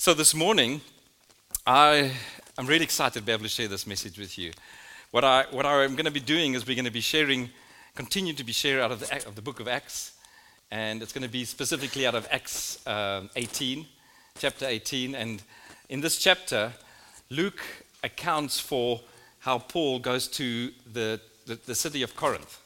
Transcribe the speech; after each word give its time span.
So 0.00 0.14
this 0.14 0.34
morning, 0.34 0.80
I 1.66 2.10
am 2.56 2.66
really 2.66 2.84
excited 2.84 3.20
to 3.20 3.22
be 3.22 3.32
able 3.32 3.42
to 3.42 3.50
share 3.50 3.68
this 3.68 3.86
message 3.86 4.18
with 4.18 4.38
you. 4.38 4.50
What, 5.10 5.24
I, 5.24 5.44
what 5.50 5.66
I'm 5.66 5.94
going 5.94 6.06
to 6.06 6.10
be 6.10 6.20
doing 6.20 6.54
is 6.54 6.66
we're 6.66 6.74
going 6.74 6.86
to 6.86 6.90
be 6.90 7.02
sharing, 7.02 7.50
continue 7.94 8.32
to 8.32 8.42
be 8.42 8.52
sharing 8.52 8.82
out 8.82 8.92
of 8.92 9.00
the, 9.00 9.28
of 9.28 9.34
the 9.34 9.42
book 9.42 9.60
of 9.60 9.68
Acts, 9.68 10.12
and 10.70 11.02
it's 11.02 11.12
going 11.12 11.24
to 11.24 11.28
be 11.28 11.44
specifically 11.44 12.06
out 12.06 12.14
of 12.14 12.26
Acts 12.30 12.86
uh, 12.86 13.24
18, 13.36 13.84
chapter 14.38 14.64
18. 14.66 15.14
And 15.14 15.42
in 15.90 16.00
this 16.00 16.18
chapter, 16.18 16.72
Luke 17.28 17.60
accounts 18.02 18.58
for 18.58 19.02
how 19.40 19.58
Paul 19.58 19.98
goes 19.98 20.28
to 20.28 20.72
the, 20.90 21.20
the, 21.44 21.58
the 21.66 21.74
city 21.74 22.02
of 22.02 22.16
Corinth. 22.16 22.58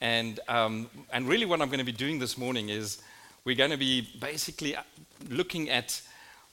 And, 0.00 0.40
um, 0.48 0.88
and 1.12 1.28
really, 1.28 1.44
what 1.44 1.60
I'm 1.60 1.68
going 1.68 1.78
to 1.80 1.84
be 1.84 1.92
doing 1.92 2.20
this 2.20 2.38
morning 2.38 2.70
is 2.70 3.02
we're 3.44 3.54
going 3.54 3.70
to 3.70 3.76
be 3.76 4.08
basically 4.18 4.74
looking 5.28 5.68
at 5.68 6.00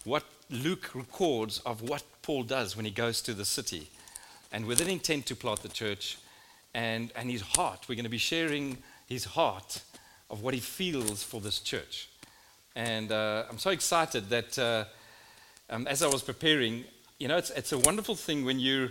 what 0.06 0.24
Luke 0.50 0.92
records 0.94 1.60
of 1.60 1.82
what 1.82 2.04
Paul 2.22 2.44
does 2.44 2.76
when 2.76 2.86
he 2.86 2.92
goes 2.92 3.22
to 3.22 3.34
the 3.34 3.46
city, 3.46 3.90
and 4.52 4.66
with 4.66 4.82
an 4.82 4.90
intent 4.90 5.26
to 5.28 5.36
plant 5.36 5.62
the 5.62 5.70
church, 5.70 6.18
and, 6.74 7.12
and 7.16 7.30
his 7.30 7.42
heart. 7.42 7.86
We're 7.88 7.96
going 7.96 8.04
to 8.04 8.10
be 8.10 8.18
sharing 8.18 8.78
his 9.08 9.26
heart 9.26 9.82
of 10.30 10.42
what 10.42 10.54
he 10.54 10.60
feels 10.60 11.24
for 11.24 11.42
this 11.42 11.60
church. 11.60 12.10
And 12.76 13.12
uh, 13.12 13.44
I'm 13.50 13.58
so 13.58 13.72
excited 13.72 14.30
that 14.30 14.58
uh, 14.58 14.86
um, 15.70 15.88
as 15.88 16.02
I 16.02 16.08
was 16.08 16.22
preparing, 16.22 16.86
you 17.20 17.28
know, 17.28 17.38
it's, 17.38 17.50
it's 17.52 17.74
a 17.74 17.78
wonderful 17.78 18.16
thing 18.16 18.46
when 18.46 18.60
you're, 18.60 18.90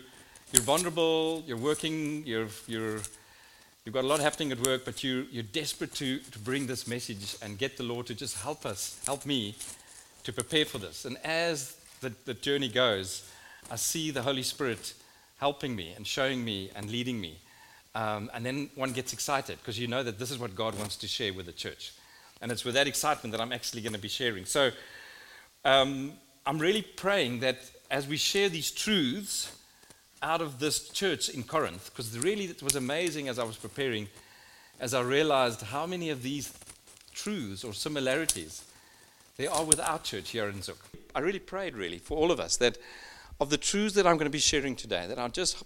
you're 0.53 0.63
vulnerable, 0.63 1.43
you're 1.47 1.57
working, 1.57 2.27
you're, 2.27 2.49
you're, 2.67 3.01
you've 3.85 3.95
got 3.95 4.05
a 4.05 4.07
lot 4.07 4.21
happening 4.21 4.53
at 4.53 4.61
work, 4.61 4.85
but 4.85 5.03
you, 5.03 5.27
you're 5.31 5.43
desperate 5.43 5.95
to, 5.95 6.19
to 6.19 6.39
bring 6.39 6.67
this 6.67 6.87
message 6.87 7.37
and 7.43 7.57
get 7.57 7.79
the 7.79 7.83
Lord 7.83 8.07
to 8.07 8.15
just 8.15 8.37
help 8.37 8.67
us, 8.67 9.01
help 9.07 9.25
me 9.25 9.55
to 10.25 10.33
prepare 10.33 10.65
for 10.65 10.79
this. 10.79 11.05
And 11.05 11.17
as 11.25 11.77
the, 12.01 12.13
the 12.25 12.35
journey 12.35 12.69
goes, 12.69 13.31
I 13.71 13.77
see 13.77 14.11
the 14.11 14.23
Holy 14.23 14.43
Spirit 14.43 14.95
helping 15.39 15.75
me 15.75 15.93
and 15.97 16.07
showing 16.07 16.45
me 16.45 16.71
and 16.75 16.91
leading 16.91 17.21
me. 17.21 17.39
Um, 17.95 18.31
and 18.35 18.45
then 18.45 18.71
one 18.75 18.93
gets 18.93 19.13
excited 19.13 19.59
because 19.59 19.79
you 19.79 19.89
know 19.89 20.03
that 20.03 20.19
this 20.19 20.31
is 20.31 20.39
what 20.39 20.55
God 20.55 20.79
wants 20.79 20.97
to 20.97 21.09
share 21.09 21.33
with 21.33 21.47
the 21.47 21.53
church. 21.53 21.93
And 22.41 22.53
it's 22.53 22.65
with 22.65 22.75
that 22.75 22.87
excitement 22.87 23.33
that 23.33 23.41
I'm 23.41 23.53
actually 23.53 23.83
going 23.83 23.93
to 23.95 23.99
be 23.99 24.09
sharing. 24.09 24.45
So 24.45 24.71
um, 25.65 26.13
I'm 26.47 26.59
really 26.59 26.83
praying 26.83 27.41
that 27.41 27.59
as 27.91 28.07
we 28.07 28.17
share 28.17 28.49
these 28.49 28.71
truths 28.71 29.57
out 30.23 30.41
of 30.41 30.59
this 30.59 30.89
church 30.91 31.29
in 31.29 31.43
Corinth, 31.43 31.91
because 31.91 32.19
really 32.19 32.45
it 32.45 32.63
was 32.63 32.77
amazing 32.77 33.29
as 33.29 33.39
I 33.39 33.45
was 33.45 33.57
preparing, 33.57 34.09
as 34.79 34.95
I 34.95 35.01
realized 35.01 35.63
how 35.63 35.87
many 35.87 36.11
of 36.11 36.23
these 36.23 36.53
truths 37.13 37.65
or 37.65 37.73
similarities 37.73 38.65
they 39.41 39.47
are 39.47 39.65
with 39.65 39.81
our 39.81 39.99
church 40.01 40.33
here 40.33 40.51
in 40.51 40.61
Zug. 40.61 40.77
I 41.15 41.21
really 41.21 41.39
prayed, 41.39 41.75
really, 41.75 41.97
for 41.97 42.19
all 42.19 42.31
of 42.31 42.39
us 42.39 42.59
that 42.59 42.77
of 43.41 43.49
the 43.49 43.57
truths 43.57 43.95
that 43.95 44.07
I'm 44.07 44.17
going 44.17 44.27
to 44.27 44.31
be 44.31 44.39
sharing 44.39 44.77
today, 44.77 45.07
that 45.07 45.19
I'll 45.19 45.31
just 45.31 45.63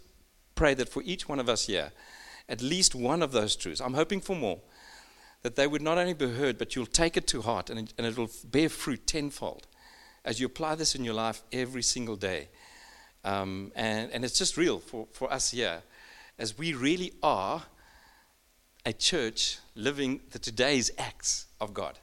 pray 0.54 0.74
that 0.74 0.88
for 0.88 1.02
each 1.04 1.28
one 1.28 1.40
of 1.40 1.48
us 1.48 1.66
here, 1.66 1.90
at 2.48 2.62
least 2.62 2.94
one 2.94 3.20
of 3.20 3.32
those 3.32 3.56
truths, 3.56 3.80
I'm 3.80 3.94
hoping 3.94 4.20
for 4.20 4.36
more, 4.36 4.60
that 5.42 5.56
they 5.56 5.66
would 5.66 5.82
not 5.82 5.98
only 5.98 6.14
be 6.14 6.30
heard, 6.30 6.56
but 6.56 6.76
you'll 6.76 6.86
take 6.86 7.16
it 7.16 7.26
to 7.26 7.42
heart 7.42 7.68
and 7.68 7.80
it, 7.80 7.94
and 7.98 8.06
it 8.06 8.16
will 8.16 8.30
bear 8.44 8.68
fruit 8.68 9.08
tenfold 9.08 9.66
as 10.24 10.38
you 10.38 10.46
apply 10.46 10.76
this 10.76 10.94
in 10.94 11.02
your 11.02 11.14
life 11.14 11.42
every 11.50 11.82
single 11.82 12.14
day. 12.14 12.50
Um, 13.24 13.72
and, 13.74 14.12
and 14.12 14.24
it's 14.24 14.38
just 14.38 14.56
real 14.56 14.78
for, 14.78 15.08
for 15.10 15.32
us 15.32 15.50
here, 15.50 15.82
as 16.38 16.56
we 16.56 16.74
really 16.74 17.12
are 17.24 17.64
a 18.86 18.92
church 18.92 19.58
living 19.74 20.20
the 20.30 20.38
today's 20.38 20.92
acts 20.96 21.46
of 21.60 21.74
God 21.74 21.98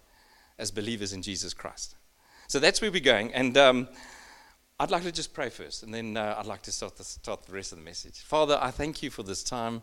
as 0.61 0.71
believers 0.71 1.11
in 1.11 1.21
Jesus 1.21 1.53
Christ. 1.53 1.95
So 2.47 2.59
that's 2.59 2.81
where 2.81 2.91
we're 2.91 3.01
going. 3.01 3.33
And 3.33 3.57
um, 3.57 3.87
I'd 4.79 4.91
like 4.91 5.03
to 5.03 5.11
just 5.11 5.33
pray 5.33 5.49
first, 5.49 5.83
and 5.83 5.93
then 5.93 6.15
uh, 6.15 6.35
I'd 6.37 6.45
like 6.45 6.61
to 6.63 6.71
start 6.71 6.95
the, 6.97 7.03
start 7.03 7.43
the 7.43 7.53
rest 7.53 7.71
of 7.71 7.79
the 7.79 7.83
message. 7.83 8.19
Father, 8.21 8.57
I 8.61 8.71
thank 8.71 9.01
you 9.01 9.09
for 9.09 9.23
this 9.23 9.43
time. 9.43 9.81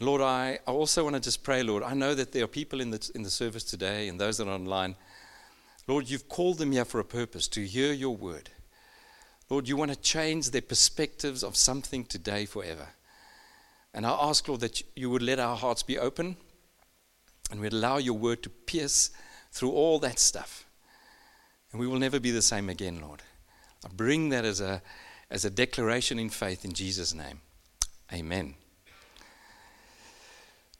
Lord, 0.00 0.22
I, 0.22 0.60
I 0.66 0.70
also 0.70 1.02
want 1.04 1.16
to 1.16 1.20
just 1.20 1.42
pray, 1.42 1.62
Lord. 1.62 1.82
I 1.82 1.94
know 1.94 2.14
that 2.14 2.32
there 2.32 2.44
are 2.44 2.48
people 2.48 2.80
in 2.80 2.90
the, 2.90 3.10
in 3.14 3.22
the 3.22 3.30
service 3.30 3.64
today 3.64 4.08
and 4.08 4.20
those 4.20 4.38
that 4.38 4.48
are 4.48 4.54
online. 4.54 4.94
Lord, 5.86 6.08
you've 6.08 6.28
called 6.28 6.58
them 6.58 6.72
here 6.72 6.84
for 6.84 7.00
a 7.00 7.04
purpose 7.04 7.48
to 7.48 7.66
hear 7.66 7.92
your 7.92 8.16
word. 8.16 8.50
Lord, 9.50 9.68
you 9.68 9.76
want 9.76 9.90
to 9.90 10.00
change 10.00 10.50
their 10.50 10.62
perspectives 10.62 11.42
of 11.42 11.56
something 11.56 12.04
today 12.04 12.46
forever. 12.46 12.88
And 13.92 14.06
I 14.06 14.10
ask, 14.10 14.46
Lord, 14.46 14.60
that 14.60 14.80
you 14.94 15.10
would 15.10 15.22
let 15.22 15.40
our 15.40 15.56
hearts 15.56 15.82
be 15.82 15.98
open 15.98 16.36
and 17.50 17.60
we'd 17.60 17.72
allow 17.72 17.98
your 17.98 18.14
word 18.14 18.42
to 18.44 18.48
pierce 18.48 19.10
through 19.50 19.72
all 19.72 19.98
that 20.00 20.18
stuff. 20.18 20.66
And 21.72 21.80
we 21.80 21.86
will 21.86 21.98
never 21.98 22.18
be 22.18 22.30
the 22.30 22.42
same 22.42 22.68
again, 22.68 23.00
Lord. 23.00 23.22
I 23.84 23.88
bring 23.88 24.28
that 24.30 24.44
as 24.44 24.60
a, 24.60 24.82
as 25.30 25.44
a 25.44 25.50
declaration 25.50 26.18
in 26.18 26.30
faith 26.30 26.64
in 26.64 26.72
Jesus' 26.72 27.14
name. 27.14 27.40
Amen. 28.12 28.54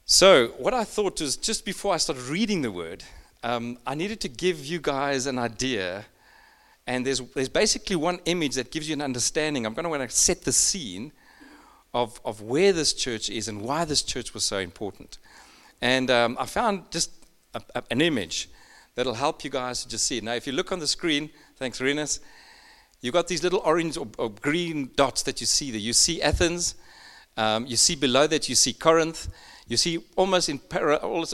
So, 0.05 0.49
what 0.59 0.75
I 0.75 0.83
thought 0.83 1.21
was 1.21 1.37
just 1.37 1.65
before 1.65 1.95
I 1.95 1.97
started 1.99 2.25
reading 2.25 2.63
the 2.63 2.73
word, 2.73 3.05
um, 3.45 3.79
I 3.87 3.95
needed 3.95 4.21
to 4.23 4.29
give 4.29 4.65
you 4.65 4.81
guys 4.81 5.27
an 5.27 5.39
idea. 5.39 6.05
And 6.87 7.07
there's, 7.07 7.21
there's 7.21 7.49
basically 7.49 7.95
one 7.95 8.19
image 8.25 8.57
that 8.57 8.73
gives 8.73 8.89
you 8.89 8.95
an 8.95 9.03
understanding. 9.03 9.65
I'm 9.65 9.75
going 9.75 9.85
to 9.85 9.91
want 9.91 10.03
to 10.03 10.15
set 10.15 10.43
the 10.43 10.53
scene 10.53 11.13
of, 11.95 12.21
of 12.25 12.43
where 12.43 12.73
this 12.73 12.93
church 12.93 13.31
is 13.31 13.47
and 13.47 13.63
why 13.63 13.85
this 13.85 14.03
church 14.03 14.35
was 14.35 14.45
so 14.45 14.59
important. 14.59 15.19
And 15.81 16.11
um, 16.11 16.37
I 16.41 16.47
found 16.47 16.91
just 16.91 17.13
a, 17.55 17.63
a, 17.77 17.83
an 17.91 18.01
image 18.01 18.49
that'll 18.95 19.15
help 19.15 19.45
you 19.45 19.51
guys 19.51 19.83
to 19.83 19.89
just 19.89 20.07
see. 20.07 20.21
Now, 20.21 20.35
if 20.35 20.47
you 20.47 20.53
look 20.53 20.73
on 20.73 20.79
the 20.79 20.87
screen, 20.87 21.31
thanks, 21.57 21.81
Renus, 21.81 22.21
you've 23.01 23.15
got 23.15 23.29
these 23.29 23.43
little 23.43 23.61
orange 23.65 23.97
or, 23.97 24.09
or 24.19 24.31
green 24.31 24.91
dots 24.97 25.23
that 25.23 25.41
you 25.41 25.47
see 25.47 25.71
there. 25.71 25.81
You 25.81 25.93
see 25.93 26.21
Athens, 26.23 26.75
um, 27.37 27.67
you 27.67 27.77
see 27.77 27.97
below 27.97 28.27
that, 28.27 28.49
you 28.49 28.55
see 28.55 28.73
Corinth, 28.73 29.29
you 29.69 29.77
see 29.77 30.05
almost 30.17 30.49
in 30.49 30.61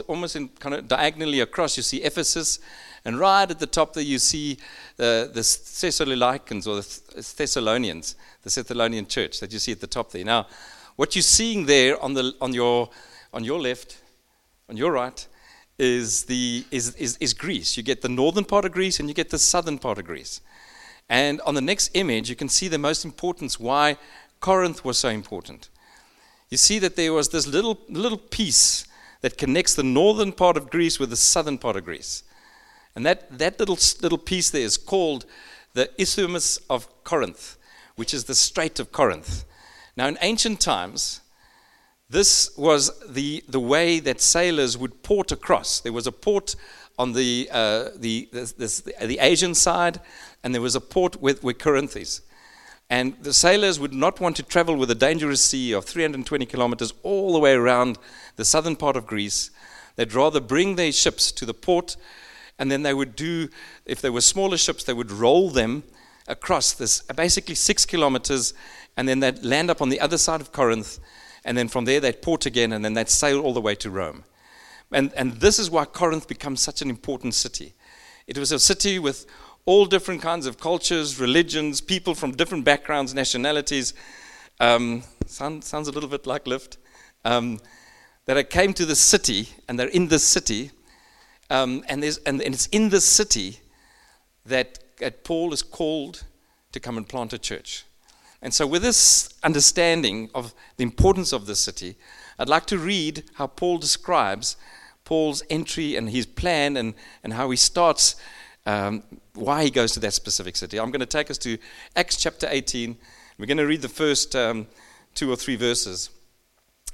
almost 0.07 0.35
in 0.35 0.47
kind 0.59 0.75
of 0.75 0.87
diagonally 0.87 1.39
across, 1.39 1.75
you 1.75 1.83
see 1.83 2.03
Ephesus, 2.03 2.59
and 3.03 3.19
right 3.19 3.49
at 3.49 3.57
the 3.57 3.65
top 3.65 3.93
there 3.93 4.03
you 4.03 4.19
see 4.19 4.57
the, 4.97 5.31
the 5.33 5.41
Thessalonians 5.41 6.67
or 6.67 6.75
the 6.75 7.33
Thessalonians, 7.35 8.15
the 8.43 8.49
Thessalonian 8.49 9.07
church 9.07 9.39
that 9.39 9.51
you 9.51 9.57
see 9.57 9.71
at 9.71 9.81
the 9.81 9.87
top 9.87 10.11
there. 10.11 10.23
Now, 10.23 10.45
what 10.97 11.15
you're 11.15 11.23
seeing 11.23 11.65
there 11.65 12.01
on 12.01 12.13
the 12.13 12.35
on 12.39 12.53
your 12.53 12.89
on 13.33 13.43
your 13.43 13.59
left, 13.59 13.97
on 14.69 14.77
your 14.77 14.91
right, 14.91 15.27
is, 15.79 16.23
the, 16.23 16.65
is, 16.71 16.95
is, 16.95 17.17
is 17.19 17.33
Greece. 17.33 17.77
You 17.77 17.83
get 17.83 18.01
the 18.01 18.09
northern 18.09 18.45
part 18.45 18.65
of 18.65 18.71
Greece 18.71 18.99
and 18.99 19.07
you 19.07 19.15
get 19.15 19.29
the 19.29 19.39
southern 19.39 19.77
part 19.77 19.97
of 19.97 20.05
Greece. 20.05 20.41
And 21.09 21.39
on 21.41 21.55
the 21.55 21.61
next 21.61 21.91
image, 21.93 22.29
you 22.29 22.35
can 22.35 22.49
see 22.49 22.67
the 22.67 22.77
most 22.77 23.05
importance 23.05 23.59
why 23.59 23.97
Corinth 24.39 24.83
was 24.83 24.97
so 24.97 25.09
important. 25.09 25.69
You 26.49 26.57
see 26.57 26.79
that 26.79 26.95
there 26.95 27.13
was 27.13 27.29
this 27.29 27.47
little, 27.47 27.79
little 27.89 28.17
piece 28.17 28.85
that 29.21 29.37
connects 29.37 29.75
the 29.75 29.83
northern 29.83 30.31
part 30.31 30.57
of 30.57 30.69
Greece 30.69 30.99
with 30.99 31.09
the 31.09 31.15
southern 31.15 31.57
part 31.57 31.75
of 31.75 31.85
Greece. 31.85 32.23
And 32.95 33.05
that, 33.05 33.37
that 33.37 33.59
little, 33.59 33.77
little 34.01 34.17
piece 34.17 34.49
there 34.49 34.61
is 34.61 34.77
called 34.77 35.25
the 35.73 35.89
Isthmus 36.01 36.57
of 36.69 36.87
Corinth, 37.03 37.57
which 37.95 38.13
is 38.13 38.25
the 38.25 38.35
Strait 38.35 38.79
of 38.79 38.91
Corinth. 38.91 39.45
Now, 39.95 40.07
in 40.07 40.17
ancient 40.21 40.59
times, 40.59 41.21
this 42.09 42.55
was 42.57 42.97
the, 43.05 43.43
the 43.49 43.59
way 43.59 43.99
that 43.99 44.21
sailors 44.21 44.77
would 44.77 45.03
port 45.03 45.31
across. 45.31 45.81
There 45.81 45.93
was 45.93 46.07
a 46.07 46.11
port 46.11 46.55
on 46.97 47.13
the, 47.13 47.49
uh, 47.51 47.89
the, 47.95 48.29
this, 48.31 48.53
this, 48.53 48.79
the 48.81 49.19
Asian 49.19 49.53
side, 49.53 49.99
and 50.43 50.53
there 50.53 50.61
was 50.61 50.75
a 50.75 50.81
port 50.81 51.21
with, 51.21 51.43
with 51.43 51.59
Corinth 51.59 51.97
is. 51.97 52.21
And 52.89 53.21
the 53.21 53.33
sailors 53.33 53.79
would 53.79 53.93
not 53.93 54.21
want 54.21 54.37
to 54.37 54.43
travel 54.43 54.77
with 54.77 54.89
a 54.89 54.95
dangerous 54.95 55.43
sea 55.43 55.73
of 55.73 55.83
320 55.83 56.45
kilometers 56.45 56.93
all 57.03 57.33
the 57.33 57.39
way 57.39 57.53
around 57.53 57.97
the 58.37 58.45
southern 58.45 58.77
part 58.77 58.95
of 58.95 59.05
Greece. 59.05 59.51
They'd 59.97 60.13
rather 60.13 60.39
bring 60.39 60.75
their 60.75 60.93
ships 60.93 61.31
to 61.33 61.45
the 61.45 61.53
port, 61.53 61.97
and 62.57 62.71
then 62.71 62.83
they 62.83 62.93
would 62.93 63.17
do, 63.17 63.49
if 63.85 63.99
they 64.01 64.09
were 64.09 64.21
smaller 64.21 64.57
ships, 64.57 64.85
they 64.85 64.93
would 64.93 65.11
roll 65.11 65.49
them 65.49 65.83
across 66.25 66.71
this 66.71 67.01
basically 67.01 67.55
six 67.55 67.85
kilometers, 67.85 68.53
and 68.95 69.09
then 69.09 69.19
they'd 69.19 69.43
land 69.43 69.69
up 69.69 69.81
on 69.81 69.89
the 69.89 69.99
other 69.99 70.17
side 70.17 70.39
of 70.39 70.53
Corinth 70.53 70.99
and 71.47 71.57
then 71.57 71.69
from 71.69 71.85
there 71.85 72.01
they'd 72.01 72.21
port 72.21 72.45
again, 72.45 72.73
and 72.73 72.83
then 72.83 72.93
they'd 72.93 73.09
sail 73.09 73.39
all 73.39 73.53
the 73.53 73.61
way 73.61 73.73
to 73.75 73.89
Rome. 73.89 74.25
And, 74.91 75.13
and 75.13 75.33
this 75.33 75.59
is 75.59 75.71
why 75.71 75.85
Corinth 75.85 76.27
becomes 76.27 76.59
such 76.59 76.81
an 76.81 76.89
important 76.89 77.33
city. 77.33 77.73
It 78.27 78.37
was 78.37 78.51
a 78.51 78.59
city 78.59 78.99
with 78.99 79.25
all 79.65 79.85
different 79.85 80.21
kinds 80.21 80.45
of 80.45 80.59
cultures, 80.59 81.19
religions, 81.19 81.79
people 81.79 82.15
from 82.15 82.33
different 82.33 82.65
backgrounds, 82.65 83.13
nationalities. 83.13 83.93
Um, 84.59 85.03
sound, 85.25 85.63
sounds 85.63 85.87
a 85.87 85.91
little 85.91 86.09
bit 86.09 86.27
like 86.27 86.47
Lift. 86.47 86.77
Um, 87.23 87.59
that 88.25 88.37
I 88.37 88.43
came 88.43 88.73
to 88.73 88.85
the 88.85 88.95
city, 88.95 89.49
and 89.69 89.79
they're 89.79 89.87
in 89.87 90.09
this 90.09 90.25
city, 90.25 90.71
um, 91.49 91.83
and, 91.87 92.03
and, 92.03 92.41
and, 92.41 92.53
it's 92.53 92.67
in 92.67 92.89
this 92.89 93.05
city 93.05 93.61
that, 94.45 94.79
that 94.99 95.23
Paul 95.23 95.53
is 95.53 95.63
called 95.63 96.25
to 96.73 96.79
come 96.81 96.97
and 96.97 97.07
plant 97.07 97.31
a 97.31 97.37
church. 97.37 97.85
And 98.41 98.53
so, 98.53 98.67
with 98.67 98.83
this 98.83 99.29
understanding 99.43 100.29
of 100.35 100.53
the 100.77 100.83
importance 100.83 101.33
of 101.33 101.47
this 101.47 101.59
city, 101.59 101.95
I'd 102.37 102.49
like 102.49 102.65
to 102.67 102.77
read 102.77 103.23
how 103.35 103.47
Paul 103.47 103.79
describes 103.79 104.57
Paul's 105.05 105.41
entry 105.49 105.95
and 105.95 106.09
his 106.09 106.25
plan 106.25 106.77
and, 106.77 106.93
and 107.23 107.33
how 107.33 107.49
he 107.49 107.57
starts 107.57 108.15
um, 108.67 109.01
why 109.33 109.63
he 109.63 109.71
goes 109.71 109.93
to 109.93 109.99
that 110.01 110.13
specific 110.13 110.55
city. 110.55 110.79
I'm 110.79 110.91
going 110.91 110.99
to 110.99 111.05
take 111.05 111.31
us 111.31 111.37
to 111.39 111.57
Acts 111.95 112.17
chapter 112.17 112.47
18. 112.49 112.97
We're 113.39 113.45
going 113.45 113.57
to 113.57 113.65
read 113.65 113.81
the 113.81 113.89
first 113.89 114.35
um, 114.35 114.67
two 115.15 115.31
or 115.31 115.35
three 115.35 115.55
verses. 115.55 116.09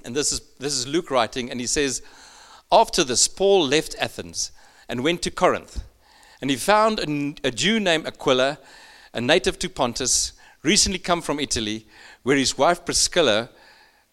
And 0.05 0.15
this 0.15 0.31
is, 0.31 0.41
this 0.59 0.73
is 0.73 0.87
Luke 0.87 1.09
writing, 1.09 1.49
and 1.49 1.59
he 1.59 1.67
says, 1.67 2.01
After 2.71 3.03
this, 3.03 3.27
Paul 3.27 3.65
left 3.65 3.95
Athens 3.99 4.51
and 4.87 5.03
went 5.03 5.21
to 5.23 5.31
Corinth. 5.31 5.83
And 6.41 6.49
he 6.49 6.57
found 6.57 6.99
a, 6.99 7.47
a 7.47 7.51
Jew 7.51 7.79
named 7.79 8.05
Aquila, 8.05 8.59
a 9.13 9.21
native 9.21 9.57
to 9.59 9.69
Pontus, 9.69 10.33
recently 10.63 11.00
come 11.00 11.21
from 11.21 11.39
Italy, 11.39 11.86
where 12.24 12.38
his 12.38 12.57
wife 12.57 12.86
Priscilla, 12.86 13.50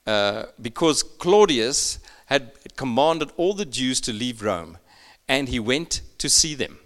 uh, 0.07 0.45
because 0.61 1.03
Claudius 1.03 2.01
had 2.27 2.53
commanded 2.77 3.31
all 3.37 3.55
the 3.55 3.65
Jews 3.65 4.01
to 4.03 4.13
leave 4.13 4.43
Rome, 4.43 4.79
and 5.29 5.49
he 5.49 5.61
went 5.61 6.03
to 6.19 6.29
see 6.29 6.55
them. 6.55 6.79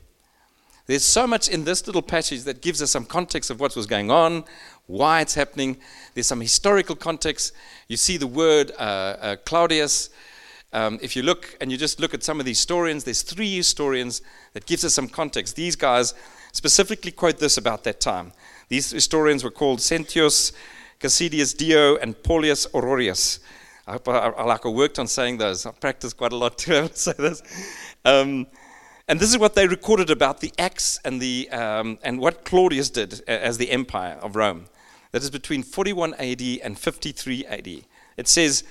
There's 0.87 1.05
so 1.05 1.27
much 1.27 1.49
in 1.49 1.65
this 1.65 1.87
little 1.87 2.03
passage 2.03 2.43
that 2.43 2.61
gives 2.61 2.83
us 2.83 2.91
some 2.91 3.07
context 3.07 3.51
of 3.51 3.59
what 3.59 3.75
was 3.75 3.87
going 3.87 4.11
on, 4.11 4.45
why 4.87 5.23
it's 5.23 5.35
happening. 5.35 5.79
There's 6.13 6.27
some 6.27 6.43
historical 6.43 6.95
context. 6.95 7.55
You 7.89 7.97
see 7.97 8.19
the 8.19 8.27
word 8.27 8.71
uh, 8.79 8.83
uh, 8.83 9.37
Claudius. 9.47 10.11
Um, 10.75 10.99
if 11.01 11.17
you 11.17 11.23
look 11.23 11.57
and 11.61 11.73
you 11.73 11.79
just 11.79 12.01
look 12.01 12.13
at 12.13 12.23
some 12.23 12.39
of 12.39 12.45
the 12.45 12.51
historians, 12.51 13.05
there's 13.05 13.23
three 13.23 13.57
historians 13.57 14.21
that 14.53 14.67
gives 14.67 14.85
us 14.85 14.93
some 14.93 15.09
context. 15.09 15.57
These 15.57 15.77
guys 15.77 16.13
specifically 16.53 17.13
quote 17.13 17.39
this 17.39 17.57
about 17.57 17.85
that 17.85 18.01
time. 18.01 18.33
These 18.69 18.91
historians 18.91 19.45
were 19.45 19.51
called 19.51 19.81
Sentius, 19.81 20.53
Cassidius 20.99 21.53
Dio, 21.55 21.97
and 21.97 22.15
Paulius 22.23 22.67
Ororius. 22.73 23.41
I 23.87 23.93
hope 23.93 24.09
I, 24.09 24.19
I, 24.19 24.45
like 24.45 24.65
I 24.65 24.71
worked 24.71 24.99
on 24.99 25.07
saying 25.07 25.39
those. 25.39 25.67
I 25.67 25.71
practiced 25.73 26.17
quite 26.17 26.33
a 26.33 26.37
lot 26.37 26.59
to 26.59 26.91
say 26.95 27.13
this. 27.19 27.43
Um, 28.05 28.47
and 29.07 29.21
this 29.21 29.31
is 29.31 29.39
what 29.39 29.55
they 29.55 29.67
recorded 29.67 30.09
about 30.09 30.41
the 30.41 30.53
acts 30.59 30.99
and, 31.05 31.21
the, 31.21 31.51
um, 31.51 31.99
and 32.03 32.19
what 32.19 32.45
Claudius 32.47 32.89
did 32.89 33.21
as 33.29 33.59
the 33.59 33.71
empire 33.71 34.19
of 34.23 34.35
Rome. 34.35 34.65
That 35.11 35.23
is 35.23 35.31
between 35.31 35.63
41 35.63 36.15
AD 36.15 36.43
and 36.63 36.79
53 36.79 37.45
AD. 37.45 37.69
It 38.17 38.29
says, 38.29 38.65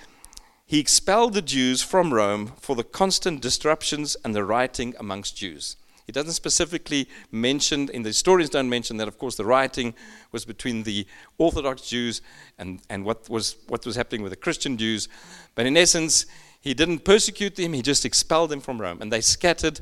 He 0.65 0.79
expelled 0.79 1.35
the 1.35 1.41
Jews 1.41 1.83
from 1.83 2.13
Rome 2.13 2.53
for 2.59 2.75
the 2.75 2.83
constant 2.83 3.41
disruptions 3.41 4.17
and 4.25 4.33
the 4.33 4.43
rioting 4.43 4.95
amongst 4.99 5.37
Jews. 5.37 5.77
It 6.07 6.11
doesn't 6.11 6.33
specifically 6.33 7.07
mention, 7.31 7.89
in 7.89 8.03
the 8.03 8.09
historians 8.09 8.49
don't 8.49 8.69
mention 8.69 8.97
that, 8.97 9.07
of 9.07 9.17
course, 9.17 9.35
the 9.35 9.45
rioting 9.45 9.93
was 10.31 10.43
between 10.43 10.83
the 10.83 11.07
Orthodox 11.37 11.83
Jews 11.83 12.21
and, 12.57 12.81
and 12.89 13.05
what, 13.05 13.29
was, 13.29 13.55
what 13.67 13.85
was 13.85 13.95
happening 13.95 14.21
with 14.21 14.31
the 14.31 14.37
Christian 14.37 14.77
Jews. 14.77 15.07
But 15.55 15.65
in 15.65 15.77
essence, 15.77 16.25
he 16.59 16.73
didn't 16.73 17.05
persecute 17.05 17.55
them, 17.55 17.73
he 17.73 17.81
just 17.81 18.05
expelled 18.05 18.49
them 18.49 18.61
from 18.61 18.81
Rome. 18.81 19.01
And 19.01 19.11
they 19.11 19.21
scattered 19.21 19.79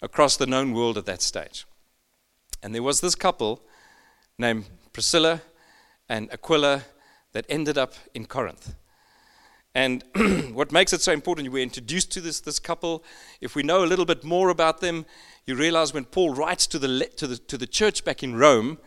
across 0.00 0.36
the 0.36 0.46
known 0.46 0.72
world 0.72 0.96
at 0.96 1.06
that 1.06 1.22
stage. 1.22 1.66
And 2.62 2.74
there 2.74 2.82
was 2.82 3.00
this 3.00 3.14
couple 3.14 3.62
named 4.38 4.66
Priscilla 4.92 5.42
and 6.08 6.32
Aquila 6.32 6.84
that 7.32 7.44
ended 7.48 7.76
up 7.76 7.94
in 8.14 8.24
Corinth. 8.26 8.74
And 9.74 10.02
what 10.52 10.72
makes 10.72 10.92
it 10.92 11.00
so 11.00 11.12
important, 11.12 11.50
we're 11.50 11.62
introduced 11.62 12.10
to 12.12 12.20
this, 12.20 12.40
this 12.40 12.58
couple. 12.58 13.04
If 13.40 13.54
we 13.54 13.62
know 13.62 13.84
a 13.84 13.86
little 13.86 14.04
bit 14.04 14.24
more 14.24 14.48
about 14.48 14.80
them, 14.80 15.06
you 15.46 15.54
realize 15.54 15.92
when 15.92 16.04
Paul 16.04 16.34
writes 16.34 16.66
to 16.68 16.78
the, 16.78 17.08
to, 17.16 17.26
the, 17.26 17.36
to 17.36 17.58
the 17.58 17.66
church 17.66 18.04
back 18.04 18.22
in 18.22 18.36
Rome, 18.36 18.78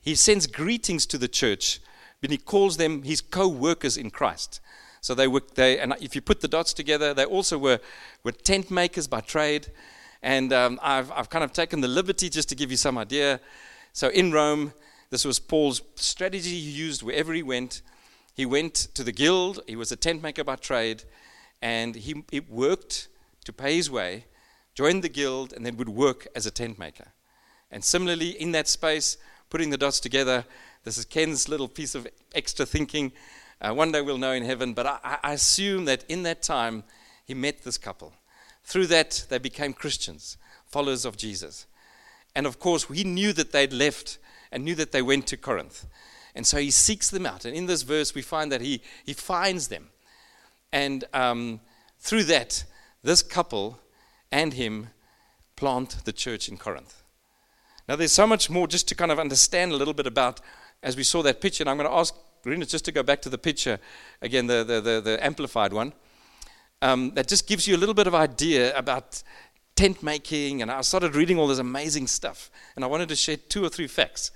he 0.00 0.14
sends 0.14 0.46
greetings 0.46 1.06
to 1.06 1.18
the 1.18 1.28
church, 1.28 1.80
but 2.20 2.30
he 2.30 2.38
calls 2.38 2.76
them 2.76 3.02
his 3.02 3.20
co 3.20 3.48
workers 3.48 3.96
in 3.96 4.10
Christ. 4.10 4.60
So 5.00 5.14
they 5.14 5.28
were, 5.28 5.42
they, 5.54 5.78
and 5.78 5.94
if 6.00 6.14
you 6.14 6.20
put 6.20 6.40
the 6.40 6.48
dots 6.48 6.72
together, 6.72 7.14
they 7.14 7.24
also 7.24 7.56
were, 7.56 7.80
were 8.24 8.32
tent 8.32 8.70
makers 8.70 9.06
by 9.06 9.20
trade. 9.20 9.68
And 10.22 10.52
um, 10.52 10.80
I've, 10.82 11.12
I've 11.12 11.30
kind 11.30 11.44
of 11.44 11.52
taken 11.52 11.80
the 11.80 11.88
liberty 11.88 12.28
just 12.28 12.48
to 12.48 12.56
give 12.56 12.70
you 12.70 12.76
some 12.76 12.98
idea. 12.98 13.40
So 13.92 14.08
in 14.08 14.32
Rome, 14.32 14.72
this 15.10 15.24
was 15.24 15.38
Paul's 15.38 15.82
strategy 15.94 16.50
he 16.50 16.70
used 16.70 17.02
wherever 17.02 17.32
he 17.32 17.42
went. 17.42 17.82
He 18.38 18.46
went 18.46 18.74
to 18.94 19.02
the 19.02 19.10
guild, 19.10 19.62
he 19.66 19.74
was 19.74 19.90
a 19.90 19.96
tent 19.96 20.22
maker 20.22 20.44
by 20.44 20.54
trade, 20.54 21.02
and 21.60 21.96
he, 21.96 22.22
he 22.30 22.38
worked 22.38 23.08
to 23.44 23.52
pay 23.52 23.74
his 23.74 23.90
way, 23.90 24.26
joined 24.76 25.02
the 25.02 25.08
guild, 25.08 25.52
and 25.52 25.66
then 25.66 25.76
would 25.76 25.88
work 25.88 26.28
as 26.36 26.46
a 26.46 26.52
tent 26.52 26.78
maker. 26.78 27.08
And 27.68 27.82
similarly, 27.82 28.40
in 28.40 28.52
that 28.52 28.68
space, 28.68 29.16
putting 29.50 29.70
the 29.70 29.76
dots 29.76 29.98
together, 29.98 30.44
this 30.84 30.96
is 30.96 31.04
Ken's 31.04 31.48
little 31.48 31.66
piece 31.66 31.96
of 31.96 32.06
extra 32.32 32.64
thinking. 32.64 33.10
Uh, 33.60 33.74
one 33.74 33.90
day 33.90 34.02
we'll 34.02 34.18
know 34.18 34.30
in 34.30 34.44
heaven, 34.44 34.72
but 34.72 34.86
I, 34.86 35.18
I 35.20 35.32
assume 35.32 35.86
that 35.86 36.04
in 36.08 36.22
that 36.22 36.40
time, 36.40 36.84
he 37.24 37.34
met 37.34 37.64
this 37.64 37.76
couple. 37.76 38.12
Through 38.62 38.86
that, 38.86 39.26
they 39.30 39.38
became 39.38 39.72
Christians, 39.72 40.36
followers 40.64 41.04
of 41.04 41.16
Jesus. 41.16 41.66
And 42.36 42.46
of 42.46 42.60
course, 42.60 42.84
he 42.84 43.02
knew 43.02 43.32
that 43.32 43.50
they'd 43.50 43.72
left 43.72 44.18
and 44.52 44.64
knew 44.64 44.76
that 44.76 44.92
they 44.92 45.02
went 45.02 45.26
to 45.26 45.36
Corinth. 45.36 45.86
And 46.34 46.46
so 46.46 46.58
he 46.58 46.70
seeks 46.70 47.10
them 47.10 47.26
out. 47.26 47.44
And 47.44 47.54
in 47.54 47.66
this 47.66 47.82
verse, 47.82 48.14
we 48.14 48.22
find 48.22 48.52
that 48.52 48.60
he, 48.60 48.82
he 49.04 49.12
finds 49.12 49.68
them. 49.68 49.88
And 50.72 51.04
um, 51.12 51.60
through 51.98 52.24
that, 52.24 52.64
this 53.02 53.22
couple 53.22 53.80
and 54.30 54.54
him 54.54 54.88
plant 55.56 56.04
the 56.04 56.12
church 56.12 56.48
in 56.48 56.56
Corinth. 56.56 57.02
Now, 57.88 57.96
there's 57.96 58.12
so 58.12 58.26
much 58.26 58.50
more 58.50 58.66
just 58.66 58.86
to 58.88 58.94
kind 58.94 59.10
of 59.10 59.18
understand 59.18 59.72
a 59.72 59.76
little 59.76 59.94
bit 59.94 60.06
about 60.06 60.40
as 60.82 60.96
we 60.96 61.02
saw 61.02 61.22
that 61.22 61.40
picture. 61.40 61.62
And 61.62 61.70
I'm 61.70 61.76
going 61.76 61.88
to 61.88 61.96
ask 61.96 62.14
Rena 62.44 62.66
just 62.66 62.84
to 62.84 62.92
go 62.92 63.02
back 63.02 63.22
to 63.22 63.28
the 63.28 63.38
picture 63.38 63.78
again, 64.22 64.46
the, 64.46 64.64
the, 64.64 64.80
the, 64.80 65.00
the 65.00 65.24
amplified 65.24 65.72
one 65.72 65.92
um, 66.82 67.12
that 67.14 67.28
just 67.28 67.46
gives 67.46 67.66
you 67.66 67.76
a 67.76 67.78
little 67.78 67.94
bit 67.94 68.06
of 68.06 68.14
idea 68.14 68.76
about 68.76 69.22
tent 69.74 70.02
making. 70.02 70.62
And 70.62 70.70
I 70.70 70.80
started 70.82 71.14
reading 71.14 71.38
all 71.38 71.46
this 71.46 71.58
amazing 71.58 72.06
stuff. 72.06 72.50
And 72.76 72.84
I 72.84 72.88
wanted 72.88 73.08
to 73.08 73.16
share 73.16 73.36
two 73.36 73.64
or 73.64 73.68
three 73.68 73.86
facts. 73.86 74.30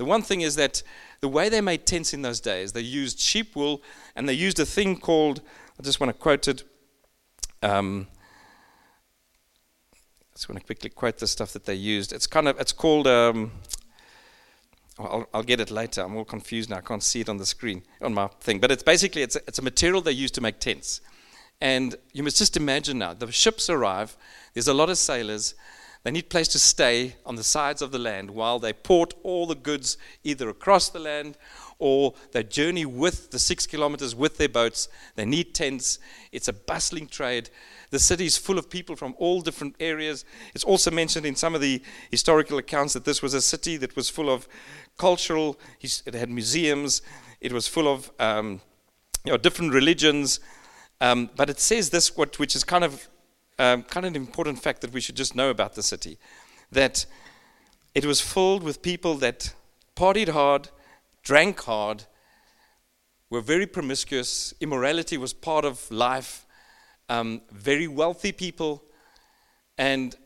The 0.00 0.06
one 0.06 0.22
thing 0.22 0.40
is 0.40 0.56
that 0.56 0.82
the 1.20 1.28
way 1.28 1.50
they 1.50 1.60
made 1.60 1.84
tents 1.84 2.14
in 2.14 2.22
those 2.22 2.40
days, 2.40 2.72
they 2.72 2.80
used 2.80 3.20
sheep 3.20 3.54
wool 3.54 3.82
and 4.16 4.26
they 4.26 4.32
used 4.32 4.58
a 4.58 4.64
thing 4.64 4.96
called, 4.96 5.42
I 5.78 5.82
just 5.82 6.00
want 6.00 6.08
to 6.08 6.18
quote 6.18 6.48
it. 6.48 6.64
Um, 7.62 8.06
I 9.92 10.36
just 10.36 10.48
want 10.48 10.58
to 10.58 10.64
quickly 10.64 10.88
quote 10.88 11.18
the 11.18 11.26
stuff 11.26 11.52
that 11.52 11.66
they 11.66 11.74
used. 11.74 12.14
It's 12.14 12.26
kind 12.26 12.48
of, 12.48 12.58
it's 12.58 12.72
called, 12.72 13.06
um, 13.08 13.52
I'll, 14.98 15.28
I'll, 15.34 15.42
get 15.42 15.60
it 15.60 15.70
later. 15.70 16.00
I'm 16.00 16.16
all 16.16 16.24
confused 16.24 16.70
now. 16.70 16.78
I 16.78 16.80
can't 16.80 17.02
see 17.02 17.20
it 17.20 17.28
on 17.28 17.36
the 17.36 17.44
screen, 17.44 17.82
on 18.00 18.14
my 18.14 18.28
thing. 18.40 18.58
But 18.58 18.70
it's 18.70 18.82
basically, 18.82 19.20
it's 19.20 19.36
a, 19.36 19.40
it's 19.46 19.58
a 19.58 19.62
material 19.62 20.00
they 20.00 20.12
use 20.12 20.30
to 20.30 20.40
make 20.40 20.60
tents. 20.60 21.02
And 21.60 21.94
you 22.14 22.22
must 22.22 22.38
just 22.38 22.56
imagine 22.56 22.96
now 23.00 23.12
the 23.12 23.30
ships 23.30 23.68
arrive, 23.68 24.16
there's 24.54 24.68
a 24.68 24.72
lot 24.72 24.88
of 24.88 24.96
sailors. 24.96 25.54
They 26.02 26.10
need 26.10 26.30
place 26.30 26.48
to 26.48 26.58
stay 26.58 27.16
on 27.26 27.36
the 27.36 27.44
sides 27.44 27.82
of 27.82 27.92
the 27.92 27.98
land 27.98 28.30
while 28.30 28.58
they 28.58 28.72
port 28.72 29.14
all 29.22 29.46
the 29.46 29.54
goods 29.54 29.98
either 30.24 30.48
across 30.48 30.88
the 30.88 30.98
land 30.98 31.36
or 31.78 32.14
they 32.32 32.42
journey 32.42 32.86
with 32.86 33.30
the 33.30 33.38
six 33.38 33.66
kilometers 33.66 34.14
with 34.14 34.38
their 34.38 34.48
boats. 34.48 34.88
They 35.16 35.24
need 35.24 35.54
tents. 35.54 35.98
It's 36.32 36.48
a 36.48 36.52
bustling 36.52 37.08
trade. 37.08 37.50
The 37.90 37.98
city 37.98 38.26
is 38.26 38.38
full 38.38 38.58
of 38.58 38.70
people 38.70 38.96
from 38.96 39.14
all 39.18 39.40
different 39.40 39.76
areas. 39.80 40.24
It's 40.54 40.64
also 40.64 40.90
mentioned 40.90 41.26
in 41.26 41.36
some 41.36 41.54
of 41.54 41.60
the 41.60 41.82
historical 42.10 42.58
accounts 42.58 42.92
that 42.94 43.04
this 43.04 43.22
was 43.22 43.34
a 43.34 43.40
city 43.42 43.76
that 43.78 43.96
was 43.96 44.08
full 44.08 44.30
of 44.30 44.46
cultural, 44.96 45.58
it 45.82 46.14
had 46.14 46.30
museums, 46.30 47.02
it 47.40 47.52
was 47.52 47.66
full 47.66 47.88
of 47.88 48.10
um, 48.18 48.60
you 49.24 49.32
know, 49.32 49.38
different 49.38 49.72
religions, 49.72 50.40
um, 51.00 51.30
but 51.36 51.48
it 51.48 51.58
says 51.58 51.90
this, 51.90 52.16
what, 52.16 52.38
which 52.38 52.54
is 52.54 52.64
kind 52.64 52.84
of, 52.84 53.08
um, 53.60 53.82
kind 53.82 54.06
of 54.06 54.14
an 54.14 54.16
important 54.16 54.58
fact 54.58 54.80
that 54.80 54.92
we 54.92 55.00
should 55.02 55.16
just 55.16 55.36
know 55.36 55.50
about 55.50 55.74
the 55.74 55.82
city 55.82 56.18
that 56.72 57.04
it 57.94 58.06
was 58.06 58.20
filled 58.20 58.62
with 58.62 58.80
people 58.80 59.16
that 59.16 59.52
partied 59.96 60.28
hard, 60.28 60.70
drank 61.22 61.60
hard, 61.60 62.04
were 63.28 63.42
very 63.42 63.66
promiscuous, 63.66 64.54
immorality 64.60 65.18
was 65.18 65.34
part 65.34 65.64
of 65.64 65.90
life, 65.90 66.46
um, 67.08 67.42
very 67.52 67.86
wealthy 67.86 68.32
people, 68.32 68.82
and 69.76 70.16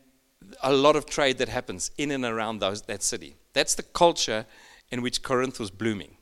a 0.63 0.71
lot 0.71 0.95
of 0.95 1.05
trade 1.05 1.37
that 1.37 1.49
happens 1.49 1.91
in 1.97 2.11
and 2.11 2.23
around 2.23 2.59
those, 2.59 2.83
that 2.83 3.03
city. 3.03 3.35
That's 3.53 3.75
the 3.75 3.83
culture 3.83 4.45
in 4.91 5.01
which 5.01 5.23
Corinth 5.23 5.59
was 5.59 5.71
blooming. 5.71 6.15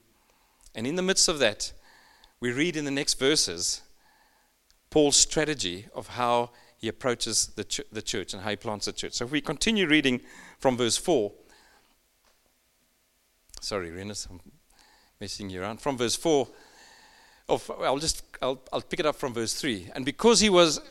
And 0.73 0.87
in 0.87 0.95
the 0.95 1.01
midst 1.01 1.27
of 1.27 1.37
that, 1.39 1.73
we 2.39 2.51
read 2.51 2.75
in 2.75 2.85
the 2.85 2.91
next 2.91 3.19
verses 3.19 3.81
Paul's 4.89 5.17
strategy 5.17 5.87
of 5.93 6.07
how 6.07 6.51
he 6.83 6.89
approaches 6.89 7.47
the, 7.55 7.63
ch- 7.63 7.79
the 7.93 8.01
church 8.01 8.33
and 8.33 8.43
how 8.43 8.49
he 8.49 8.57
plants 8.57 8.87
the 8.87 8.91
church. 8.91 9.13
So 9.13 9.23
if 9.23 9.31
we 9.31 9.39
continue 9.39 9.87
reading 9.87 10.19
from 10.59 10.75
verse 10.75 10.97
4, 10.97 11.31
sorry, 13.61 13.89
Renus, 13.89 14.27
I'm 14.29 14.41
messing 15.21 15.49
you 15.49 15.61
around. 15.61 15.79
From 15.79 15.97
verse 15.97 16.17
4, 16.17 16.45
of, 17.47 17.71
I'll 17.79 17.99
just 17.99 18.23
I'll, 18.41 18.61
I'll 18.73 18.81
pick 18.81 18.99
it 18.99 19.05
up 19.05 19.15
from 19.15 19.33
verse 19.33 19.53
3. 19.53 19.91
And 19.95 20.03
because 20.03 20.41
he 20.41 20.49
was, 20.49 20.81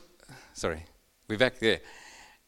sorry, 0.54 0.86
we're 1.28 1.36
back 1.36 1.58
there. 1.58 1.80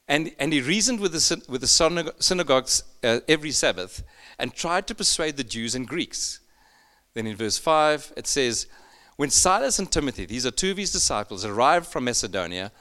And, 0.08 0.32
and 0.38 0.50
he 0.50 0.62
reasoned 0.62 1.00
with 1.00 1.12
the, 1.12 1.44
with 1.46 1.60
the 1.60 2.14
synagogues 2.20 2.82
uh, 3.02 3.20
every 3.28 3.50
Sabbath 3.50 4.02
and 4.38 4.54
tried 4.54 4.86
to 4.86 4.94
persuade 4.94 5.36
the 5.36 5.44
Jews 5.44 5.74
and 5.74 5.86
Greeks. 5.86 6.40
Then 7.12 7.26
in 7.26 7.36
verse 7.36 7.58
5, 7.58 8.14
it 8.16 8.26
says, 8.26 8.68
when 9.16 9.28
Silas 9.28 9.78
and 9.78 9.92
Timothy, 9.92 10.24
these 10.24 10.46
are 10.46 10.50
two 10.50 10.70
of 10.70 10.76
his 10.78 10.90
disciples, 10.90 11.44
arrived 11.44 11.86
from 11.86 12.04
Macedonia, 12.04 12.72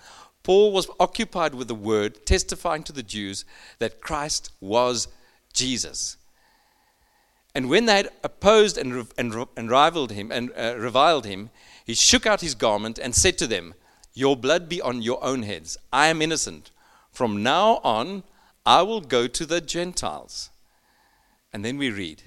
Paul 0.43 0.73
was 0.73 0.89
occupied 0.99 1.55
with 1.55 1.69
the 1.69 1.75
word, 1.75 2.25
testifying 2.25 2.83
to 2.83 2.93
the 2.93 3.03
Jews 3.03 3.45
that 3.79 4.01
Christ 4.01 4.51
was 4.59 5.07
Jesus. 5.53 6.17
And 7.55 7.69
when 7.69 7.85
they 7.85 7.95
had 7.95 8.09
opposed 8.23 8.77
and, 8.77 9.07
and, 9.17 9.45
and 9.55 9.69
rivaled 9.69 10.11
him 10.11 10.31
and 10.31 10.51
uh, 10.57 10.75
reviled 10.77 11.25
him, 11.25 11.49
he 11.85 11.93
shook 11.93 12.25
out 12.25 12.41
his 12.41 12.55
garment 12.55 12.99
and 12.99 13.15
said 13.15 13.37
to 13.37 13.47
them, 13.47 13.73
Your 14.13 14.35
blood 14.35 14.67
be 14.67 14.81
on 14.81 15.01
your 15.01 15.23
own 15.23 15.43
heads. 15.43 15.77
I 15.91 16.07
am 16.07 16.21
innocent. 16.21 16.71
From 17.11 17.43
now 17.43 17.79
on, 17.83 18.23
I 18.65 18.81
will 18.81 19.01
go 19.01 19.27
to 19.27 19.45
the 19.45 19.61
Gentiles. 19.61 20.49
And 21.51 21.63
then 21.63 21.77
we 21.77 21.91
read, 21.91 22.23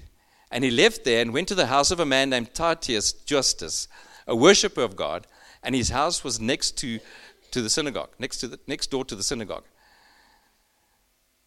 And 0.49 0.63
he 0.63 0.71
left 0.71 1.03
there 1.03 1.21
and 1.21 1.33
went 1.33 1.49
to 1.49 1.55
the 1.55 1.65
house 1.67 1.91
of 1.91 1.99
a 1.99 2.05
man 2.05 2.29
named 2.29 2.53
Titius 2.53 3.11
Justus, 3.11 3.87
a 4.25 4.35
worshipper 4.35 4.81
of 4.81 4.95
God, 4.95 5.27
and 5.61 5.75
his 5.75 5.89
house 5.89 6.23
was 6.23 6.39
next 6.39 6.77
to, 6.77 6.99
to 7.57 7.63
the 7.63 7.69
synagogue, 7.71 8.09
next, 8.19 8.37
to 8.37 8.47
the, 8.47 8.59
next 8.67 8.91
door 8.91 9.03
to 9.03 9.15
the 9.15 9.23
synagogue. 9.23 9.63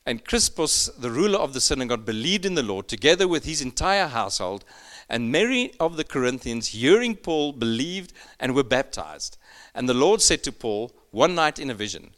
And 0.05 0.25
Crispus, 0.25 0.87
the 0.87 1.11
ruler 1.11 1.39
of 1.39 1.53
the 1.53 1.61
synagogue, 1.61 2.05
believed 2.05 2.45
in 2.45 2.57
the 2.57 2.65
Lord 2.65 2.89
together 2.89 3.29
with 3.29 3.45
his 3.45 3.63
entire 3.63 4.09
household. 4.09 4.65
And 5.09 5.31
many 5.31 5.73
of 5.79 5.97
the 5.97 6.03
Corinthians, 6.03 6.69
hearing 6.69 7.15
Paul, 7.15 7.53
believed 7.53 8.13
and 8.41 8.57
were 8.57 8.65
baptized. 8.65 9.39
And 9.73 9.89
the 9.89 9.95
Lord 9.95 10.21
said 10.21 10.43
to 10.43 10.53
Paul 10.53 10.91
one 11.13 11.37
night 11.37 11.61
in 11.61 11.71
a 11.71 11.75
vision, 11.75 12.11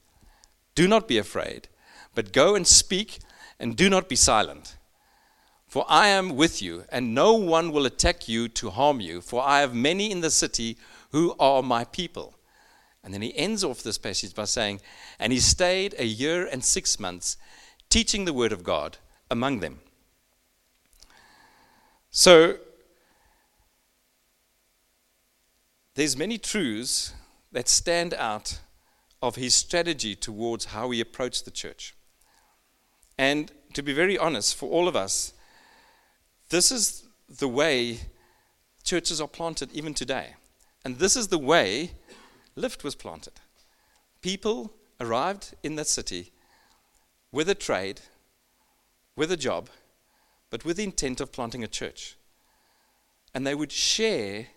Do 0.74 0.88
not 0.88 1.06
be 1.06 1.18
afraid, 1.18 1.68
but 2.14 2.32
go 2.32 2.54
and 2.54 2.66
speak, 2.66 3.18
and 3.60 3.76
do 3.76 3.90
not 3.90 4.08
be 4.08 4.16
silent. 4.16 4.76
For 5.66 5.84
I 5.86 6.08
am 6.08 6.34
with 6.34 6.62
you, 6.62 6.84
and 6.90 7.14
no 7.14 7.34
one 7.34 7.72
will 7.72 7.84
attack 7.84 8.26
you 8.26 8.48
to 8.48 8.70
harm 8.70 9.00
you, 9.00 9.20
for 9.20 9.42
I 9.42 9.60
have 9.60 9.74
many 9.74 10.10
in 10.10 10.22
the 10.22 10.30
city 10.30 10.78
who 11.10 11.34
are 11.38 11.62
my 11.62 11.84
people. 11.84 12.34
And 13.04 13.12
then 13.12 13.22
he 13.22 13.36
ends 13.36 13.64
off 13.64 13.82
this 13.82 13.98
passage 13.98 14.34
by 14.34 14.44
saying, 14.44 14.80
And 15.18 15.32
he 15.32 15.40
stayed 15.40 15.94
a 15.98 16.04
year 16.04 16.46
and 16.46 16.64
six 16.64 17.00
months 17.00 17.36
teaching 17.90 18.24
the 18.24 18.32
word 18.32 18.52
of 18.52 18.62
God 18.62 18.98
among 19.30 19.60
them. 19.60 19.80
So 22.10 22.58
there's 25.94 26.16
many 26.16 26.38
truths 26.38 27.12
that 27.50 27.68
stand 27.68 28.14
out 28.14 28.60
of 29.20 29.36
his 29.36 29.54
strategy 29.54 30.14
towards 30.14 30.66
how 30.66 30.90
he 30.90 31.00
approached 31.00 31.44
the 31.44 31.50
church. 31.50 31.94
And 33.18 33.52
to 33.74 33.82
be 33.82 33.92
very 33.92 34.18
honest, 34.18 34.56
for 34.56 34.70
all 34.70 34.88
of 34.88 34.96
us, 34.96 35.32
this 36.50 36.72
is 36.72 37.04
the 37.28 37.48
way 37.48 38.00
churches 38.82 39.20
are 39.20 39.28
planted 39.28 39.72
even 39.72 39.94
today. 39.94 40.34
And 40.84 40.98
this 40.98 41.16
is 41.16 41.28
the 41.28 41.38
way 41.38 41.92
Lift 42.54 42.84
was 42.84 42.94
planted. 42.94 43.34
People 44.20 44.72
arrived 45.00 45.54
in 45.62 45.76
that 45.76 45.86
city 45.86 46.32
with 47.32 47.48
a 47.48 47.54
trade, 47.54 48.00
with 49.16 49.32
a 49.32 49.36
job, 49.36 49.68
but 50.50 50.64
with 50.64 50.76
the 50.76 50.84
intent 50.84 51.20
of 51.20 51.32
planting 51.32 51.64
a 51.64 51.68
church. 51.68 52.16
And 53.34 53.46
they 53.46 53.54
would 53.54 53.72
share 53.72 54.48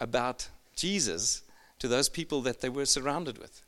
about 0.00 0.48
Jesus 0.74 1.42
to 1.78 1.88
those 1.88 2.08
people 2.08 2.40
that 2.42 2.60
they 2.60 2.68
were 2.68 2.86
surrounded 2.86 3.38
with. 3.38 3.62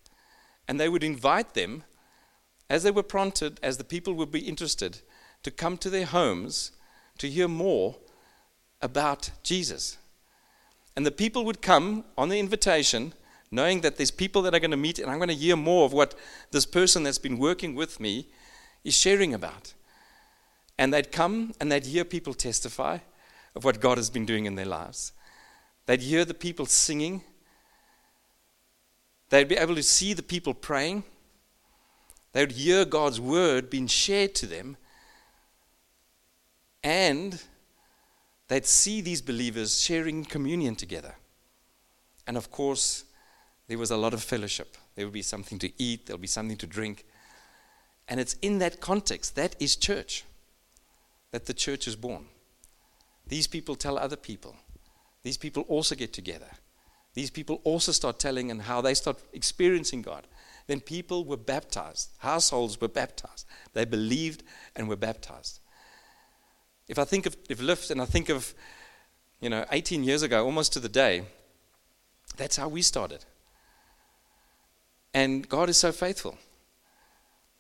And 0.66 0.80
they 0.80 0.88
would 0.88 1.04
invite 1.04 1.54
them, 1.54 1.85
as 2.68 2.83
they 2.83 2.90
were 2.90 3.02
planted, 3.02 3.61
as 3.62 3.76
the 3.76 3.85
people 3.85 4.14
would 4.14 4.33
be 4.33 4.49
interested, 4.49 5.00
to 5.42 5.50
come 5.50 5.76
to 5.78 5.90
their 5.90 6.06
homes 6.06 6.73
to 7.18 7.28
hear 7.28 7.47
more 7.47 7.97
about 8.83 9.30
Jesus. 9.42 9.99
And 10.97 11.04
the 11.04 11.11
people 11.11 11.45
would 11.45 11.62
come 11.62 12.04
on 12.16 12.30
the 12.30 12.40
invitation, 12.40 13.12
knowing 13.50 13.80
that 13.82 13.96
there's 13.96 14.10
people 14.10 14.42
that 14.42 14.54
are 14.54 14.60
going 14.60 14.70
to 14.70 14.76
meet, 14.76 14.98
and 14.98 15.10
I'm 15.10 15.18
going 15.18 15.28
to 15.28 15.34
hear 15.34 15.56
more 15.56 15.84
of 15.84 15.92
what 15.92 16.14
this 16.50 16.66
person 16.66 17.02
that's 17.02 17.18
been 17.18 17.38
working 17.38 17.74
with 17.74 18.00
me 18.00 18.28
is 18.84 18.94
sharing 18.94 19.34
about. 19.34 19.74
And 20.78 20.92
they'd 20.92 21.10
come 21.10 21.54
and 21.60 21.70
they'd 21.70 21.86
hear 21.86 22.04
people 22.04 22.34
testify 22.34 22.98
of 23.54 23.64
what 23.64 23.80
God 23.80 23.98
has 23.98 24.10
been 24.10 24.26
doing 24.26 24.44
in 24.44 24.54
their 24.54 24.66
lives. 24.66 25.12
They'd 25.86 26.02
hear 26.02 26.24
the 26.24 26.34
people 26.34 26.66
singing. 26.66 27.22
They'd 29.30 29.48
be 29.48 29.56
able 29.56 29.76
to 29.76 29.82
see 29.82 30.12
the 30.12 30.22
people 30.22 30.52
praying. 30.52 31.04
They 32.32 32.42
would 32.42 32.52
hear 32.52 32.84
God's 32.84 33.18
word 33.18 33.70
being 33.70 33.86
shared 33.86 34.34
to 34.36 34.46
them. 34.46 34.76
And 36.84 37.40
they'd 38.48 38.66
see 38.66 39.00
these 39.00 39.22
believers 39.22 39.80
sharing 39.80 40.24
communion 40.24 40.76
together. 40.76 41.14
And 42.26 42.36
of 42.36 42.50
course, 42.50 43.04
there 43.68 43.78
was 43.78 43.90
a 43.90 43.96
lot 43.96 44.14
of 44.14 44.23
fellowship. 44.23 44.76
There 44.94 45.06
would 45.06 45.12
be 45.12 45.23
something 45.23 45.58
to 45.61 45.70
eat, 45.82 46.06
there'll 46.06 46.18
be 46.18 46.26
something 46.26 46.56
to 46.58 46.66
drink. 46.66 47.04
And 48.08 48.20
it's 48.20 48.35
in 48.35 48.58
that 48.58 48.80
context, 48.80 49.35
that 49.37 49.56
is 49.58 49.76
church, 49.76 50.25
that 51.32 51.46
the 51.46 51.54
church 51.54 51.88
is 51.88 51.96
born. 51.96 52.26
These 53.26 53.49
people 53.49 53.75
tell 53.75 53.99
other 53.99 54.16
people. 54.16 54.54
These 55.23 55.38
people 55.38 55.64
also 55.64 55.96
get 55.96 56.12
together. 56.12 56.50
These 57.14 57.30
people 57.30 57.61
also 57.64 57.92
start 57.92 58.18
telling 58.18 58.50
and 58.50 58.62
how 58.62 58.80
they 58.80 58.94
start 58.94 59.18
experiencing 59.32 60.02
God. 60.02 60.26
Then 60.66 60.80
people 60.80 61.25
were 61.25 61.37
baptized, 61.37 62.11
households 62.18 62.80
were 62.80 62.88
baptized. 62.88 63.46
They 63.73 63.85
believed 63.85 64.42
and 64.76 64.88
were 64.88 64.96
baptized. 64.96 65.61
If 66.88 66.99
I 66.99 67.04
think 67.04 67.26
of 67.26 67.37
if 67.49 67.61
Lift 67.61 67.90
and 67.90 68.00
I 68.00 68.04
think 68.04 68.28
of, 68.28 68.54
you 69.40 69.50
know, 69.50 69.64
18 69.73 70.04
years 70.04 70.23
ago, 70.23 70.44
almost 70.44 70.73
to 70.75 70.80
the 70.80 70.88
day, 70.88 71.25
that's 72.37 72.56
how 72.56 72.68
we 72.68 72.82
started. 72.82 73.25
And 75.16 75.49
God 75.49 75.70
is 75.70 75.78
so 75.78 75.92
faithful. 75.92 76.37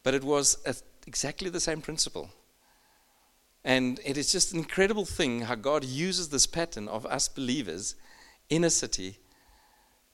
But 0.02 0.12
it 0.12 0.22
was 0.22 0.58
a, 0.66 0.74
exactly 1.06 1.48
the 1.48 1.58
same 1.58 1.80
principle. 1.80 2.28
And 3.64 3.98
it 4.04 4.18
is 4.18 4.30
just 4.30 4.52
an 4.52 4.58
incredible 4.58 5.06
thing 5.06 5.40
how 5.40 5.54
God 5.54 5.82
uses 5.82 6.28
this 6.28 6.46
pattern 6.46 6.86
of 6.86 7.06
us 7.06 7.28
believers 7.28 7.94
in 8.50 8.62
a 8.62 8.68
city 8.68 9.16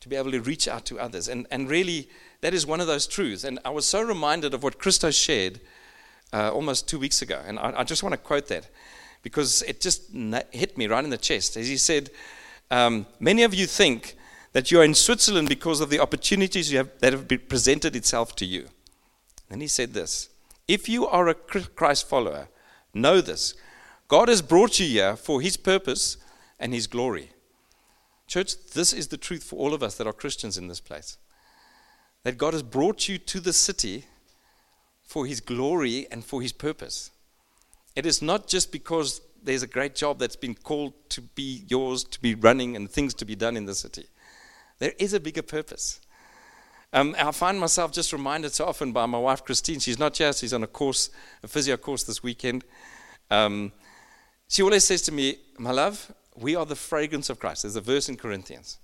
to 0.02 0.08
be 0.08 0.14
able 0.14 0.30
to 0.30 0.40
reach 0.40 0.68
out 0.68 0.84
to 0.84 1.00
others. 1.00 1.26
And, 1.26 1.48
and 1.50 1.68
really, 1.68 2.08
that 2.42 2.54
is 2.54 2.64
one 2.64 2.80
of 2.80 2.86
those 2.86 3.08
truths. 3.08 3.42
And 3.42 3.58
I 3.64 3.70
was 3.70 3.86
so 3.86 4.02
reminded 4.02 4.54
of 4.54 4.62
what 4.62 4.78
Christo 4.78 5.10
shared 5.10 5.60
uh, 6.32 6.52
almost 6.52 6.88
two 6.88 7.00
weeks 7.00 7.22
ago. 7.22 7.42
And 7.44 7.58
I, 7.58 7.74
I, 7.78 7.82
just 7.82 8.04
want 8.04 8.12
to 8.12 8.18
quote 8.18 8.46
that 8.48 8.68
because 9.24 9.62
it 9.62 9.80
just 9.80 10.12
hit 10.52 10.78
me 10.78 10.86
right 10.86 11.02
in 11.02 11.10
the 11.10 11.18
chest. 11.18 11.56
As 11.56 11.66
he 11.66 11.76
said, 11.76 12.10
um, 12.70 13.04
Many 13.18 13.42
of 13.42 13.52
you 13.52 13.66
think 13.66 14.16
that 14.52 14.70
you 14.70 14.80
are 14.80 14.84
in 14.84 14.94
Switzerland 14.94 15.48
because 15.48 15.80
of 15.80 15.90
the 15.90 15.98
opportunities 15.98 16.70
have, 16.72 16.90
that 17.00 17.12
have 17.12 17.28
presented 17.48 17.96
itself 17.96 18.36
to 18.36 18.44
you. 18.44 18.68
And 19.50 19.62
he 19.62 19.68
said 19.68 19.94
this 19.94 20.28
If 20.68 20.88
you 20.88 21.06
are 21.06 21.28
a 21.28 21.34
Christ 21.34 22.08
follower, 22.08 22.48
know 22.94 23.20
this 23.20 23.54
God 24.08 24.28
has 24.28 24.42
brought 24.42 24.78
you 24.78 24.86
here 24.86 25.16
for 25.16 25.40
his 25.40 25.56
purpose 25.56 26.16
and 26.58 26.74
his 26.74 26.86
glory. 26.86 27.30
Church, 28.26 28.54
this 28.72 28.92
is 28.92 29.08
the 29.08 29.16
truth 29.16 29.42
for 29.42 29.56
all 29.56 29.74
of 29.74 29.82
us 29.82 29.96
that 29.96 30.06
are 30.06 30.12
Christians 30.12 30.56
in 30.56 30.68
this 30.68 30.80
place. 30.80 31.18
That 32.24 32.38
God 32.38 32.52
has 32.52 32.62
brought 32.62 33.08
you 33.08 33.18
to 33.18 33.40
the 33.40 33.52
city 33.52 34.04
for 35.02 35.26
his 35.26 35.40
glory 35.40 36.06
and 36.10 36.24
for 36.24 36.40
his 36.40 36.52
purpose. 36.52 37.10
It 37.94 38.06
is 38.06 38.22
not 38.22 38.46
just 38.46 38.72
because 38.72 39.20
there's 39.42 39.62
a 39.62 39.66
great 39.66 39.94
job 39.94 40.18
that's 40.18 40.36
been 40.36 40.54
called 40.54 40.94
to 41.10 41.20
be 41.20 41.64
yours, 41.68 42.04
to 42.04 42.20
be 42.20 42.34
running, 42.34 42.76
and 42.76 42.90
things 42.90 43.12
to 43.14 43.24
be 43.24 43.34
done 43.34 43.56
in 43.56 43.66
the 43.66 43.74
city. 43.74 44.06
There 44.82 44.94
is 44.98 45.12
a 45.12 45.20
bigger 45.20 45.42
purpose. 45.42 46.00
Um, 46.92 47.14
I 47.16 47.30
find 47.30 47.60
myself 47.60 47.92
just 47.92 48.12
reminded 48.12 48.52
so 48.52 48.66
often 48.66 48.90
by 48.90 49.06
my 49.06 49.16
wife 49.16 49.44
Christine. 49.44 49.78
She's 49.78 49.96
not 49.96 50.18
here; 50.18 50.32
she's 50.32 50.52
on 50.52 50.64
a 50.64 50.66
course, 50.66 51.08
a 51.44 51.46
physio 51.46 51.76
course 51.76 52.02
this 52.02 52.20
weekend. 52.20 52.64
Um, 53.30 53.70
she 54.48 54.60
always 54.60 54.82
says 54.82 55.00
to 55.02 55.12
me, 55.12 55.38
"My 55.56 55.70
love, 55.70 56.12
we 56.34 56.56
are 56.56 56.66
the 56.66 56.74
fragrance 56.74 57.30
of 57.30 57.38
Christ." 57.38 57.62
There's 57.62 57.76
a 57.76 57.80
verse 57.80 58.08
in 58.08 58.16
Corinthians, 58.16 58.78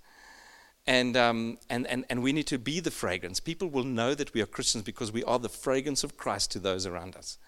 and 0.86 1.16
um, 1.16 1.58
and 1.68 1.84
and 1.88 2.04
and 2.08 2.22
we 2.22 2.32
need 2.32 2.46
to 2.46 2.60
be 2.60 2.78
the 2.78 2.92
fragrance. 2.92 3.40
People 3.40 3.66
will 3.66 3.82
know 3.82 4.14
that 4.14 4.32
we 4.32 4.40
are 4.40 4.46
Christians 4.46 4.84
because 4.84 5.10
we 5.10 5.24
are 5.24 5.40
the 5.40 5.48
fragrance 5.48 6.04
of 6.04 6.16
Christ 6.16 6.52
to 6.52 6.60
those 6.60 6.86
around 6.86 7.16
us. 7.16 7.38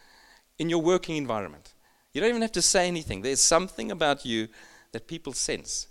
In 0.58 0.68
your 0.68 0.82
working 0.82 1.16
environment, 1.16 1.72
you 2.12 2.20
don't 2.20 2.30
even 2.30 2.42
have 2.42 2.58
to 2.58 2.62
say 2.62 2.88
anything. 2.88 3.22
There's 3.22 3.40
something 3.40 3.92
about 3.92 4.26
you 4.26 4.48
that 4.90 5.06
people 5.06 5.34
sense. 5.34 5.86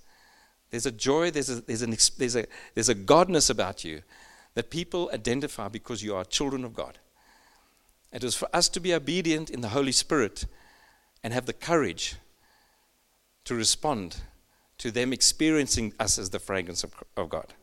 There's 0.71 0.85
a 0.85 0.91
joy. 0.91 1.31
There's 1.31 1.49
a 1.49 1.61
there's 1.61 1.81
an 1.81 1.95
there's 2.17 2.35
a 2.35 2.45
there's 2.75 2.89
a 2.89 2.95
godness 2.95 3.49
about 3.49 3.83
you 3.83 4.01
that 4.55 4.69
people 4.69 5.09
identify 5.13 5.67
because 5.67 6.03
you 6.03 6.15
are 6.15 6.23
children 6.23 6.63
of 6.63 6.73
God. 6.73 6.97
It 8.11 8.23
is 8.23 8.35
for 8.35 8.47
us 8.53 8.69
to 8.69 8.79
be 8.79 8.93
obedient 8.93 9.49
in 9.49 9.61
the 9.61 9.69
Holy 9.69 9.91
Spirit 9.91 10.45
and 11.23 11.33
have 11.33 11.45
the 11.45 11.53
courage 11.53 12.15
to 13.45 13.55
respond 13.55 14.17
to 14.79 14.91
them 14.91 15.13
experiencing 15.13 15.93
us 15.99 16.17
as 16.17 16.29
the 16.29 16.39
fragrance 16.39 16.83
of, 16.83 16.93
of 17.15 17.29
God. 17.29 17.53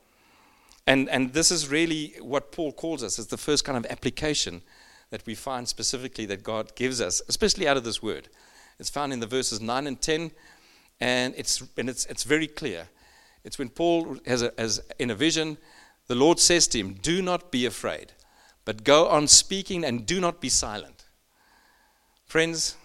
And, 0.87 1.09
and 1.09 1.33
this 1.33 1.51
is 1.51 1.69
really 1.69 2.15
what 2.21 2.53
Paul 2.53 2.73
calls 2.73 3.03
us 3.03 3.19
as 3.19 3.27
the 3.27 3.37
first 3.37 3.65
kind 3.65 3.77
of 3.77 3.91
application 3.91 4.63
that 5.11 5.27
we 5.27 5.35
find 5.35 5.67
specifically 5.67 6.27
that 6.27 6.43
God 6.43 6.75
gives 6.77 7.01
us, 7.01 7.23
especially 7.29 7.67
out 7.67 7.77
of 7.77 7.85
this 7.85 8.03
word. 8.03 8.29
It's 8.79 8.91
found 8.91 9.13
in 9.13 9.21
the 9.21 9.27
verses 9.27 9.61
9 9.61 9.87
and 9.87 10.01
10, 10.01 10.31
and 11.01 11.35
it's, 11.37 11.63
and 11.77 11.89
it's, 11.89 12.07
it's 12.07 12.25
very 12.25 12.47
clear. 12.47 12.89
It's 13.47 13.61
when 13.61 13.69
Paul 13.69 14.19
has, 14.27 14.43
a, 14.43 14.53
has 14.59 14.83
in 14.99 15.09
a 15.09 15.15
vision 15.15 15.57
the 16.09 16.17
Lord 16.17 16.41
says 16.41 16.67
to 16.69 16.79
him, 16.81 16.95
Do 16.95 17.23
not 17.23 17.53
be 17.53 17.65
afraid, 17.65 18.13
but 18.65 18.83
go 18.83 19.07
on 19.07 19.29
speaking 19.29 19.85
and 19.85 20.05
do 20.05 20.21
not 20.21 20.41
be 20.41 20.49
silent. 20.49 21.05
Friends, 22.27 22.77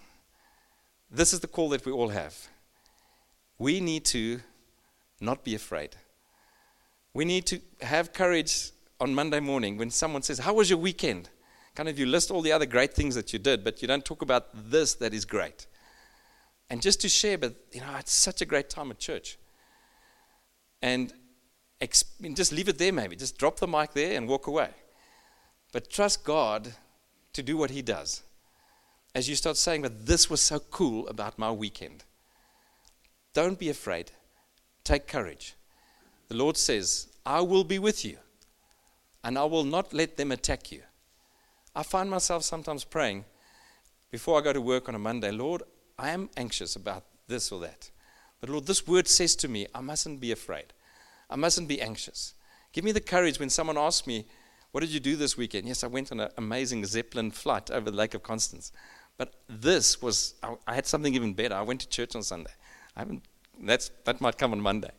this 1.10 1.32
is 1.32 1.40
the 1.40 1.48
call 1.48 1.68
that 1.70 1.84
we 1.84 1.90
all 1.90 2.10
have. 2.10 2.46
We 3.58 3.80
need 3.80 4.04
to 4.06 4.40
not 5.20 5.42
be 5.42 5.56
afraid. 5.56 5.96
We 7.12 7.24
need 7.24 7.44
to 7.46 7.60
have 7.80 8.12
courage 8.12 8.70
on 9.00 9.14
Monday 9.16 9.40
morning 9.40 9.76
when 9.76 9.90
someone 9.90 10.22
says, 10.22 10.38
How 10.38 10.54
was 10.54 10.70
your 10.70 10.78
weekend? 10.78 11.28
Kind 11.74 11.88
of 11.88 11.98
you 11.98 12.06
list 12.06 12.30
all 12.30 12.40
the 12.40 12.52
other 12.52 12.66
great 12.66 12.94
things 12.94 13.16
that 13.16 13.32
you 13.32 13.40
did, 13.40 13.64
but 13.64 13.82
you 13.82 13.88
don't 13.88 14.04
talk 14.04 14.22
about 14.22 14.70
this 14.70 14.94
that 14.94 15.12
is 15.12 15.24
great. 15.24 15.66
And 16.70 16.80
just 16.80 17.00
to 17.00 17.08
share, 17.08 17.36
but 17.36 17.56
you 17.72 17.80
know, 17.80 17.96
it's 17.98 18.12
such 18.12 18.42
a 18.42 18.46
great 18.46 18.70
time 18.70 18.92
at 18.92 19.00
church. 19.00 19.38
And 20.82 21.12
just 21.84 22.52
leave 22.52 22.68
it 22.68 22.78
there, 22.78 22.92
maybe. 22.92 23.16
Just 23.16 23.38
drop 23.38 23.58
the 23.58 23.68
mic 23.68 23.92
there 23.92 24.16
and 24.16 24.28
walk 24.28 24.46
away. 24.48 24.70
But 25.72 25.90
trust 25.90 26.24
God 26.24 26.74
to 27.32 27.42
do 27.42 27.56
what 27.56 27.70
He 27.70 27.80
does. 27.80 28.22
As 29.14 29.28
you 29.28 29.36
start 29.36 29.56
saying, 29.56 29.82
but 29.82 30.06
this 30.06 30.28
was 30.28 30.40
so 30.40 30.58
cool 30.58 31.06
about 31.08 31.38
my 31.38 31.50
weekend. 31.50 32.04
Don't 33.32 33.58
be 33.58 33.68
afraid. 33.68 34.10
Take 34.84 35.06
courage. 35.06 35.54
The 36.28 36.34
Lord 36.36 36.56
says, 36.56 37.08
I 37.24 37.40
will 37.40 37.64
be 37.64 37.78
with 37.78 38.04
you, 38.04 38.18
and 39.22 39.38
I 39.38 39.44
will 39.44 39.64
not 39.64 39.94
let 39.94 40.16
them 40.16 40.32
attack 40.32 40.72
you. 40.72 40.82
I 41.74 41.82
find 41.82 42.10
myself 42.10 42.42
sometimes 42.42 42.84
praying 42.84 43.24
before 44.10 44.38
I 44.38 44.42
go 44.42 44.52
to 44.52 44.60
work 44.60 44.90
on 44.90 44.94
a 44.94 44.98
Monday, 44.98 45.30
Lord, 45.30 45.62
I 45.98 46.10
am 46.10 46.28
anxious 46.36 46.76
about 46.76 47.04
this 47.28 47.50
or 47.50 47.60
that. 47.60 47.90
But 48.42 48.50
Lord, 48.50 48.66
this 48.66 48.88
word 48.88 49.06
says 49.06 49.36
to 49.36 49.48
me, 49.48 49.68
I 49.72 49.80
mustn't 49.80 50.20
be 50.20 50.32
afraid. 50.32 50.74
I 51.30 51.36
mustn't 51.36 51.68
be 51.68 51.80
anxious. 51.80 52.34
Give 52.72 52.84
me 52.84 52.90
the 52.90 53.00
courage 53.00 53.38
when 53.38 53.48
someone 53.48 53.78
asks 53.78 54.04
me, 54.04 54.26
What 54.72 54.80
did 54.80 54.90
you 54.90 54.98
do 54.98 55.14
this 55.14 55.36
weekend? 55.36 55.68
Yes, 55.68 55.84
I 55.84 55.86
went 55.86 56.10
on 56.10 56.18
an 56.18 56.30
amazing 56.36 56.84
Zeppelin 56.84 57.30
flight 57.30 57.70
over 57.70 57.88
the 57.88 57.96
Lake 57.96 58.14
of 58.14 58.24
Constance. 58.24 58.72
But 59.16 59.32
this 59.48 60.02
was, 60.02 60.34
I, 60.42 60.56
I 60.66 60.74
had 60.74 60.88
something 60.88 61.14
even 61.14 61.34
better. 61.34 61.54
I 61.54 61.62
went 61.62 61.82
to 61.82 61.88
church 61.88 62.16
on 62.16 62.24
Sunday. 62.24 62.50
I 62.96 63.00
haven't, 63.00 63.22
that's, 63.62 63.92
that 64.06 64.20
might 64.20 64.38
come 64.38 64.50
on 64.50 64.60
Monday. 64.60 64.90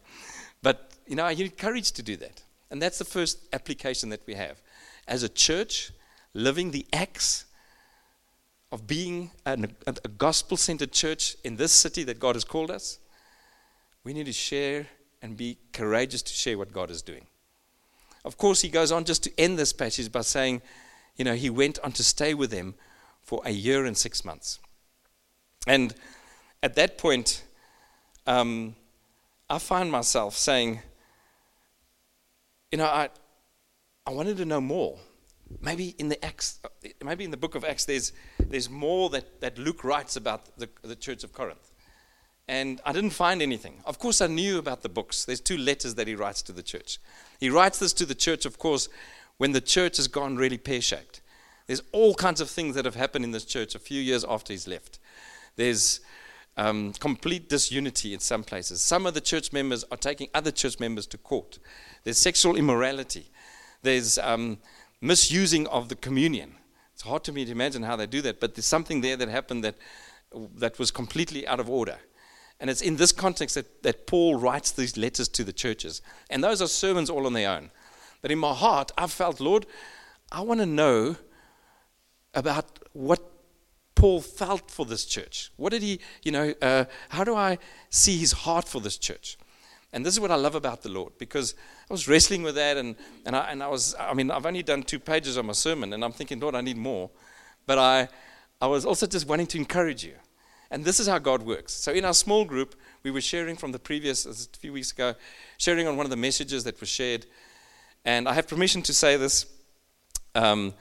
But, 0.62 0.92
you 1.06 1.18
know, 1.18 1.26
I 1.26 1.34
need 1.34 1.58
courage 1.58 1.92
to 1.92 2.02
do 2.02 2.16
that. 2.16 2.44
And 2.72 2.82
that's 2.82 2.98
the 2.98 3.06
first 3.06 3.40
application 3.52 4.08
that 4.10 4.22
we 4.26 4.36
have. 4.36 4.62
As 5.06 5.22
a 5.22 5.30
church, 5.30 5.92
living 6.34 6.72
the 6.72 6.86
acts 6.94 7.44
of 8.72 8.88
being 8.88 9.32
an, 9.46 9.76
a, 9.86 9.96
a 10.06 10.08
gospel 10.08 10.56
centered 10.56 10.94
church 10.94 11.36
in 11.44 11.58
this 11.58 11.74
city 11.74 12.04
that 12.06 12.22
God 12.22 12.36
has 12.36 12.46
called 12.46 12.72
us, 12.72 13.00
we 14.04 14.14
need 14.14 14.26
to 14.26 14.34
share 14.34 14.88
and 15.22 15.38
be 15.38 15.58
courageous 15.72 16.22
to 16.22 16.34
share 16.34 16.58
what 16.58 16.74
God 16.74 16.92
is 16.92 17.02
doing. 17.02 17.26
Of 18.26 18.38
course, 18.38 18.62
he 18.62 18.70
goes 18.70 18.92
on 18.92 19.06
just 19.06 19.24
to 19.24 19.32
end 19.38 19.58
this 19.58 19.74
passage 19.74 20.12
by 20.12 20.22
saying, 20.22 20.62
you 21.18 21.26
know, 21.26 21.36
he 21.36 21.50
went 21.50 21.80
on 21.80 21.92
to 21.94 22.04
stay 22.04 22.34
with 22.34 22.52
them 22.52 22.76
for 23.22 23.42
a 23.46 23.52
year 23.52 23.86
and 23.86 23.98
six 23.98 24.26
months. 24.26 24.60
And 25.68 25.94
at 26.62 26.76
that 26.76 26.98
point, 26.98 27.44
um, 28.28 28.76
I 29.50 29.60
find 29.60 29.92
myself 29.92 30.36
saying, 30.36 30.82
you 32.72 32.78
know, 32.78 32.86
I, 32.86 33.10
I 34.06 34.12
wanted 34.12 34.38
to 34.38 34.46
know 34.46 34.62
more. 34.62 34.98
Maybe 35.62 35.96
in 36.00 36.10
the 36.10 36.24
Acts, 36.26 36.60
maybe 37.04 37.24
in 37.24 37.32
the 37.32 37.38
book 37.38 37.56
of 37.56 37.64
Acts, 37.64 37.86
there's, 37.86 38.12
there's 38.40 38.70
more 38.70 39.10
that, 39.12 39.42
that 39.42 39.58
Luke 39.58 39.84
writes 39.84 40.16
about 40.16 40.58
the, 40.58 40.68
the 40.82 40.96
church 40.96 41.24
of 41.24 41.32
Corinth. 41.34 41.72
And 42.48 42.82
I 42.86 42.92
didn't 42.92 43.12
find 43.12 43.42
anything. 43.42 43.82
Of 43.86 44.00
course, 44.00 44.20
I 44.20 44.28
knew 44.28 44.58
about 44.58 44.82
the 44.82 44.90
books. 44.90 45.24
There's 45.26 45.40
two 45.40 45.58
letters 45.58 45.96
that 45.96 46.08
he 46.08 46.16
writes 46.16 46.42
to 46.44 46.52
the 46.52 46.64
church. 46.64 47.00
He 47.40 47.50
writes 47.50 47.80
this 47.80 47.94
to 47.94 48.06
the 48.06 48.16
church, 48.16 48.46
of 48.46 48.60
course, 48.60 48.90
when 49.38 49.54
the 49.54 49.62
church 49.62 49.98
has 49.98 50.08
gone 50.08 50.36
really 50.36 50.58
pear 50.58 50.82
shaped. 50.82 51.22
There's 51.68 51.82
all 51.94 52.14
kinds 52.14 52.42
of 52.42 52.50
things 52.50 52.76
that 52.76 52.86
have 52.86 52.96
happened 52.96 53.24
in 53.24 53.32
this 53.32 53.46
church 53.46 53.76
a 53.76 53.80
few 53.80 54.02
years 54.02 54.26
after 54.26 54.52
he's 54.52 54.68
left. 54.68 55.00
There's 55.56 56.02
um, 56.58 56.94
complete 57.00 57.48
disunity 57.48 58.14
in 58.14 58.20
some 58.20 58.44
places. 58.44 58.82
Some 58.82 59.06
of 59.06 59.14
the 59.14 59.22
church 59.22 59.54
members 59.54 59.86
are 59.90 59.98
taking 59.98 60.28
other 60.34 60.52
church 60.52 60.80
members 60.80 61.08
to 61.08 61.18
court. 61.18 61.60
There's 62.04 62.18
sexual 62.18 62.58
immorality. 62.58 63.32
There's 63.82 64.18
um, 64.18 64.58
misusing 65.02 65.68
of 65.68 65.90
the 65.90 65.96
communion. 65.96 66.56
It's 66.94 67.04
hard 67.04 67.24
to 67.26 67.32
me 67.32 67.46
to 67.46 67.52
imagine 67.52 67.84
how 67.84 67.96
they 67.96 68.06
do 68.06 68.22
that, 68.22 68.40
but 68.40 68.56
there's 68.56 68.66
something 68.66 69.02
there 69.02 69.16
that 69.16 69.30
happened 69.30 69.64
that, 69.64 69.76
that 70.56 70.78
was 70.78 70.92
completely 70.92 71.48
out 71.48 71.60
of 71.60 71.70
order. 71.70 71.98
And 72.60 72.70
it's 72.70 72.82
in 72.82 72.96
this 72.96 73.12
context 73.12 73.56
that, 73.56 73.84
that 73.84 74.08
Paul 74.08 74.36
writes 74.36 74.72
these 74.72 74.96
letters 74.96 75.28
to 75.30 75.44
the 75.44 75.54
churches. 75.54 76.02
And 76.30 76.44
those 76.44 76.62
are 76.62 76.68
sermons 76.68 77.10
all 77.10 77.26
on 77.26 77.34
their 77.34 77.50
own. 77.50 77.72
But 78.22 78.32
in 78.32 78.40
my 78.40 78.54
heart, 78.54 78.92
I 78.98 79.08
felt, 79.08 79.40
Lord, 79.40 79.66
I 80.32 80.42
want 80.42 80.62
to 80.62 80.66
know 80.66 81.18
about 82.34 82.80
what 82.94 83.22
Paul 83.96 84.22
felt 84.22 84.72
for 84.72 84.86
this 84.86 85.06
church. 85.06 85.52
What 85.58 85.72
did 85.72 85.82
he, 85.82 86.00
you 86.24 86.32
know, 86.32 86.54
uh, 86.62 86.86
how 87.10 87.24
do 87.24 87.36
I 87.36 87.58
see 87.90 88.18
his 88.18 88.32
heart 88.32 88.68
for 88.68 88.82
this 88.82 88.98
church? 88.98 89.38
And 89.94 90.04
this 90.04 90.14
is 90.14 90.20
what 90.20 90.32
I 90.32 90.36
love 90.36 90.56
about 90.56 90.82
the 90.82 90.90
Lord 90.90 91.18
because 91.20 91.54
I 91.90 91.94
was 91.94 92.08
wrestling 92.08 92.42
with 92.42 92.56
that 92.56 92.78
and, 92.78 92.96
and, 93.26 93.36
I, 93.36 93.52
and 93.52 93.62
I 93.62 93.68
was, 93.68 93.96
I 94.00 94.14
mean, 94.16 94.32
I've 94.32 94.46
only 94.46 94.64
done 94.64 94.82
two 94.82 95.00
pages 95.00 95.38
of 95.38 95.46
my 95.46 95.54
sermon 95.54 95.94
and 95.94 96.04
I'm 96.04 96.12
thinking, 96.12 96.40
Lord, 96.40 96.56
I 96.56 96.62
need 96.62 96.78
more. 96.78 97.12
But 97.68 97.78
I, 97.78 98.08
I 98.60 98.68
was 98.68 98.86
also 98.86 99.06
just 99.06 99.28
wanting 99.28 99.48
to 99.48 99.58
encourage 99.58 100.04
you. 100.04 100.16
And 100.74 100.84
this 100.84 101.00
is 101.00 101.08
how 101.08 101.20
God 101.20 101.44
works. 101.44 101.72
So 101.72 101.92
in 101.92 102.04
our 102.04 102.16
small 102.16 102.46
group, 102.46 102.74
we 103.04 103.12
were 103.12 103.22
sharing 103.22 103.56
from 103.56 103.72
the 103.72 103.78
previous, 103.78 104.26
a 104.26 104.58
few 104.58 104.74
weeks 104.74 104.92
ago, 104.92 105.14
sharing 105.60 105.88
on 105.88 105.98
one 105.98 106.06
of 106.08 106.10
the 106.10 106.18
messages 106.18 106.64
that 106.64 106.80
was 106.80 106.90
shared. 106.90 107.28
And 108.06 108.28
I 108.28 108.34
have 108.34 108.48
permission 108.48 108.82
to 108.82 108.94
say 108.94 109.16
this. 109.16 109.46
Um, 110.34 110.74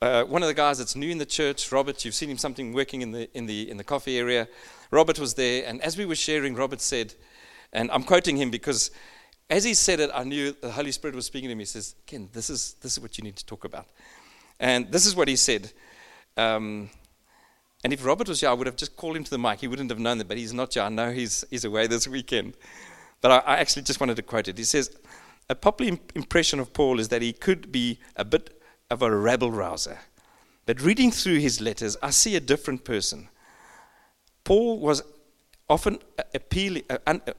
uh, 0.00 0.22
one 0.22 0.44
of 0.44 0.46
the 0.46 0.54
guys 0.54 0.78
that's 0.78 0.94
new 0.94 1.10
in 1.10 1.18
the 1.18 1.26
church, 1.26 1.72
Robert, 1.72 2.04
you've 2.04 2.14
seen 2.14 2.30
him 2.30 2.38
something 2.38 2.72
working 2.72 3.02
in 3.02 3.10
the, 3.10 3.28
in, 3.36 3.46
the, 3.46 3.68
in 3.68 3.76
the 3.76 3.82
coffee 3.82 4.16
area. 4.16 4.46
Robert 4.92 5.18
was 5.18 5.34
there, 5.34 5.64
and 5.66 5.82
as 5.82 5.98
we 5.98 6.06
were 6.06 6.14
sharing, 6.14 6.54
Robert 6.54 6.80
said, 6.80 7.14
and 7.72 7.90
I'm 7.90 8.04
quoting 8.04 8.36
him 8.36 8.52
because 8.52 8.92
as 9.50 9.64
he 9.64 9.74
said 9.74 9.98
it, 9.98 10.10
I 10.14 10.22
knew 10.22 10.52
the 10.52 10.70
Holy 10.70 10.92
Spirit 10.92 11.16
was 11.16 11.26
speaking 11.26 11.48
to 11.48 11.56
me. 11.56 11.62
He 11.62 11.66
says, 11.66 11.96
Ken, 12.06 12.28
this 12.32 12.50
is, 12.50 12.76
this 12.82 12.92
is 12.92 13.00
what 13.00 13.18
you 13.18 13.24
need 13.24 13.34
to 13.34 13.46
talk 13.46 13.64
about. 13.64 13.88
And 14.60 14.92
this 14.92 15.06
is 15.06 15.16
what 15.16 15.26
he 15.26 15.34
said. 15.34 15.72
Um, 16.36 16.90
and 17.84 17.92
if 17.92 18.04
Robert 18.04 18.28
was 18.28 18.40
here, 18.40 18.50
I 18.50 18.52
would 18.52 18.66
have 18.66 18.76
just 18.76 18.96
called 18.96 19.16
him 19.16 19.24
to 19.24 19.30
the 19.30 19.38
mic. 19.38 19.60
He 19.60 19.68
wouldn't 19.68 19.90
have 19.90 20.00
known 20.00 20.18
that, 20.18 20.28
but 20.28 20.36
he's 20.36 20.52
not 20.52 20.74
here. 20.74 20.82
I 20.82 20.88
know 20.88 21.12
he's, 21.12 21.44
he's 21.50 21.64
away 21.64 21.86
this 21.86 22.08
weekend. 22.08 22.54
But 23.20 23.30
I, 23.30 23.54
I 23.54 23.56
actually 23.58 23.82
just 23.82 24.00
wanted 24.00 24.16
to 24.16 24.22
quote 24.22 24.48
it. 24.48 24.58
He 24.58 24.64
says, 24.64 24.96
A 25.48 25.54
popular 25.54 25.92
imp- 25.92 26.12
impression 26.16 26.58
of 26.58 26.72
Paul 26.72 26.98
is 26.98 27.08
that 27.08 27.22
he 27.22 27.32
could 27.32 27.70
be 27.70 28.00
a 28.16 28.24
bit 28.24 28.60
of 28.90 29.02
a 29.02 29.14
rabble 29.14 29.52
rouser. 29.52 29.98
But 30.66 30.82
reading 30.82 31.10
through 31.10 31.38
his 31.38 31.60
letters, 31.60 31.96
I 32.02 32.10
see 32.10 32.36
a 32.36 32.40
different 32.40 32.84
person. 32.84 33.28
Paul 34.44 34.80
was 34.80 35.02
often 35.68 35.98
appealing, 36.34 36.82
uh, 36.90 36.98
un, 37.06 37.22
uh, 37.26 37.32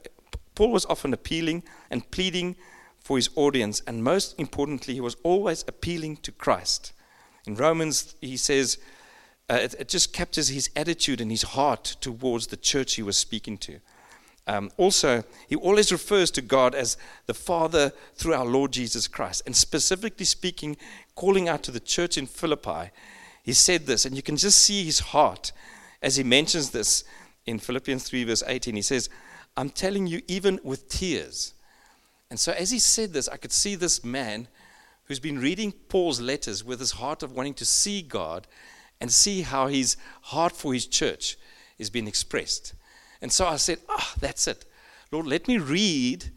Paul 0.54 0.72
was 0.72 0.86
often 0.86 1.12
appealing 1.12 1.64
and 1.90 2.08
pleading 2.10 2.56
for 2.98 3.16
his 3.16 3.30
audience, 3.34 3.82
and 3.86 4.04
most 4.04 4.38
importantly, 4.38 4.94
he 4.94 5.00
was 5.00 5.16
always 5.22 5.64
appealing 5.66 6.18
to 6.18 6.32
Christ. 6.32 6.92
In 7.46 7.54
Romans, 7.56 8.14
he 8.20 8.36
says, 8.36 8.78
uh, 9.50 9.54
it, 9.54 9.74
it, 9.80 9.88
just 9.88 10.12
captures 10.12 10.48
his 10.48 10.70
attitude 10.76 11.20
and 11.20 11.30
his 11.30 11.42
heart 11.42 11.96
towards 12.00 12.46
the 12.46 12.56
church 12.56 12.94
he 12.94 13.02
was 13.02 13.16
speaking 13.16 13.58
to. 13.58 13.80
Um, 14.46 14.70
also, 14.76 15.24
he 15.48 15.56
always 15.56 15.90
refers 15.90 16.30
to 16.32 16.42
God 16.42 16.74
as 16.74 16.96
the 17.26 17.34
Father 17.34 17.92
through 18.14 18.34
our 18.34 18.44
Lord 18.44 18.72
Jesus 18.72 19.08
Christ. 19.08 19.42
And 19.46 19.56
specifically 19.56 20.24
speaking, 20.24 20.76
calling 21.16 21.48
out 21.48 21.64
to 21.64 21.72
the 21.72 21.80
church 21.80 22.16
in 22.16 22.26
Philippi, 22.26 22.90
he 23.42 23.52
said 23.52 23.86
this, 23.86 24.04
and 24.04 24.14
you 24.14 24.22
can 24.22 24.36
just 24.36 24.60
see 24.60 24.84
his 24.84 25.00
heart 25.00 25.52
as 26.00 26.16
he 26.16 26.22
mentions 26.22 26.70
this 26.70 27.02
in 27.44 27.58
Philippians 27.58 28.04
3, 28.08 28.24
verse 28.24 28.44
18. 28.46 28.76
He 28.76 28.82
says, 28.82 29.10
I'm 29.56 29.70
telling 29.70 30.06
you, 30.06 30.22
even 30.28 30.60
with 30.62 30.88
tears. 30.88 31.54
And 32.30 32.38
so, 32.38 32.52
as 32.52 32.70
he 32.70 32.78
said 32.78 33.12
this, 33.12 33.28
I 33.28 33.36
could 33.36 33.52
see 33.52 33.74
this 33.74 34.04
man 34.04 34.46
who's 35.04 35.20
been 35.20 35.40
reading 35.40 35.72
Paul's 35.72 36.20
letters 36.20 36.64
with 36.64 36.78
his 36.78 36.92
heart 36.92 37.24
of 37.24 37.32
wanting 37.32 37.54
to 37.54 37.64
see 37.64 38.00
God 38.00 38.46
and 39.00 39.10
see 39.10 39.42
how 39.42 39.66
his 39.66 39.96
heart 40.22 40.52
for 40.52 40.74
his 40.74 40.86
church 40.86 41.36
is 41.78 41.90
being 41.90 42.06
expressed. 42.06 42.74
And 43.22 43.32
so 43.32 43.46
I 43.46 43.56
said, 43.56 43.78
Ah, 43.88 43.96
oh, 43.98 44.14
that's 44.20 44.46
it. 44.46 44.64
Lord, 45.10 45.26
let 45.26 45.48
me 45.48 45.58
read 45.58 46.30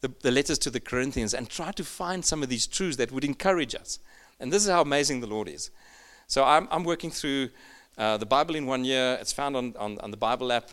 the, 0.00 0.12
the 0.20 0.30
letters 0.30 0.58
to 0.58 0.70
the 0.70 0.80
Corinthians 0.80 1.32
and 1.32 1.48
try 1.48 1.72
to 1.72 1.84
find 1.84 2.24
some 2.24 2.42
of 2.42 2.48
these 2.48 2.66
truths 2.66 2.96
that 2.96 3.12
would 3.12 3.24
encourage 3.24 3.74
us. 3.74 3.98
And 4.38 4.52
this 4.52 4.64
is 4.64 4.70
how 4.70 4.82
amazing 4.82 5.20
the 5.20 5.26
Lord 5.26 5.48
is. 5.48 5.70
So 6.26 6.44
I'm, 6.44 6.68
I'm 6.70 6.84
working 6.84 7.10
through 7.10 7.50
uh, 7.96 8.16
the 8.16 8.26
Bible 8.26 8.56
in 8.56 8.66
one 8.66 8.84
year. 8.84 9.16
It's 9.20 9.32
found 9.32 9.56
on, 9.56 9.74
on, 9.78 9.98
on, 10.00 10.10
the 10.10 10.16
Bible 10.16 10.50
app. 10.52 10.70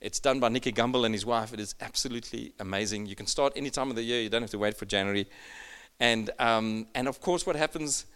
It's 0.00 0.20
done 0.20 0.38
by 0.38 0.48
Nicky 0.48 0.72
Gumbel 0.72 1.04
and 1.04 1.14
his 1.14 1.26
wife. 1.26 1.52
It 1.52 1.60
is 1.60 1.74
absolutely 1.80 2.52
amazing. 2.60 3.06
You 3.06 3.16
can 3.16 3.26
start 3.26 3.52
any 3.56 3.70
time 3.70 3.90
of 3.90 3.96
the 3.96 4.02
year. 4.02 4.20
You 4.20 4.28
don't 4.28 4.42
have 4.42 4.50
to 4.52 4.58
wait 4.58 4.76
for 4.76 4.84
January. 4.84 5.26
And, 5.98 6.30
um, 6.38 6.86
and 6.94 7.08
of 7.08 7.20
course, 7.20 7.44
what 7.46 7.56
happens 7.56 8.06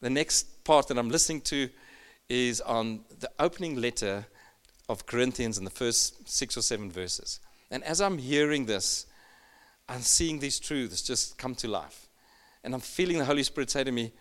the 0.00 0.10
next 0.10 0.48
part 0.66 0.88
that 0.88 0.98
I'm 0.98 1.08
listening 1.08 1.42
to 1.42 1.70
is 2.28 2.60
on 2.60 3.04
the 3.20 3.30
opening 3.38 3.80
letter 3.80 4.26
of 4.88 5.06
Corinthians 5.06 5.58
in 5.58 5.64
the 5.64 5.70
first 5.70 6.28
six 6.28 6.56
or 6.56 6.62
seven 6.62 6.90
verses. 6.90 7.38
And 7.70 7.84
as 7.84 8.00
I'm 8.00 8.18
hearing 8.18 8.66
this, 8.66 9.06
I'm 9.88 10.00
seeing 10.00 10.40
these 10.40 10.58
truths 10.58 11.02
just 11.02 11.38
come 11.38 11.54
to 11.56 11.68
life. 11.68 12.08
And 12.64 12.74
I'm 12.74 12.80
feeling 12.80 13.18
the 13.18 13.24
Holy 13.24 13.44
Spirit 13.44 13.70
say 13.70 13.84
to 13.84 13.92
me, 13.92 14.12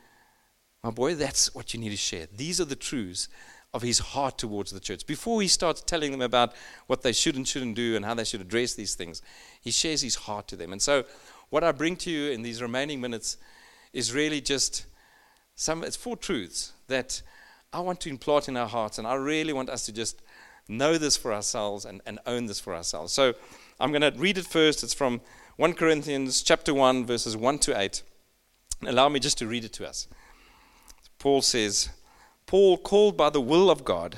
My 0.83 0.91
boy, 0.91 1.15
that's 1.15 1.53
what 1.55 1.73
you 1.73 1.79
need 1.79 1.89
to 1.89 1.97
share. 1.97 2.27
These 2.31 2.61
are 2.61 2.65
the 2.65 2.75
truths 2.75 3.27
of 3.73 3.81
his 3.81 3.97
heart 3.97 4.37
towards 4.37 4.71
the 4.71 4.79
church. 4.79 5.07
Before 5.07 5.41
he 5.41 5.47
starts 5.47 5.81
telling 5.81 6.11
them 6.11 6.21
about 6.21 6.53
what 6.85 7.01
they 7.01 7.11
should 7.11 7.35
and 7.35 7.47
shouldn't 7.47 7.75
do 7.75 7.95
and 7.95 8.05
how 8.05 8.13
they 8.13 8.23
should 8.23 8.41
address 8.41 8.75
these 8.75 8.93
things, 8.93 9.23
he 9.61 9.71
shares 9.71 10.01
his 10.01 10.15
heart 10.15 10.47
to 10.49 10.55
them. 10.55 10.71
And 10.71 10.81
so, 10.81 11.05
what 11.49 11.63
I 11.63 11.71
bring 11.71 11.95
to 11.97 12.11
you 12.11 12.29
in 12.29 12.43
these 12.43 12.61
remaining 12.61 13.01
minutes 13.01 13.37
is 13.93 14.13
really 14.13 14.41
just 14.41 14.85
some, 15.55 15.83
it's 15.83 15.95
four 15.95 16.17
truths 16.17 16.73
that 16.87 17.21
I 17.73 17.79
want 17.79 17.99
to 18.01 18.09
implant 18.09 18.47
in 18.47 18.57
our 18.57 18.67
hearts, 18.67 18.97
and 18.97 19.07
I 19.07 19.15
really 19.15 19.53
want 19.53 19.69
us 19.69 19.85
to 19.85 19.91
just 19.91 20.21
know 20.67 20.97
this 20.97 21.17
for 21.17 21.33
ourselves 21.33 21.85
and, 21.85 22.01
and 22.05 22.19
own 22.25 22.45
this 22.45 22.59
for 22.59 22.75
ourselves. 22.75 23.13
So, 23.13 23.33
I'm 23.79 23.91
going 23.91 24.01
to 24.01 24.13
read 24.17 24.37
it 24.37 24.45
first. 24.45 24.83
It's 24.83 24.93
from 24.93 25.19
1 25.57 25.73
Corinthians 25.73 26.41
chapter 26.41 26.73
1, 26.73 27.05
verses 27.05 27.35
1 27.35 27.59
to 27.59 27.79
8. 27.79 28.03
Allow 28.87 29.09
me 29.09 29.19
just 29.19 29.37
to 29.39 29.47
read 29.47 29.65
it 29.65 29.73
to 29.73 29.87
us. 29.87 30.07
Paul 31.19 31.41
says, 31.41 31.89
Paul, 32.45 32.77
called 32.77 33.17
by 33.17 33.29
the 33.29 33.41
will 33.41 33.69
of 33.69 33.83
God 33.83 34.15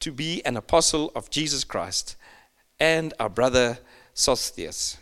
to 0.00 0.12
be 0.12 0.44
an 0.44 0.56
apostle 0.56 1.10
of 1.14 1.30
Jesus 1.30 1.64
Christ, 1.64 2.16
and 2.78 3.14
our 3.18 3.28
brother 3.28 3.78
Sosthenes, 4.12 4.98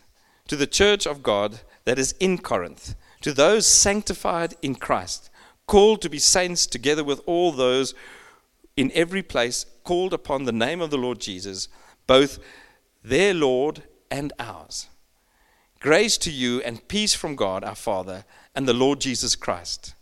to 0.49 0.57
the 0.57 0.67
church 0.67 1.07
of 1.07 1.23
God 1.23 1.61
that 1.85 1.99
is 1.99 2.15
in 2.21 2.39
Corinth, 2.39 2.95
to 3.21 3.33
those 3.33 3.67
sanctified 3.67 4.55
in 4.63 4.75
Christ, 4.75 5.29
called 5.66 6.03
to 6.03 6.11
be 6.11 6.18
saints 6.18 6.66
together 6.66 7.05
with 7.05 7.20
all 7.27 7.53
those 7.53 7.94
in 8.77 8.90
every 8.94 9.22
place 9.22 9.66
called 9.85 10.12
upon 10.12 10.44
the 10.44 10.53
name 10.53 10.81
of 10.81 10.90
the 10.90 10.96
Lord 10.98 11.20
Jesus, 11.20 11.68
both 12.07 12.38
their 13.03 13.35
Lord 13.35 13.83
and 14.11 14.33
ours. 14.38 14.88
Grace 15.81 16.16
to 16.18 16.31
you 16.31 16.62
and 16.62 16.87
peace 16.87 17.14
from 17.14 17.35
God 17.35 17.64
our 17.64 17.75
Father 17.75 18.25
and 18.55 18.68
the 18.68 18.72
Lord 18.72 19.01
Jesus 19.01 19.35
Christ. 19.35 19.94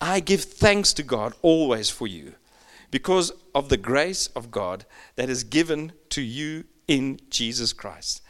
I 0.00 0.20
give 0.20 0.44
thanks 0.44 0.92
to 0.94 1.02
God 1.02 1.34
always 1.42 1.90
for 1.90 2.06
you 2.06 2.34
because 2.90 3.32
of 3.54 3.68
the 3.68 3.76
grace 3.76 4.28
of 4.28 4.50
God 4.50 4.84
that 5.16 5.28
is 5.28 5.44
given 5.44 5.92
to 6.10 6.22
you 6.22 6.64
in 6.88 7.20
Jesus 7.28 7.72
Christ. 7.72 8.22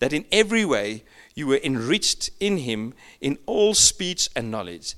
That 0.00 0.12
in 0.12 0.26
every 0.30 0.64
way 0.64 1.04
you 1.34 1.46
were 1.46 1.60
enriched 1.62 2.30
in 2.40 2.58
him 2.58 2.94
in 3.20 3.38
all 3.46 3.74
speech 3.74 4.28
and 4.36 4.50
knowledge, 4.50 4.94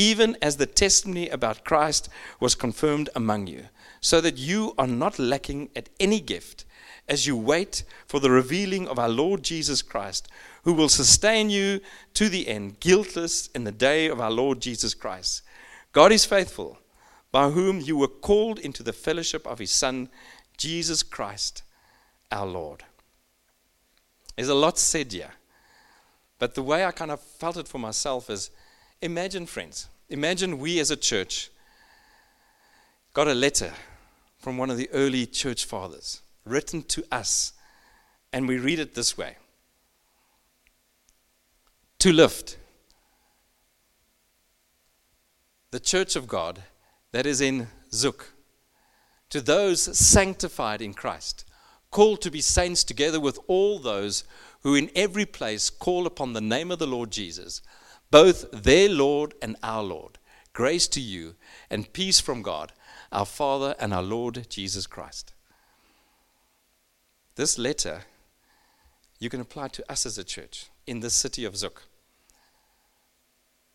even 0.00 0.34
as 0.40 0.56
the 0.56 0.64
testimony 0.64 1.28
about 1.28 1.62
Christ 1.62 2.08
was 2.40 2.54
confirmed 2.54 3.10
among 3.14 3.48
you, 3.48 3.66
so 4.00 4.22
that 4.22 4.38
you 4.38 4.72
are 4.78 4.86
not 4.86 5.18
lacking 5.18 5.68
at 5.76 5.90
any 6.00 6.20
gift 6.20 6.64
as 7.06 7.26
you 7.26 7.36
wait 7.36 7.84
for 8.06 8.18
the 8.18 8.30
revealing 8.30 8.88
of 8.88 8.98
our 8.98 9.10
Lord 9.10 9.42
Jesus 9.42 9.82
Christ, 9.82 10.26
who 10.62 10.72
will 10.72 10.88
sustain 10.88 11.50
you 11.50 11.80
to 12.14 12.30
the 12.30 12.48
end, 12.48 12.80
guiltless 12.80 13.48
in 13.48 13.64
the 13.64 13.72
day 13.72 14.06
of 14.06 14.22
our 14.22 14.30
Lord 14.30 14.62
Jesus 14.62 14.94
Christ. 14.94 15.42
God 15.92 16.12
is 16.12 16.24
faithful, 16.24 16.78
by 17.30 17.50
whom 17.50 17.78
you 17.78 17.98
were 17.98 18.08
called 18.08 18.58
into 18.58 18.82
the 18.82 18.94
fellowship 18.94 19.46
of 19.46 19.58
his 19.58 19.70
Son, 19.70 20.08
Jesus 20.56 21.02
Christ, 21.02 21.62
our 22.32 22.46
Lord. 22.46 22.84
There's 24.34 24.48
a 24.48 24.54
lot 24.54 24.78
said 24.78 25.12
here, 25.12 25.32
but 26.38 26.54
the 26.54 26.62
way 26.62 26.86
I 26.86 26.90
kind 26.90 27.10
of 27.10 27.20
felt 27.20 27.58
it 27.58 27.68
for 27.68 27.78
myself 27.78 28.30
is 28.30 28.50
imagine, 29.02 29.46
friends, 29.46 29.88
imagine 30.08 30.58
we 30.58 30.78
as 30.78 30.90
a 30.90 30.96
church 30.96 31.50
got 33.12 33.28
a 33.28 33.34
letter 33.34 33.72
from 34.38 34.56
one 34.56 34.70
of 34.70 34.76
the 34.76 34.90
early 34.92 35.26
church 35.26 35.64
fathers 35.64 36.22
written 36.44 36.82
to 36.82 37.04
us, 37.12 37.52
and 38.32 38.48
we 38.48 38.58
read 38.58 38.78
it 38.78 38.94
this 38.94 39.16
way. 39.16 39.36
To 42.00 42.12
lift 42.12 42.56
the 45.70 45.80
church 45.80 46.16
of 46.16 46.26
God 46.26 46.62
that 47.12 47.26
is 47.26 47.40
in 47.40 47.68
Zug, 47.92 48.24
to 49.28 49.40
those 49.40 49.96
sanctified 49.98 50.80
in 50.80 50.94
Christ, 50.94 51.44
called 51.90 52.22
to 52.22 52.30
be 52.30 52.40
saints 52.40 52.84
together 52.84 53.20
with 53.20 53.38
all 53.48 53.78
those 53.78 54.24
who 54.62 54.74
in 54.74 54.90
every 54.94 55.26
place 55.26 55.70
call 55.70 56.06
upon 56.06 56.32
the 56.32 56.40
name 56.40 56.70
of 56.70 56.78
the 56.78 56.86
Lord 56.86 57.10
Jesus, 57.10 57.60
both 58.10 58.50
their 58.50 58.88
Lord 58.88 59.34
and 59.40 59.56
our 59.62 59.82
Lord. 59.82 60.18
Grace 60.52 60.88
to 60.88 61.00
you 61.00 61.36
and 61.70 61.92
peace 61.92 62.20
from 62.20 62.42
God, 62.42 62.72
our 63.12 63.26
Father 63.26 63.74
and 63.78 63.94
our 63.94 64.02
Lord 64.02 64.46
Jesus 64.48 64.86
Christ. 64.86 65.32
This 67.36 67.56
letter 67.56 68.02
you 69.18 69.28
can 69.28 69.40
apply 69.40 69.68
to 69.68 69.92
us 69.92 70.06
as 70.06 70.18
a 70.18 70.24
church 70.24 70.66
in 70.86 71.00
the 71.00 71.10
city 71.10 71.44
of 71.44 71.56
Zug. 71.56 71.80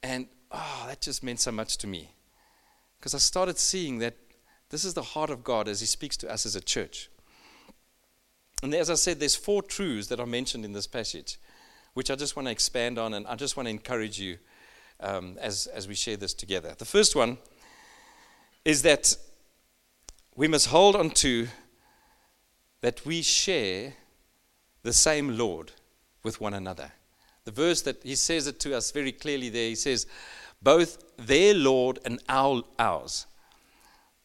And 0.04 0.28
oh, 0.52 0.86
that 0.88 1.02
just 1.02 1.24
meant 1.24 1.40
so 1.40 1.52
much 1.52 1.78
to 1.78 1.88
me. 1.88 2.12
Because 3.00 3.16
I 3.16 3.20
started 3.20 3.58
seeing 3.58 4.00
that 4.00 4.16
this 4.70 4.84
is 4.84 4.96
the 4.96 5.02
heart 5.02 5.30
of 5.30 5.44
God 5.44 5.68
as 5.68 5.80
He 5.80 5.86
speaks 5.86 6.18
to 6.18 6.32
us 6.32 6.46
as 6.46 6.56
a 6.56 6.62
church. 6.62 7.10
And 8.64 8.74
as 8.74 8.90
I 8.90 8.96
said, 8.96 9.20
there's 9.20 9.36
four 9.36 9.62
truths 9.62 10.08
that 10.08 10.20
are 10.20 10.26
mentioned 10.26 10.66
in 10.66 10.74
this 10.74 10.88
passage, 10.88 11.38
which 11.96 12.12
I 12.12 12.16
just 12.16 12.36
want 12.36 12.48
to 12.48 12.52
expand 12.52 13.00
on, 13.00 13.14
and 13.14 13.26
I 13.26 13.36
just 13.36 13.58
want 13.58 13.66
to 13.68 13.72
encourage 13.72 14.20
you 14.20 14.38
um, 15.00 15.38
as, 15.42 15.68
as 15.68 15.88
we 15.88 15.96
share 15.96 16.18
this 16.18 16.34
together. 16.34 16.76
The 16.78 16.86
first 16.86 17.16
one 17.16 17.38
is 18.64 18.82
that 18.84 19.16
we 20.36 20.48
must 20.48 20.68
hold 20.68 20.96
on 20.96 21.10
to 21.12 21.48
that 22.82 23.06
we 23.06 23.22
share 23.22 23.94
the 24.84 24.94
same 24.94 25.38
Lord 25.38 25.72
with 26.22 26.42
one 26.42 26.54
another. 26.54 26.92
The 27.46 27.52
verse 27.52 27.82
that 27.84 28.04
he 28.04 28.16
says 28.16 28.46
it 28.46 28.60
to 28.60 28.76
us 28.76 28.92
very 28.92 29.14
clearly 29.14 29.50
there, 29.50 29.70
he 29.70 29.76
says, 29.76 30.06
both 30.62 31.02
their 31.18 31.54
Lord 31.54 32.00
and 32.04 32.20
our, 32.28 32.64
ours. 32.78 33.26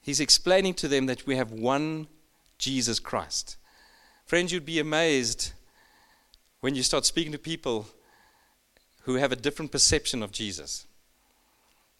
He's 0.01 0.21
explaining 0.21 0.75
to 0.75 0.89
them 0.89 1.07
that 1.07 1.27
we 1.27 1.37
have 1.37 1.53
one 1.53 2.09
Jesus 2.59 2.99
Christ. 2.99 3.57
Friends, 4.27 4.53
you'd 4.53 4.67
be 4.67 4.81
amazed 4.81 5.53
when 6.61 6.75
you 6.75 6.83
start 6.83 7.07
speaking 7.07 7.33
to 7.33 7.38
people 7.38 7.87
who 9.03 9.14
have 9.14 9.33
a 9.33 9.37
different 9.37 9.73
perception 9.73 10.23
of 10.23 10.33
Jesus. 10.33 10.87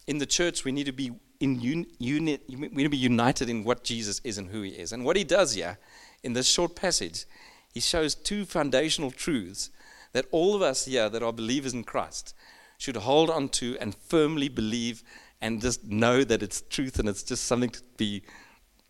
In 0.07 0.19
the 0.19 0.25
church, 0.25 0.63
we 0.63 0.71
need 0.71 0.85
to 0.85 0.91
be 0.91 1.11
in 1.39 1.59
we 1.59 2.19
need 2.19 2.83
to 2.83 2.89
be 2.89 2.97
united 2.97 3.49
in 3.49 3.63
what 3.63 3.83
Jesus 3.83 4.21
is 4.23 4.37
and 4.37 4.49
who 4.49 4.61
he 4.61 4.71
is. 4.71 4.91
And 4.91 5.03
what 5.03 5.15
he 5.15 5.23
does 5.23 5.53
here 5.53 5.79
in 6.23 6.33
this 6.33 6.47
short 6.47 6.75
passage, 6.75 7.25
he 7.73 7.79
shows 7.79 8.13
two 8.13 8.45
foundational 8.45 9.11
truths 9.11 9.71
that 10.13 10.25
all 10.31 10.55
of 10.55 10.61
us 10.61 10.85
here 10.85 11.09
that 11.09 11.23
are 11.23 11.33
believers 11.33 11.73
in 11.73 11.83
Christ 11.83 12.35
should 12.77 12.95
hold 12.97 13.29
on 13.29 13.49
to 13.49 13.77
and 13.79 13.95
firmly 13.95 14.49
believe 14.49 15.03
and 15.41 15.61
just 15.61 15.83
know 15.85 16.23
that 16.23 16.43
it's 16.43 16.61
truth 16.61 16.99
and 16.99 17.09
it's 17.09 17.23
just 17.23 17.45
something 17.45 17.69
to 17.69 17.81
be 17.97 18.21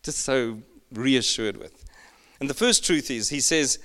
just 0.02 0.18
so 0.18 0.58
reassured 0.92 1.56
with. 1.56 1.84
And 2.40 2.50
the 2.50 2.54
first 2.54 2.84
truth 2.84 3.10
is, 3.10 3.28
he 3.28 3.40
says, 3.40 3.78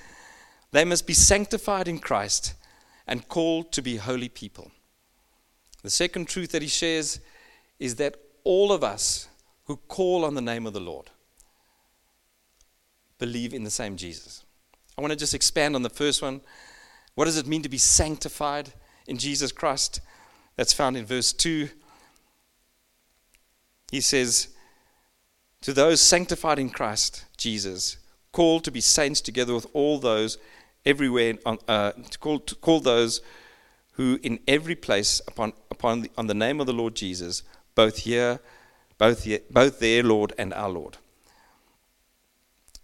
they 0.72 0.86
must 0.86 1.08
be 1.08 1.14
sanctified 1.14 1.88
in 1.88 2.00
Christ 2.00 2.54
and 3.08 3.28
called 3.28 3.72
to 3.72 3.82
be 3.82 3.98
holy 3.98 4.30
people. 4.30 4.72
The 5.84 5.90
second 5.90 6.28
truth 6.28 6.52
that 6.52 6.62
he 6.62 6.68
shares 6.68 7.20
is 7.80 7.96
that 7.96 8.18
all 8.44 8.72
of 8.72 8.84
us 8.84 9.28
who 9.66 9.78
call 9.78 10.26
on 10.26 10.36
the 10.36 10.42
name 10.42 10.66
of 10.66 10.74
the 10.74 10.80
Lord 10.80 11.10
believe 13.20 13.54
in 13.54 13.64
the 13.64 13.70
same 13.70 13.98
Jesus. 13.98 14.44
I 14.98 15.02
want 15.02 15.12
to 15.12 15.18
just 15.18 15.34
expand 15.34 15.76
on 15.76 15.84
the 15.84 15.90
first 15.90 16.22
one. 16.22 16.42
What 17.16 17.26
does 17.26 17.38
it 17.38 17.48
mean 17.48 17.62
to 17.64 17.70
be 17.70 17.78
sanctified? 17.78 18.74
in 19.08 19.18
Jesus 19.18 19.52
Christ. 19.52 20.02
That's 20.56 20.74
found 20.74 20.98
in 20.98 21.06
verse 21.06 21.34
2. 21.34 21.70
He 23.92 24.02
says, 24.02 24.50
To 25.62 25.74
those 25.74 26.02
sanctified 26.02 26.60
in 26.60 26.70
Christ 26.70 27.26
Jesus, 27.38 27.98
called 28.32 28.64
to 28.66 28.72
be 28.72 28.82
saints 28.82 29.22
together 29.22 29.56
with 29.56 29.68
all 29.74 29.98
those 29.98 30.38
everywhere, 30.88 31.36
uh, 31.46 31.92
to 31.92 32.18
call, 32.18 32.40
to 32.40 32.56
call 32.56 32.80
those 32.80 33.22
who 33.94 34.20
in 34.24 34.40
every 34.48 34.76
place 34.76 35.22
upon, 35.28 35.54
upon 35.70 36.02
the, 36.02 36.12
on 36.18 36.28
the 36.28 36.34
name 36.34 36.60
of 36.60 36.66
the 36.66 36.74
Lord 36.74 36.96
Jesus, 36.96 37.44
both 37.76 38.00
here, 38.00 38.40
both, 38.98 39.26
here, 39.26 39.40
both 39.52 39.80
their 39.80 40.02
Lord 40.02 40.34
and 40.38 40.54
our 40.54 40.70
Lord. 40.70 40.98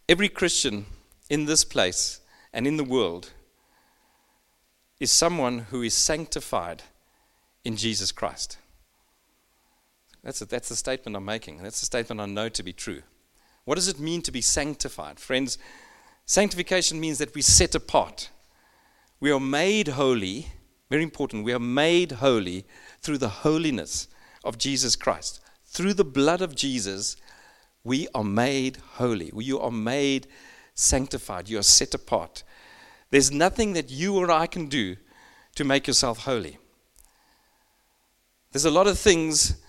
Every 0.10 0.28
Christian 0.30 0.86
in 1.30 1.46
this 1.46 1.64
place 1.64 2.20
and 2.52 2.68
in 2.68 2.78
the 2.78 2.84
world 2.84 3.32
is 5.00 5.12
someone 5.12 5.60
who 5.70 5.82
is 5.82 5.94
sanctified 5.94 6.84
in 7.64 7.78
Jesus 7.78 8.12
Christ. 8.12 8.58
That's, 10.24 10.42
a, 10.42 10.46
that's 10.46 10.70
the 10.70 10.76
statement 10.76 11.16
I'm 11.16 11.26
making. 11.26 11.64
That's 11.64 11.80
the 11.80 11.86
statement 11.86 12.22
I 12.22 12.26
know 12.26 12.50
to 12.50 12.64
be 12.64 12.74
true. 12.74 13.02
What 13.66 13.76
does 13.76 13.88
it 13.88 14.00
mean 14.00 14.22
to 14.24 14.32
be 14.32 14.42
sanctified? 14.42 15.20
Friends, 15.20 15.58
sanctification 16.26 17.00
means 17.00 17.18
that 17.18 17.34
we 17.36 17.42
set 17.42 17.76
apart. 17.76 18.30
We 19.20 19.32
are 19.32 19.40
made 19.40 19.90
holy, 19.90 20.48
very 20.90 21.04
important, 21.04 21.46
we 21.46 21.54
are 21.54 21.60
made 21.60 22.14
holy 22.14 22.66
through 23.02 23.20
the 23.20 23.30
holiness 23.30 24.08
of 24.44 24.58
Jesus 24.58 24.96
Christ. 24.96 25.40
Through 25.66 25.94
the 25.96 26.04
blood 26.04 26.42
of 26.42 26.56
Jesus, 26.56 27.16
we 27.84 28.08
are 28.14 28.24
made 28.24 28.78
holy. 28.94 29.32
You 29.36 29.60
are 29.60 29.72
made 29.72 30.28
sanctified. 30.74 31.50
You 31.50 31.60
are 31.60 31.64
set 31.64 31.94
apart. 31.94 32.44
There's 33.10 33.32
nothing 33.32 33.74
that 33.74 33.90
you 33.90 34.16
or 34.16 34.32
I 34.32 34.48
can 34.48 34.68
do 34.68 34.96
to 35.56 35.64
make 35.64 35.88
yourself 35.88 36.20
holy. 36.20 36.58
There's 38.52 38.66
a 38.66 38.72
lot 38.72 38.88
of 38.88 39.00
things 39.00 39.62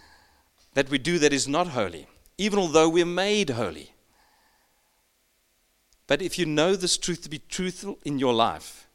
that 0.74 0.90
we 0.90 0.98
do 0.98 1.18
that 1.18 1.32
is 1.32 1.48
not 1.48 1.68
holy, 1.68 2.06
even 2.38 2.58
although 2.58 2.88
we're 2.88 3.06
made 3.06 3.50
holy. 3.50 3.93
But 6.06 6.22
if 6.22 6.38
you 6.38 6.46
know 6.46 6.76
this 6.76 6.98
truth 6.98 7.22
to 7.22 7.30
be 7.30 7.40
truthful 7.48 7.98
in 8.04 8.18
your 8.18 8.34
life, 8.34 8.88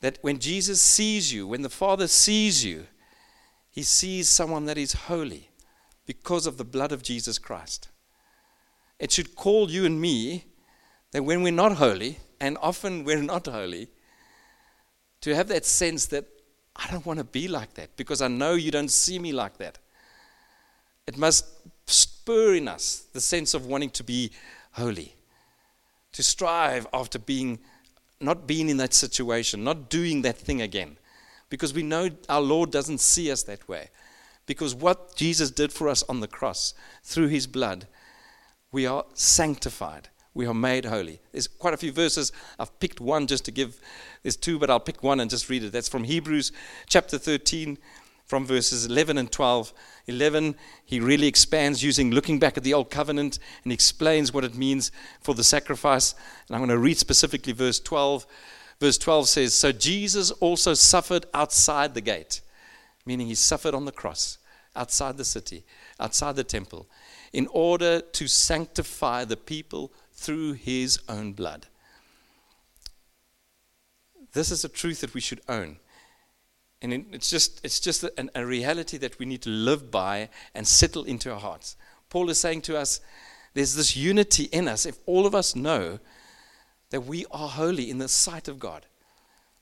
that 0.00 0.18
when 0.22 0.38
Jesus 0.38 0.80
sees 0.80 1.32
you, 1.32 1.46
when 1.46 1.62
the 1.62 1.68
Father 1.68 2.06
sees 2.06 2.64
you, 2.64 2.86
he 3.70 3.82
sees 3.82 4.28
someone 4.28 4.64
that 4.66 4.78
is 4.78 4.92
holy 4.92 5.50
because 6.06 6.46
of 6.46 6.56
the 6.56 6.64
blood 6.64 6.92
of 6.92 7.02
Jesus 7.02 7.38
Christ. 7.38 7.88
It 8.98 9.12
should 9.12 9.34
call 9.34 9.70
you 9.70 9.84
and 9.84 10.00
me 10.00 10.44
that 11.12 11.24
when 11.24 11.42
we're 11.42 11.52
not 11.52 11.76
holy, 11.76 12.18
and 12.40 12.56
often 12.60 13.04
we're 13.04 13.22
not 13.22 13.46
holy, 13.46 13.88
to 15.20 15.34
have 15.34 15.48
that 15.48 15.66
sense 15.66 16.06
that 16.06 16.26
I 16.76 16.90
don't 16.90 17.04
want 17.04 17.18
to 17.18 17.24
be 17.24 17.48
like 17.48 17.74
that 17.74 17.96
because 17.96 18.22
I 18.22 18.28
know 18.28 18.54
you 18.54 18.70
don't 18.70 18.90
see 18.90 19.18
me 19.18 19.32
like 19.32 19.58
that. 19.58 19.78
It 21.06 21.16
must 21.16 21.44
spur 21.86 22.54
in 22.54 22.68
us 22.68 23.06
the 23.12 23.20
sense 23.20 23.52
of 23.54 23.66
wanting 23.66 23.90
to 23.90 24.04
be 24.04 24.30
holy, 24.72 25.14
to 26.12 26.22
strive 26.22 26.86
after 26.92 27.18
being, 27.18 27.58
not 28.20 28.46
being 28.46 28.68
in 28.68 28.76
that 28.78 28.94
situation, 28.94 29.64
not 29.64 29.88
doing 29.88 30.22
that 30.22 30.36
thing 30.36 30.60
again, 30.60 30.98
because 31.48 31.74
we 31.74 31.82
know 31.82 32.10
our 32.28 32.40
Lord 32.40 32.70
doesn't 32.70 33.00
see 33.00 33.30
us 33.30 33.42
that 33.44 33.68
way. 33.68 33.90
Because 34.46 34.74
what 34.74 35.14
Jesus 35.14 35.50
did 35.50 35.72
for 35.72 35.88
us 35.88 36.02
on 36.08 36.20
the 36.20 36.26
cross 36.26 36.74
through 37.04 37.28
his 37.28 37.46
blood, 37.46 37.86
we 38.72 38.86
are 38.86 39.04
sanctified 39.14 40.08
we 40.34 40.46
are 40.46 40.54
made 40.54 40.84
holy. 40.84 41.20
There's 41.32 41.48
quite 41.48 41.74
a 41.74 41.76
few 41.78 41.92
verses. 41.92 42.32
I've 42.58 42.78
picked 42.78 43.00
one 43.00 43.26
just 43.26 43.44
to 43.46 43.50
give. 43.50 43.80
There's 44.22 44.36
two, 44.36 44.58
but 44.58 44.70
I'll 44.70 44.80
pick 44.80 45.02
one 45.02 45.18
and 45.20 45.28
just 45.28 45.48
read 45.48 45.64
it. 45.64 45.72
That's 45.72 45.88
from 45.88 46.04
Hebrews 46.04 46.52
chapter 46.86 47.18
13, 47.18 47.78
from 48.30 48.46
verses 48.46 48.86
11 48.86 49.18
and 49.18 49.32
12. 49.32 49.74
11, 50.06 50.54
he 50.84 51.00
really 51.00 51.26
expands 51.26 51.82
using 51.82 52.12
looking 52.12 52.38
back 52.38 52.56
at 52.56 52.62
the 52.62 52.72
old 52.72 52.88
covenant 52.88 53.40
and 53.64 53.72
explains 53.72 54.32
what 54.32 54.44
it 54.44 54.54
means 54.54 54.92
for 55.20 55.34
the 55.34 55.42
sacrifice. 55.42 56.14
And 56.46 56.54
I'm 56.54 56.60
going 56.60 56.70
to 56.70 56.78
read 56.78 56.96
specifically 56.96 57.52
verse 57.52 57.80
12. 57.80 58.24
Verse 58.78 58.98
12 58.98 59.28
says, 59.28 59.52
So 59.52 59.72
Jesus 59.72 60.30
also 60.30 60.74
suffered 60.74 61.26
outside 61.34 61.94
the 61.94 62.00
gate, 62.00 62.40
meaning 63.04 63.26
he 63.26 63.34
suffered 63.34 63.74
on 63.74 63.84
the 63.84 63.90
cross, 63.90 64.38
outside 64.76 65.16
the 65.16 65.24
city, 65.24 65.64
outside 65.98 66.36
the 66.36 66.44
temple, 66.44 66.86
in 67.32 67.48
order 67.48 68.00
to 68.00 68.28
sanctify 68.28 69.24
the 69.24 69.36
people 69.36 69.92
through 70.12 70.52
his 70.52 71.00
own 71.08 71.32
blood. 71.32 71.66
This 74.34 74.52
is 74.52 74.64
a 74.64 74.68
truth 74.68 75.00
that 75.00 75.14
we 75.14 75.20
should 75.20 75.40
own. 75.48 75.78
And 76.82 76.92
it's 77.12 77.28
just, 77.28 77.60
it's 77.64 77.80
just 77.80 78.04
a, 78.04 78.30
a 78.34 78.46
reality 78.46 78.96
that 78.98 79.18
we 79.18 79.26
need 79.26 79.42
to 79.42 79.50
live 79.50 79.90
by 79.90 80.30
and 80.54 80.66
settle 80.66 81.04
into 81.04 81.32
our 81.32 81.40
hearts. 81.40 81.76
Paul 82.08 82.30
is 82.30 82.40
saying 82.40 82.62
to 82.62 82.78
us, 82.78 83.00
there's 83.54 83.74
this 83.74 83.96
unity 83.96 84.44
in 84.44 84.68
us. 84.68 84.86
If 84.86 84.98
all 85.06 85.26
of 85.26 85.34
us 85.34 85.54
know 85.54 85.98
that 86.90 87.02
we 87.02 87.26
are 87.30 87.48
holy 87.48 87.90
in 87.90 87.98
the 87.98 88.08
sight 88.08 88.48
of 88.48 88.58
God 88.58 88.86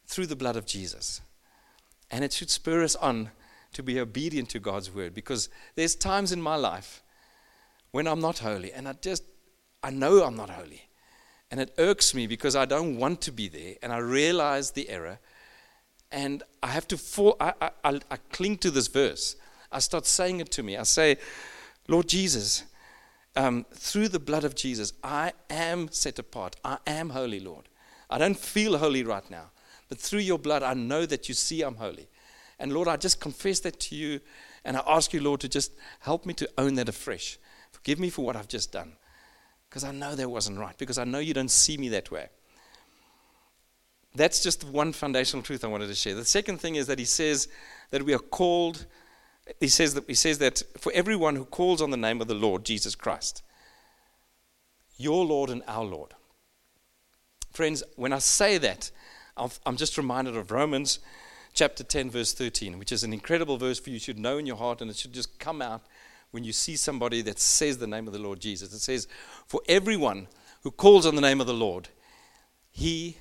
through 0.07 0.27
the 0.27 0.37
blood 0.37 0.57
of 0.57 0.67
Jesus, 0.67 1.21
and 2.11 2.25
it 2.25 2.33
should 2.33 2.51
spur 2.51 2.83
us 2.83 2.95
on 2.97 3.31
to 3.73 3.83
be 3.83 4.01
obedient 4.01 4.49
to 4.51 4.59
God's 4.59 4.95
word 4.95 5.15
because 5.15 5.49
there's 5.75 5.95
times 5.95 6.33
in 6.33 6.41
my 6.41 6.57
life 6.57 7.03
when 7.91 8.07
I'm 8.07 8.21
not 8.21 8.39
holy 8.39 8.73
and 8.73 8.89
I 8.89 8.95
just 8.95 9.25
I 9.83 9.91
know 9.91 10.25
I'm 10.25 10.37
not 10.37 10.51
holy. 10.51 10.89
And 11.51 11.61
it 11.61 11.75
irks 11.79 12.15
me 12.15 12.27
because 12.27 12.57
I 12.57 12.65
don't 12.65 12.97
want 12.97 13.21
to 13.23 13.33
be 13.33 13.49
there. 13.49 13.77
And 13.83 13.93
I 13.93 13.99
realize 13.99 14.73
the 14.73 14.89
error. 14.89 15.19
And 16.11 16.43
I 16.63 16.69
have 16.69 16.89
to 16.89 16.97
fall, 16.97 17.37
I, 17.41 17.53
I, 17.61 18.01
I 18.11 18.17
cling 18.33 18.59
to 18.59 18.71
this 18.71 18.89
verse. 18.89 19.37
I 19.71 19.81
start 19.81 20.07
saying 20.07 20.41
it 20.41 20.51
to 20.53 20.63
me. 20.63 20.77
I 20.77 20.85
say, 20.85 21.19
Lord 21.87 22.09
Jesus, 22.09 22.65
um, 23.37 23.67
through 23.73 24.09
the 24.09 24.19
blood 24.19 24.45
of 24.45 24.55
Jesus, 24.55 24.93
I 25.03 25.33
am 25.51 25.91
set 25.91 26.19
apart. 26.19 26.57
I 26.65 26.79
am 26.87 27.11
holy, 27.11 27.41
Lord. 27.41 27.69
I 28.09 28.19
don't 28.19 28.39
feel 28.39 28.79
holy 28.79 29.03
right 29.03 29.29
now. 29.31 29.51
But 29.89 29.99
through 29.99 30.21
your 30.21 30.39
blood, 30.39 30.63
I 30.63 30.75
know 30.75 31.07
that 31.07 31.29
you 31.29 31.35
see 31.35 31.63
I'm 31.63 31.77
holy. 31.77 32.09
And 32.59 32.73
Lord, 32.73 32.89
I 32.89 32.97
just 32.97 33.21
confess 33.21 33.61
that 33.61 33.79
to 33.81 33.95
you. 33.95 34.21
And 34.65 34.77
I 34.77 34.83
ask 34.87 35.13
you, 35.13 35.21
Lord, 35.21 35.41
to 35.41 35.49
just 35.49 35.73
help 36.01 36.27
me 36.27 36.35
to 36.35 36.49
own 36.59 36.75
that 36.75 36.89
afresh. 36.89 37.39
Forgive 37.71 37.99
me 37.99 38.11
for 38.11 38.25
what 38.25 38.37
I've 38.37 38.49
just 38.49 38.73
done 38.73 38.97
because 39.69 39.85
I 39.85 39.93
know 39.93 40.15
that 40.15 40.31
wasn't 40.31 40.59
right, 40.59 40.77
because 40.79 40.99
I 40.99 41.05
know 41.05 41.19
you 41.19 41.35
don't 41.35 41.51
see 41.51 41.77
me 41.77 41.91
that 41.91 42.11
way. 42.11 42.29
That's 44.19 44.43
just 44.43 44.65
one 44.65 44.93
foundational 44.93 45.43
truth 45.43 45.65
I 45.65 45.69
wanted 45.69 45.87
to 45.87 45.95
share. 45.95 46.15
The 46.15 46.25
second 46.25 46.61
thing 46.61 46.75
is 46.75 46.89
that 46.89 46.99
he 46.99 47.05
says 47.05 47.49
that 47.91 48.03
we 48.03 48.13
are 48.13 48.19
called, 48.19 48.87
he 49.61 49.69
says 49.69 49.95
that, 49.95 50.05
he 50.09 50.15
says 50.15 50.39
that 50.39 50.63
for 50.77 50.93
everyone 50.93 51.37
who 51.37 51.45
calls 51.45 51.81
on 51.81 51.91
the 51.91 51.97
name 51.97 52.21
of 52.21 52.27
the 52.27 52.35
Lord 52.35 52.65
Jesus 52.65 52.95
Christ, 52.95 53.43
your 54.97 55.25
Lord 55.25 55.51
and 55.51 55.63
our 55.69 55.85
Lord. 55.85 56.15
Friends, 57.53 57.85
when 57.95 58.13
I 58.13 58.19
say 58.19 58.59
that, 58.59 58.91
I'm 59.65 59.77
just 59.77 59.97
reminded 59.97 60.37
of 60.37 60.51
Romans 60.51 60.99
chapter 61.55 61.85
10, 61.85 62.11
verse 62.11 62.33
13, 62.33 62.77
which 62.79 62.91
is 62.91 63.05
an 63.05 63.13
incredible 63.13 63.57
verse 63.57 63.79
for 63.79 63.91
you 63.91 64.01
should 64.01 64.19
know 64.19 64.39
in 64.39 64.47
your 64.47 64.57
heart 64.57 64.81
and 64.81 64.91
it 64.91 64.97
should 64.97 65.13
just 65.13 65.39
come 65.39 65.63
out 65.63 65.83
when 66.33 66.43
you 66.43 66.53
see 66.53 66.75
somebody 66.75 67.23
that 67.23 67.39
says 67.39 67.79
the 67.79 67.87
name 67.87 68.09
of 68.09 68.13
the 68.13 68.19
Lord 68.19 68.41
Jesus. 68.41 68.73
It 68.73 68.81
says, 68.81 69.07
For 69.47 69.61
everyone 69.69 70.27
who 70.63 70.73
calls 70.73 71.07
on 71.07 71.15
the 71.15 71.21
name 71.21 71.41
of 71.41 71.47
the 71.47 71.55
Lord, 71.55 71.89
he 72.71 73.17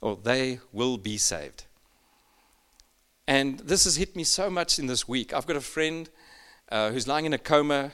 or 0.00 0.16
they 0.16 0.60
will 0.72 0.96
be 0.98 1.18
saved. 1.18 1.64
And 3.26 3.58
this 3.60 3.84
has 3.84 3.96
hit 3.96 4.16
me 4.16 4.24
so 4.24 4.48
much 4.48 4.78
in 4.78 4.86
this 4.86 5.06
week. 5.06 5.34
I've 5.34 5.46
got 5.46 5.56
a 5.56 5.60
friend 5.60 6.08
uh, 6.70 6.90
who's 6.90 7.06
lying 7.06 7.26
in 7.26 7.34
a 7.34 7.38
coma. 7.38 7.92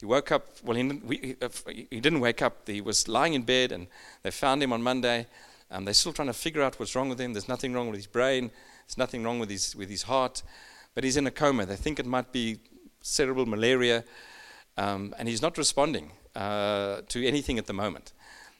He 0.00 0.06
woke 0.06 0.32
up, 0.32 0.48
well, 0.64 0.76
he 0.76 0.82
didn't, 0.82 1.04
we, 1.04 1.36
uh, 1.40 1.48
he 1.66 2.00
didn't 2.00 2.20
wake 2.20 2.42
up. 2.42 2.66
He 2.66 2.80
was 2.80 3.06
lying 3.06 3.34
in 3.34 3.42
bed, 3.42 3.70
and 3.70 3.86
they 4.24 4.32
found 4.32 4.62
him 4.62 4.72
on 4.72 4.82
Monday. 4.82 5.28
Um, 5.70 5.84
they're 5.84 5.94
still 5.94 6.12
trying 6.12 6.28
to 6.28 6.34
figure 6.34 6.62
out 6.62 6.78
what's 6.80 6.96
wrong 6.96 7.08
with 7.08 7.20
him. 7.20 7.32
There's 7.32 7.48
nothing 7.48 7.72
wrong 7.72 7.88
with 7.88 7.96
his 7.96 8.06
brain, 8.06 8.50
there's 8.86 8.98
nothing 8.98 9.22
wrong 9.22 9.38
with 9.38 9.48
his, 9.48 9.76
with 9.76 9.88
his 9.88 10.02
heart, 10.02 10.42
but 10.94 11.04
he's 11.04 11.16
in 11.16 11.26
a 11.26 11.30
coma. 11.30 11.64
They 11.64 11.76
think 11.76 11.98
it 11.98 12.06
might 12.06 12.32
be 12.32 12.58
cerebral 13.00 13.46
malaria, 13.46 14.04
um, 14.76 15.14
and 15.18 15.28
he's 15.28 15.40
not 15.40 15.56
responding 15.56 16.10
uh, 16.34 17.02
to 17.08 17.24
anything 17.26 17.58
at 17.58 17.66
the 17.66 17.72
moment. 17.72 18.12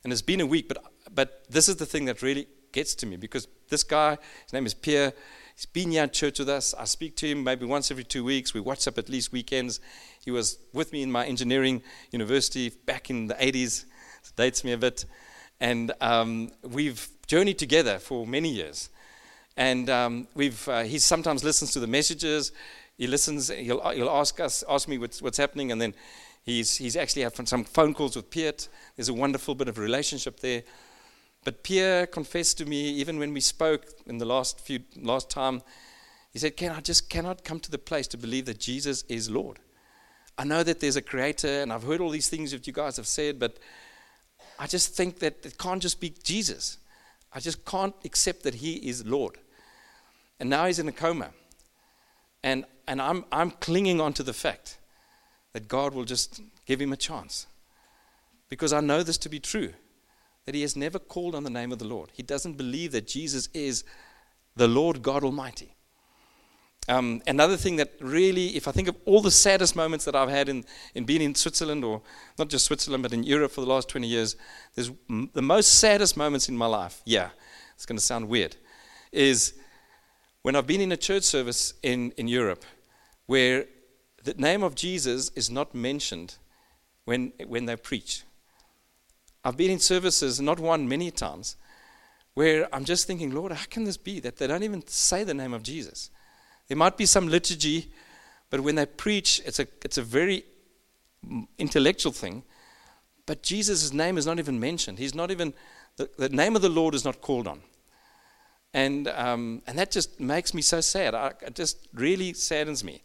And 0.04 0.12
it's 0.12 0.22
been 0.22 0.40
a 0.40 0.46
week, 0.46 0.68
but, 0.68 0.84
but 1.12 1.44
this 1.50 1.68
is 1.68 1.76
the 1.76 1.86
thing 1.86 2.04
that 2.06 2.22
really 2.22 2.46
gets 2.72 2.94
to 2.96 3.06
me 3.06 3.16
because 3.16 3.46
this 3.68 3.82
guy, 3.82 4.18
his 4.44 4.52
name 4.52 4.66
is 4.66 4.74
Pierre, 4.74 5.12
he's 5.54 5.66
been 5.66 5.90
here 5.90 6.04
at 6.04 6.12
church 6.12 6.38
with 6.38 6.48
us. 6.48 6.74
I 6.74 6.84
speak 6.84 7.16
to 7.16 7.28
him 7.28 7.44
maybe 7.44 7.64
once 7.66 7.90
every 7.90 8.04
two 8.04 8.24
weeks. 8.24 8.54
We 8.54 8.60
WhatsApp 8.60 8.98
at 8.98 9.08
least 9.08 9.32
weekends. 9.32 9.80
He 10.24 10.30
was 10.30 10.58
with 10.72 10.92
me 10.92 11.02
in 11.02 11.12
my 11.12 11.26
engineering 11.26 11.82
university 12.10 12.70
back 12.70 13.10
in 13.10 13.26
the 13.26 13.34
80s. 13.34 13.84
It 14.24 14.32
dates 14.36 14.64
me 14.64 14.72
a 14.72 14.78
bit. 14.78 15.04
And 15.60 15.92
um, 16.00 16.50
we've 16.62 17.08
journeyed 17.26 17.58
together 17.58 17.98
for 17.98 18.26
many 18.26 18.48
years. 18.48 18.90
And 19.56 19.88
um, 19.90 20.28
we've, 20.34 20.66
uh, 20.68 20.82
he 20.82 20.98
sometimes 20.98 21.44
listens 21.44 21.72
to 21.72 21.80
the 21.80 21.86
messages 21.86 22.52
he 23.02 23.06
listens. 23.06 23.48
He'll, 23.48 23.80
he'll 23.90 24.10
ask 24.10 24.38
us, 24.40 24.62
ask 24.68 24.88
me 24.88 24.98
what's, 24.98 25.22
what's 25.22 25.38
happening, 25.38 25.72
and 25.72 25.80
then 25.80 25.94
he's, 26.44 26.76
he's 26.76 26.96
actually 26.96 27.22
had 27.22 27.48
some 27.48 27.64
phone 27.64 27.94
calls 27.94 28.16
with 28.16 28.30
Piet. 28.30 28.68
There's 28.96 29.08
a 29.08 29.14
wonderful 29.14 29.54
bit 29.54 29.68
of 29.68 29.78
relationship 29.78 30.40
there. 30.40 30.62
But 31.44 31.62
Pierre 31.62 32.06
confessed 32.06 32.58
to 32.58 32.64
me, 32.64 32.90
even 32.90 33.18
when 33.18 33.32
we 33.32 33.40
spoke 33.40 33.86
in 34.06 34.18
the 34.18 34.24
last 34.24 34.60
few 34.60 34.80
last 34.96 35.28
time, 35.28 35.62
he 36.32 36.38
said, 36.38 36.56
"Can 36.56 36.72
I 36.72 36.80
just 36.80 37.10
cannot 37.10 37.44
come 37.44 37.60
to 37.60 37.70
the 37.70 37.78
place 37.78 38.06
to 38.08 38.16
believe 38.16 38.46
that 38.46 38.60
Jesus 38.60 39.04
is 39.08 39.28
Lord? 39.28 39.58
I 40.38 40.44
know 40.44 40.62
that 40.62 40.80
there's 40.80 40.96
a 40.96 41.02
Creator, 41.02 41.62
and 41.62 41.72
I've 41.72 41.82
heard 41.82 42.00
all 42.00 42.10
these 42.10 42.28
things 42.28 42.52
that 42.52 42.66
you 42.66 42.72
guys 42.72 42.96
have 42.96 43.06
said, 43.06 43.38
but 43.38 43.58
I 44.58 44.66
just 44.66 44.94
think 44.94 45.18
that 45.18 45.44
it 45.44 45.58
can't 45.58 45.82
just 45.82 46.00
be 46.00 46.14
Jesus. 46.22 46.78
I 47.32 47.40
just 47.40 47.64
can't 47.64 47.94
accept 48.04 48.44
that 48.44 48.54
He 48.54 48.74
is 48.88 49.04
Lord. 49.04 49.38
And 50.38 50.50
now 50.50 50.66
he's 50.66 50.78
in 50.78 50.88
a 50.88 50.92
coma, 50.92 51.30
and 52.42 52.64
and 52.88 53.00
I'm, 53.00 53.24
I'm 53.30 53.50
clinging 53.50 54.00
on 54.00 54.12
to 54.14 54.22
the 54.22 54.32
fact 54.32 54.78
that 55.52 55.68
God 55.68 55.94
will 55.94 56.04
just 56.04 56.40
give 56.66 56.80
him 56.80 56.92
a 56.92 56.96
chance. 56.96 57.46
Because 58.48 58.72
I 58.72 58.80
know 58.80 59.02
this 59.02 59.18
to 59.18 59.28
be 59.28 59.38
true 59.38 59.72
that 60.44 60.54
he 60.54 60.62
has 60.62 60.76
never 60.76 60.98
called 60.98 61.34
on 61.34 61.44
the 61.44 61.50
name 61.50 61.72
of 61.72 61.78
the 61.78 61.86
Lord. 61.86 62.10
He 62.12 62.22
doesn't 62.22 62.54
believe 62.54 62.92
that 62.92 63.06
Jesus 63.06 63.48
is 63.54 63.84
the 64.56 64.68
Lord 64.68 65.02
God 65.02 65.24
Almighty. 65.24 65.76
Um, 66.88 67.22
another 67.28 67.56
thing 67.56 67.76
that 67.76 67.92
really, 68.00 68.56
if 68.56 68.66
I 68.66 68.72
think 68.72 68.88
of 68.88 68.96
all 69.04 69.22
the 69.22 69.30
saddest 69.30 69.76
moments 69.76 70.04
that 70.04 70.16
I've 70.16 70.28
had 70.28 70.48
in, 70.48 70.64
in 70.94 71.04
being 71.04 71.22
in 71.22 71.34
Switzerland, 71.34 71.84
or 71.84 72.02
not 72.38 72.48
just 72.48 72.64
Switzerland, 72.64 73.04
but 73.04 73.12
in 73.12 73.22
Europe 73.22 73.52
for 73.52 73.60
the 73.60 73.68
last 73.68 73.88
20 73.88 74.06
years, 74.06 74.34
there's 74.74 74.90
m- 75.08 75.30
the 75.32 75.42
most 75.42 75.78
saddest 75.78 76.16
moments 76.16 76.48
in 76.48 76.56
my 76.56 76.66
life, 76.66 77.00
yeah, 77.04 77.30
it's 77.76 77.86
going 77.86 77.96
to 77.98 78.04
sound 78.04 78.28
weird, 78.28 78.56
is 79.12 79.54
when 80.42 80.56
I've 80.56 80.66
been 80.66 80.80
in 80.80 80.90
a 80.90 80.96
church 80.96 81.22
service 81.22 81.74
in, 81.84 82.10
in 82.16 82.26
Europe 82.26 82.64
where 83.26 83.66
the 84.24 84.34
name 84.34 84.64
of 84.64 84.74
Jesus 84.74 85.30
is 85.36 85.50
not 85.50 85.74
mentioned 85.76 86.36
when, 87.04 87.32
when 87.46 87.66
they 87.66 87.76
preach. 87.76 88.24
I've 89.44 89.56
been 89.56 89.70
in 89.70 89.78
services, 89.78 90.40
not 90.40 90.60
one, 90.60 90.88
many 90.88 91.10
times, 91.10 91.56
where 92.34 92.72
I'm 92.74 92.84
just 92.84 93.06
thinking, 93.06 93.32
Lord, 93.32 93.52
how 93.52 93.64
can 93.68 93.84
this 93.84 93.96
be 93.96 94.20
that 94.20 94.36
they 94.36 94.46
don't 94.46 94.62
even 94.62 94.86
say 94.86 95.24
the 95.24 95.34
name 95.34 95.52
of 95.52 95.62
Jesus? 95.62 96.10
There 96.68 96.76
might 96.76 96.96
be 96.96 97.06
some 97.06 97.28
liturgy, 97.28 97.92
but 98.50 98.60
when 98.60 98.76
they 98.76 98.86
preach, 98.86 99.42
it's 99.44 99.58
a, 99.58 99.66
it's 99.84 99.98
a 99.98 100.02
very 100.02 100.44
intellectual 101.58 102.12
thing. 102.12 102.44
But 103.26 103.42
Jesus' 103.42 103.92
name 103.92 104.16
is 104.16 104.26
not 104.26 104.38
even 104.38 104.58
mentioned. 104.58 104.98
He's 104.98 105.14
not 105.14 105.30
even, 105.30 105.54
the, 105.96 106.08
the 106.16 106.28
name 106.28 106.56
of 106.56 106.62
the 106.62 106.68
Lord 106.68 106.94
is 106.94 107.04
not 107.04 107.20
called 107.20 107.46
on. 107.46 107.60
And, 108.74 109.08
um, 109.08 109.62
and 109.66 109.78
that 109.78 109.90
just 109.90 110.18
makes 110.18 110.54
me 110.54 110.62
so 110.62 110.80
sad. 110.80 111.14
I, 111.14 111.32
it 111.42 111.54
just 111.54 111.88
really 111.92 112.32
saddens 112.32 112.82
me. 112.82 113.02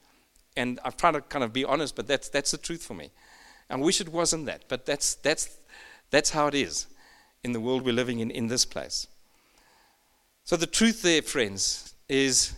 And 0.56 0.80
I'm 0.86 0.94
trying 0.94 1.14
to 1.14 1.22
kind 1.22 1.44
of 1.44 1.52
be 1.52 1.66
honest, 1.66 1.96
but 1.96 2.08
that's, 2.08 2.30
that's 2.30 2.52
the 2.52 2.58
truth 2.58 2.84
for 2.84 2.94
me. 2.94 3.12
I 3.70 3.76
wish 3.76 4.00
it 4.00 4.10
wasn't 4.10 4.46
that, 4.46 4.64
but 4.70 4.86
that's, 4.86 5.16
that's, 5.16 5.60
that's 6.10 6.32
how 6.32 6.48
it 6.48 6.56
is 6.56 6.88
in 7.44 7.52
the 7.52 7.60
world 7.60 7.84
we're 7.84 7.94
living 7.94 8.20
in 8.20 8.32
in 8.32 8.48
this 8.48 8.66
place. 8.66 9.08
So, 10.44 10.56
the 10.56 10.66
truth 10.66 11.02
there, 11.02 11.22
friends, 11.22 11.94
is 12.08 12.54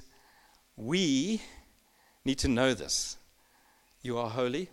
we 0.78 1.42
need 2.24 2.38
to 2.40 2.48
know 2.48 2.74
this. 2.74 3.18
You 4.02 4.18
are 4.18 4.30
holy, 4.30 4.70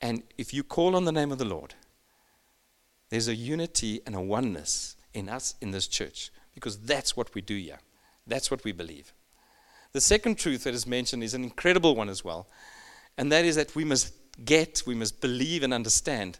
and 0.00 0.22
if 0.36 0.52
you 0.52 0.62
call 0.62 0.94
on 0.94 1.04
the 1.04 1.12
name 1.12 1.32
of 1.32 1.38
the 1.38 1.44
Lord, 1.44 1.74
there's 3.08 3.28
a 3.28 3.34
unity 3.34 4.00
and 4.06 4.14
a 4.14 4.20
oneness 4.20 4.96
in 5.14 5.28
us 5.28 5.54
in 5.60 5.70
this 5.70 5.88
church 5.88 6.30
because 6.54 6.78
that's 6.78 7.16
what 7.16 7.34
we 7.34 7.40
do 7.40 7.56
here. 7.56 7.78
That's 8.26 8.50
what 8.50 8.62
we 8.64 8.72
believe. 8.72 9.12
The 9.92 10.00
second 10.00 10.36
truth 10.36 10.64
that 10.64 10.74
is 10.74 10.86
mentioned 10.86 11.24
is 11.24 11.34
an 11.34 11.42
incredible 11.42 11.96
one 11.96 12.10
as 12.10 12.22
well, 12.22 12.46
and 13.16 13.32
that 13.32 13.44
is 13.44 13.56
that 13.56 13.74
we 13.74 13.84
must 13.84 14.12
get, 14.44 14.82
we 14.86 14.94
must 14.94 15.20
believe 15.20 15.62
and 15.62 15.72
understand 15.72 16.38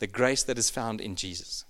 the 0.00 0.06
grace 0.06 0.42
that 0.42 0.58
is 0.58 0.68
found 0.68 1.00
in 1.00 1.14
Jesus. 1.14 1.64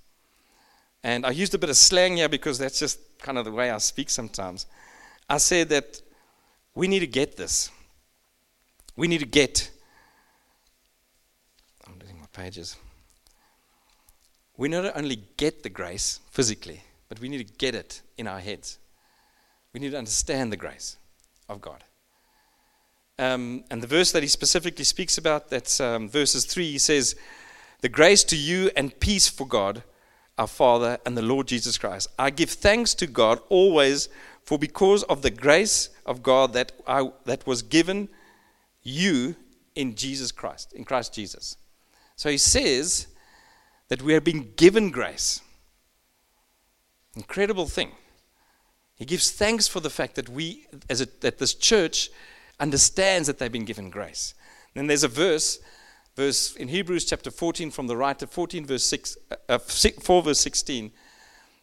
And 1.02 1.26
I 1.26 1.30
used 1.30 1.54
a 1.54 1.58
bit 1.58 1.70
of 1.70 1.76
slang 1.76 2.16
here 2.16 2.28
because 2.28 2.58
that's 2.58 2.78
just 2.78 2.98
kind 3.18 3.36
of 3.36 3.44
the 3.44 3.52
way 3.52 3.70
I 3.70 3.78
speak 3.78 4.08
sometimes. 4.10 4.66
I 5.28 5.38
said 5.38 5.68
that 5.68 6.00
we 6.74 6.88
need 6.88 7.00
to 7.00 7.06
get 7.06 7.36
this. 7.36 7.70
We 8.96 9.08
need 9.08 9.20
to 9.20 9.26
get. 9.26 9.70
I'm 11.86 11.98
losing 11.98 12.18
my 12.18 12.26
pages. 12.32 12.76
We 14.56 14.68
not 14.68 14.96
only 14.96 15.22
get 15.36 15.62
the 15.62 15.70
grace 15.70 16.20
physically, 16.30 16.82
but 17.08 17.20
we 17.20 17.28
need 17.28 17.46
to 17.46 17.54
get 17.54 17.74
it 17.74 18.02
in 18.18 18.26
our 18.26 18.40
heads. 18.40 18.78
We 19.72 19.80
need 19.80 19.92
to 19.92 19.98
understand 19.98 20.52
the 20.52 20.56
grace 20.56 20.96
of 21.48 21.60
God. 21.60 21.82
Um, 23.18 23.64
and 23.70 23.82
the 23.82 23.86
verse 23.86 24.12
that 24.12 24.22
he 24.22 24.28
specifically 24.28 24.84
speaks 24.84 25.18
about, 25.18 25.50
that's 25.50 25.80
um, 25.80 26.08
verses 26.08 26.44
3, 26.44 26.72
he 26.72 26.78
says, 26.78 27.16
The 27.80 27.88
grace 27.88 28.24
to 28.24 28.36
you 28.36 28.70
and 28.76 28.98
peace 29.00 29.28
for 29.28 29.46
God, 29.46 29.82
our 30.36 30.46
Father, 30.46 30.98
and 31.06 31.16
the 31.16 31.22
Lord 31.22 31.48
Jesus 31.48 31.78
Christ. 31.78 32.08
I 32.18 32.30
give 32.30 32.50
thanks 32.50 32.94
to 32.94 33.06
God 33.06 33.40
always, 33.48 34.08
for 34.44 34.58
because 34.58 35.02
of 35.04 35.22
the 35.22 35.30
grace 35.30 35.90
of 36.04 36.22
God 36.22 36.52
that, 36.52 36.72
I, 36.86 37.10
that 37.24 37.46
was 37.46 37.62
given 37.62 38.08
you 38.82 39.36
in 39.74 39.94
Jesus 39.94 40.32
Christ, 40.32 40.72
in 40.72 40.84
Christ 40.84 41.14
Jesus. 41.14 41.56
So 42.16 42.28
he 42.28 42.38
says 42.38 43.06
that 43.88 44.02
we 44.02 44.14
are 44.14 44.20
being 44.20 44.52
given 44.56 44.90
grace. 44.90 45.40
Incredible 47.16 47.66
thing. 47.66 47.92
He 48.94 49.04
gives 49.04 49.30
thanks 49.30 49.66
for 49.66 49.80
the 49.80 49.90
fact 49.90 50.16
that 50.16 50.28
we, 50.28 50.66
as 50.90 51.00
a, 51.00 51.08
that 51.20 51.38
this 51.38 51.54
church, 51.54 52.10
understands 52.58 53.26
that 53.26 53.38
they've 53.38 53.50
been 53.50 53.64
given 53.64 53.88
grace. 53.88 54.34
Then 54.74 54.86
there's 54.86 55.04
a 55.04 55.08
verse, 55.08 55.58
verse 56.20 56.54
in 56.54 56.68
Hebrews 56.68 57.06
chapter 57.06 57.30
14 57.30 57.70
from 57.70 57.86
the 57.86 57.96
writer, 57.96 58.26
14 58.26 58.66
verse 58.66 58.84
6, 58.84 59.16
uh, 59.48 59.58
4 59.58 60.22
verse 60.22 60.38
16, 60.38 60.92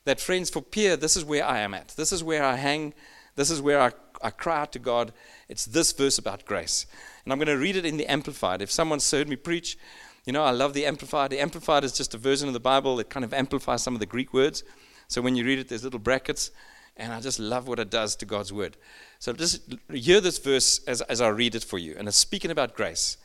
that 0.05 0.19
friends, 0.19 0.49
for 0.49 0.63
Pierre, 0.63 0.97
this 0.97 1.15
is 1.15 1.23
where 1.23 1.45
I 1.45 1.59
am 1.59 1.75
at. 1.75 1.89
This 1.89 2.11
is 2.11 2.23
where 2.23 2.43
I 2.43 2.55
hang. 2.55 2.95
This 3.35 3.51
is 3.51 3.61
where 3.61 3.79
I, 3.79 3.91
I 4.19 4.31
cry 4.31 4.61
out 4.61 4.71
to 4.71 4.79
God. 4.79 5.13
It's 5.47 5.65
this 5.65 5.91
verse 5.91 6.17
about 6.17 6.45
grace. 6.45 6.87
And 7.23 7.31
I'm 7.31 7.37
going 7.37 7.55
to 7.55 7.63
read 7.63 7.75
it 7.75 7.85
in 7.85 7.97
the 7.97 8.07
Amplified. 8.07 8.63
If 8.63 8.71
someone's 8.71 9.11
heard 9.11 9.29
me 9.29 9.35
preach, 9.35 9.77
you 10.25 10.33
know, 10.33 10.43
I 10.43 10.49
love 10.49 10.73
the 10.73 10.87
Amplified. 10.87 11.29
The 11.29 11.39
Amplified 11.39 11.83
is 11.83 11.91
just 11.91 12.15
a 12.15 12.17
version 12.17 12.47
of 12.47 12.55
the 12.55 12.59
Bible 12.59 12.95
that 12.95 13.11
kind 13.11 13.23
of 13.23 13.35
amplifies 13.35 13.83
some 13.83 13.93
of 13.93 13.99
the 13.99 14.07
Greek 14.07 14.33
words. 14.33 14.63
So 15.07 15.21
when 15.21 15.35
you 15.35 15.45
read 15.45 15.59
it, 15.59 15.69
there's 15.69 15.83
little 15.83 15.99
brackets. 15.99 16.49
And 16.95 17.13
I 17.13 17.19
just 17.19 17.37
love 17.37 17.67
what 17.67 17.77
it 17.77 17.91
does 17.91 18.15
to 18.15 18.25
God's 18.25 18.51
word. 18.51 18.75
So 19.19 19.33
just 19.33 19.75
hear 19.93 20.19
this 20.19 20.39
verse 20.39 20.81
as, 20.87 21.01
as 21.01 21.21
I 21.21 21.27
read 21.27 21.53
it 21.53 21.63
for 21.63 21.77
you. 21.77 21.95
And 21.95 22.07
it's 22.07 22.17
speaking 22.17 22.49
about 22.49 22.73
grace. 22.73 23.17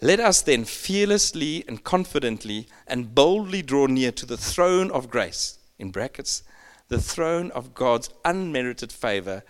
Let 0.00 0.20
us 0.20 0.42
then 0.42 0.64
fearlessly 0.64 1.64
and 1.66 1.82
confidently 1.82 2.68
and 2.86 3.14
boldly 3.14 3.62
draw 3.62 3.86
near 3.86 4.12
to 4.12 4.26
the 4.26 4.36
throne 4.36 4.90
of 4.90 5.10
grace, 5.10 5.58
in 5.78 5.90
brackets, 5.90 6.42
the 6.88 7.00
throne 7.00 7.50
of 7.52 7.74
God's 7.74 8.10
unmerited 8.24 8.92
favor 8.92 9.42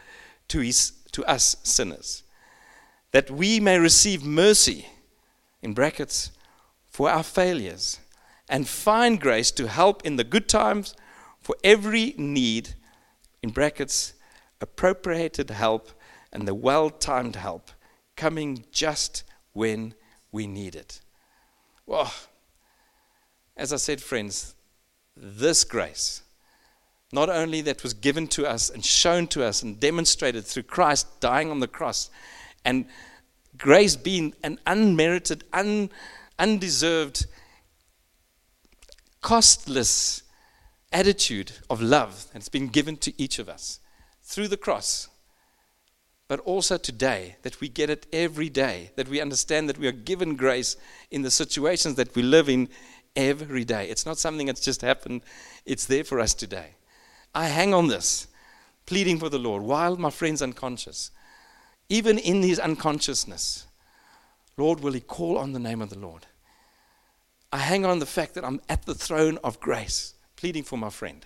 to, 0.48 0.60
his, 0.60 0.92
to 1.12 1.24
us 1.24 1.56
sinners, 1.64 2.22
that 3.10 3.30
we 3.30 3.58
may 3.58 3.78
receive 3.78 4.24
mercy, 4.24 4.86
in 5.62 5.74
brackets, 5.74 6.30
for 6.86 7.10
our 7.10 7.24
failures, 7.24 7.98
and 8.48 8.68
find 8.68 9.20
grace 9.20 9.50
to 9.50 9.66
help 9.66 10.06
in 10.06 10.16
the 10.16 10.24
good 10.24 10.48
times 10.48 10.94
for 11.40 11.56
every 11.64 12.14
need, 12.16 12.74
in 13.42 13.50
brackets, 13.50 14.14
appropriated 14.60 15.50
help 15.50 15.90
and 16.32 16.46
the 16.46 16.54
well 16.54 16.88
timed 16.88 17.36
help 17.36 17.70
coming 18.16 18.64
just 18.70 19.24
when 19.52 19.94
we 20.36 20.46
need 20.46 20.76
it. 20.76 21.00
Well, 21.86 22.12
as 23.56 23.72
I 23.72 23.76
said, 23.76 24.02
friends, 24.02 24.54
this 25.16 25.64
grace, 25.64 26.20
not 27.10 27.30
only 27.30 27.62
that 27.62 27.82
was 27.82 27.94
given 27.94 28.28
to 28.28 28.46
us 28.46 28.68
and 28.68 28.84
shown 28.84 29.28
to 29.28 29.42
us 29.42 29.62
and 29.62 29.80
demonstrated 29.80 30.44
through 30.44 30.64
Christ 30.64 31.06
dying 31.20 31.50
on 31.50 31.60
the 31.60 31.66
cross, 31.66 32.10
and 32.66 32.84
grace 33.56 33.96
being 33.96 34.34
an 34.42 34.60
unmerited, 34.66 35.44
un, 35.54 35.88
undeserved, 36.38 37.26
costless 39.22 40.22
attitude 40.92 41.52
of 41.70 41.80
love 41.80 42.26
that's 42.34 42.50
been 42.50 42.68
given 42.68 42.98
to 42.98 43.14
each 43.16 43.38
of 43.38 43.48
us 43.48 43.80
through 44.22 44.48
the 44.48 44.58
cross, 44.58 45.08
but 46.28 46.40
also 46.40 46.76
today, 46.76 47.36
that 47.42 47.60
we 47.60 47.68
get 47.68 47.88
it 47.88 48.06
every 48.12 48.48
day, 48.48 48.90
that 48.96 49.08
we 49.08 49.20
understand 49.20 49.68
that 49.68 49.78
we 49.78 49.86
are 49.86 49.92
given 49.92 50.34
grace 50.34 50.76
in 51.10 51.22
the 51.22 51.30
situations 51.30 51.94
that 51.94 52.14
we 52.16 52.22
live 52.22 52.48
in 52.48 52.68
every 53.14 53.64
day. 53.64 53.88
It's 53.88 54.04
not 54.04 54.18
something 54.18 54.46
that's 54.46 54.60
just 54.60 54.82
happened, 54.82 55.22
it's 55.64 55.86
there 55.86 56.04
for 56.04 56.18
us 56.18 56.34
today. 56.34 56.74
I 57.34 57.46
hang 57.46 57.72
on 57.72 57.88
this, 57.88 58.26
pleading 58.86 59.18
for 59.18 59.28
the 59.28 59.38
Lord, 59.38 59.62
while 59.62 59.96
my 59.96 60.10
friend's 60.10 60.42
unconscious. 60.42 61.10
Even 61.88 62.18
in 62.18 62.42
his 62.42 62.58
unconsciousness, 62.58 63.66
Lord, 64.56 64.80
will 64.80 64.92
he 64.92 65.00
call 65.00 65.38
on 65.38 65.52
the 65.52 65.60
name 65.60 65.80
of 65.80 65.90
the 65.90 65.98
Lord? 65.98 66.26
I 67.52 67.58
hang 67.58 67.86
on 67.86 68.00
the 68.00 68.06
fact 68.06 68.34
that 68.34 68.44
I'm 68.44 68.60
at 68.68 68.84
the 68.84 68.94
throne 68.94 69.38
of 69.44 69.60
grace, 69.60 70.14
pleading 70.34 70.64
for 70.64 70.76
my 70.76 70.90
friend. 70.90 71.24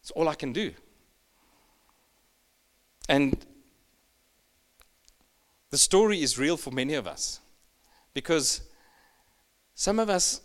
It's 0.00 0.10
all 0.10 0.28
I 0.28 0.34
can 0.34 0.52
do. 0.52 0.72
And 3.08 3.44
the 5.72 5.78
story 5.78 6.22
is 6.22 6.38
real 6.38 6.58
for 6.58 6.70
many 6.70 6.92
of 6.92 7.06
us 7.06 7.40
because 8.12 8.60
some 9.74 9.98
of 9.98 10.10
us 10.10 10.42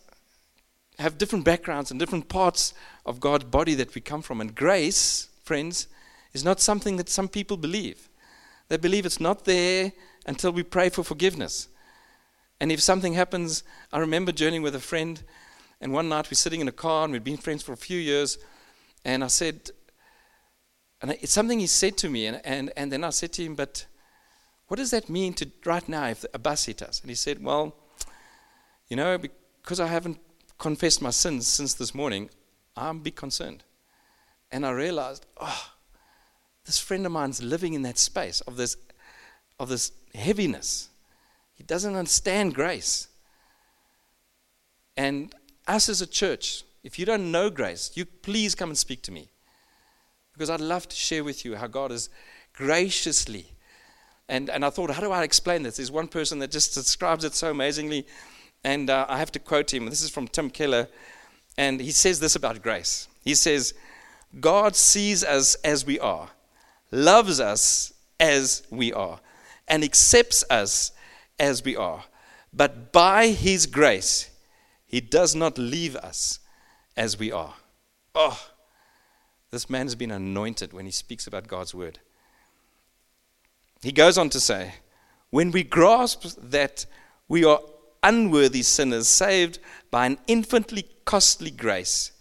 have 0.99 1.17
different 1.17 1.43
backgrounds 1.43 1.91
and 1.91 1.99
different 1.99 2.29
parts 2.29 2.73
of 3.05 3.19
God's 3.19 3.43
body 3.43 3.75
that 3.75 3.93
we 3.93 3.99
come 3.99 4.21
from. 4.21 4.39
And 4.39 4.55
grace, 4.55 5.27
friends, 5.43 5.89
is 6.31 6.45
not 6.45 6.61
something 6.61 6.95
that 6.95 7.09
some 7.09 7.27
people 7.27 7.57
believe. 7.57 8.07
They 8.69 8.77
believe 8.77 9.05
it's 9.05 9.19
not 9.19 9.43
there 9.43 9.91
until 10.25 10.53
we 10.53 10.63
pray 10.63 10.87
for 10.87 11.03
forgiveness. 11.03 11.67
And 12.61 12.71
if 12.71 12.79
something 12.79 13.13
happens, 13.13 13.63
I 13.91 13.99
remember 13.99 14.31
journeying 14.31 14.63
with 14.63 14.75
a 14.75 14.79
friend, 14.79 15.21
and 15.81 15.91
one 15.91 16.07
night 16.07 16.31
we're 16.31 16.35
sitting 16.35 16.61
in 16.61 16.69
a 16.69 16.71
car, 16.71 17.03
and 17.03 17.11
we'd 17.11 17.25
been 17.25 17.35
friends 17.35 17.63
for 17.63 17.73
a 17.73 17.77
few 17.77 17.99
years, 17.99 18.37
and 19.03 19.25
I 19.25 19.27
said, 19.27 19.71
and 21.01 21.11
it's 21.11 21.33
something 21.33 21.59
he 21.59 21.67
said 21.67 21.97
to 21.97 22.09
me, 22.09 22.27
and, 22.27 22.41
and, 22.45 22.71
and 22.77 22.93
then 22.93 23.03
I 23.03 23.09
said 23.09 23.33
to 23.33 23.43
him, 23.43 23.55
But 23.55 23.87
what 24.67 24.77
does 24.77 24.91
that 24.91 25.09
mean 25.09 25.33
to 25.35 25.49
right 25.65 25.87
now 25.87 26.07
if 26.07 26.25
a 26.33 26.39
bus 26.39 26.65
hit 26.65 26.81
us? 26.81 27.01
And 27.01 27.09
he 27.09 27.15
said, 27.15 27.43
Well, 27.43 27.75
you 28.89 28.95
know, 28.95 29.17
because 29.17 29.79
I 29.79 29.87
haven't 29.87 30.19
confessed 30.57 31.01
my 31.01 31.09
sins 31.09 31.47
since 31.47 31.73
this 31.73 31.93
morning, 31.93 32.29
I'm 32.75 32.97
a 32.97 33.01
bit 33.01 33.15
concerned. 33.15 33.63
And 34.51 34.65
I 34.65 34.71
realized, 34.71 35.25
oh, 35.37 35.71
this 36.65 36.79
friend 36.79 37.05
of 37.05 37.11
mine's 37.11 37.41
living 37.41 37.73
in 37.73 37.81
that 37.83 37.97
space 37.97 38.41
of 38.41 38.55
this, 38.55 38.77
of 39.59 39.69
this 39.69 39.91
heaviness. 40.13 40.89
He 41.53 41.63
doesn't 41.63 41.95
understand 41.95 42.55
grace. 42.55 43.07
And 44.95 45.33
us 45.67 45.89
as 45.89 46.01
a 46.01 46.07
church, 46.07 46.63
if 46.83 46.97
you 46.97 47.05
don't 47.05 47.31
know 47.31 47.49
grace, 47.49 47.91
you 47.95 48.05
please 48.05 48.55
come 48.55 48.69
and 48.69 48.77
speak 48.77 49.01
to 49.03 49.11
me 49.11 49.29
because 50.33 50.49
I'd 50.49 50.61
love 50.61 50.87
to 50.87 50.95
share 50.95 51.23
with 51.23 51.43
you 51.43 51.55
how 51.55 51.67
God 51.67 51.91
is 51.91 52.09
graciously. 52.53 53.47
And, 54.29 54.49
and 54.49 54.65
I 54.65 54.69
thought, 54.69 54.91
how 54.91 55.01
do 55.01 55.11
I 55.11 55.23
explain 55.23 55.63
this? 55.63 55.77
There's 55.77 55.91
one 55.91 56.07
person 56.07 56.39
that 56.39 56.51
just 56.51 56.73
describes 56.73 57.23
it 57.23 57.33
so 57.33 57.49
amazingly, 57.49 58.05
and 58.63 58.89
uh, 58.89 59.05
I 59.07 59.19
have 59.19 59.31
to 59.33 59.39
quote 59.39 59.73
him. 59.73 59.85
This 59.85 60.01
is 60.01 60.09
from 60.09 60.27
Tim 60.27 60.49
Keller, 60.49 60.87
And 61.57 61.79
he 61.79 61.91
says 61.91 62.19
this 62.19 62.35
about 62.35 62.61
grace. 62.61 63.07
He 63.23 63.33
says, 63.33 63.73
God 64.39 64.75
sees 64.75 65.23
us 65.23 65.55
as 65.55 65.85
we 65.85 65.99
are, 65.99 66.29
loves 66.91 67.39
us 67.39 67.93
as 68.19 68.63
we 68.69 68.93
are, 68.93 69.19
and 69.67 69.83
accepts 69.83 70.43
us 70.49 70.91
as 71.39 71.63
we 71.63 71.75
are. 71.75 72.03
But 72.53 72.91
by 72.91 73.27
his 73.27 73.65
grace, 73.65 74.29
he 74.85 75.01
does 75.01 75.35
not 75.35 75.57
leave 75.57 75.95
us 75.95 76.39
as 76.95 77.17
we 77.17 77.31
are. 77.31 77.55
Oh, 78.15 78.39
this 79.51 79.69
man 79.69 79.85
has 79.85 79.95
been 79.95 80.11
anointed 80.11 80.73
when 80.73 80.85
he 80.85 80.91
speaks 80.91 81.27
about 81.27 81.47
God's 81.47 81.73
word. 81.73 81.99
He 83.81 83.91
goes 83.91 84.17
on 84.17 84.29
to 84.31 84.39
say, 84.39 84.75
when 85.29 85.51
we 85.51 85.63
grasp 85.63 86.25
that 86.41 86.85
we 87.27 87.43
are 87.43 87.59
unworthy 88.03 88.63
sinners 88.63 89.07
saved 89.07 89.59
by 89.91 90.05
an 90.05 90.17
infinitely 90.27 90.87
costly 91.05 91.51
grace, 91.51 92.11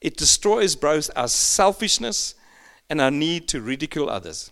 it 0.00 0.16
destroys 0.16 0.76
both 0.76 1.10
our 1.16 1.28
selfishness 1.28 2.34
and 2.88 3.00
our 3.00 3.10
need 3.10 3.48
to 3.48 3.60
ridicule 3.60 4.08
others. 4.08 4.50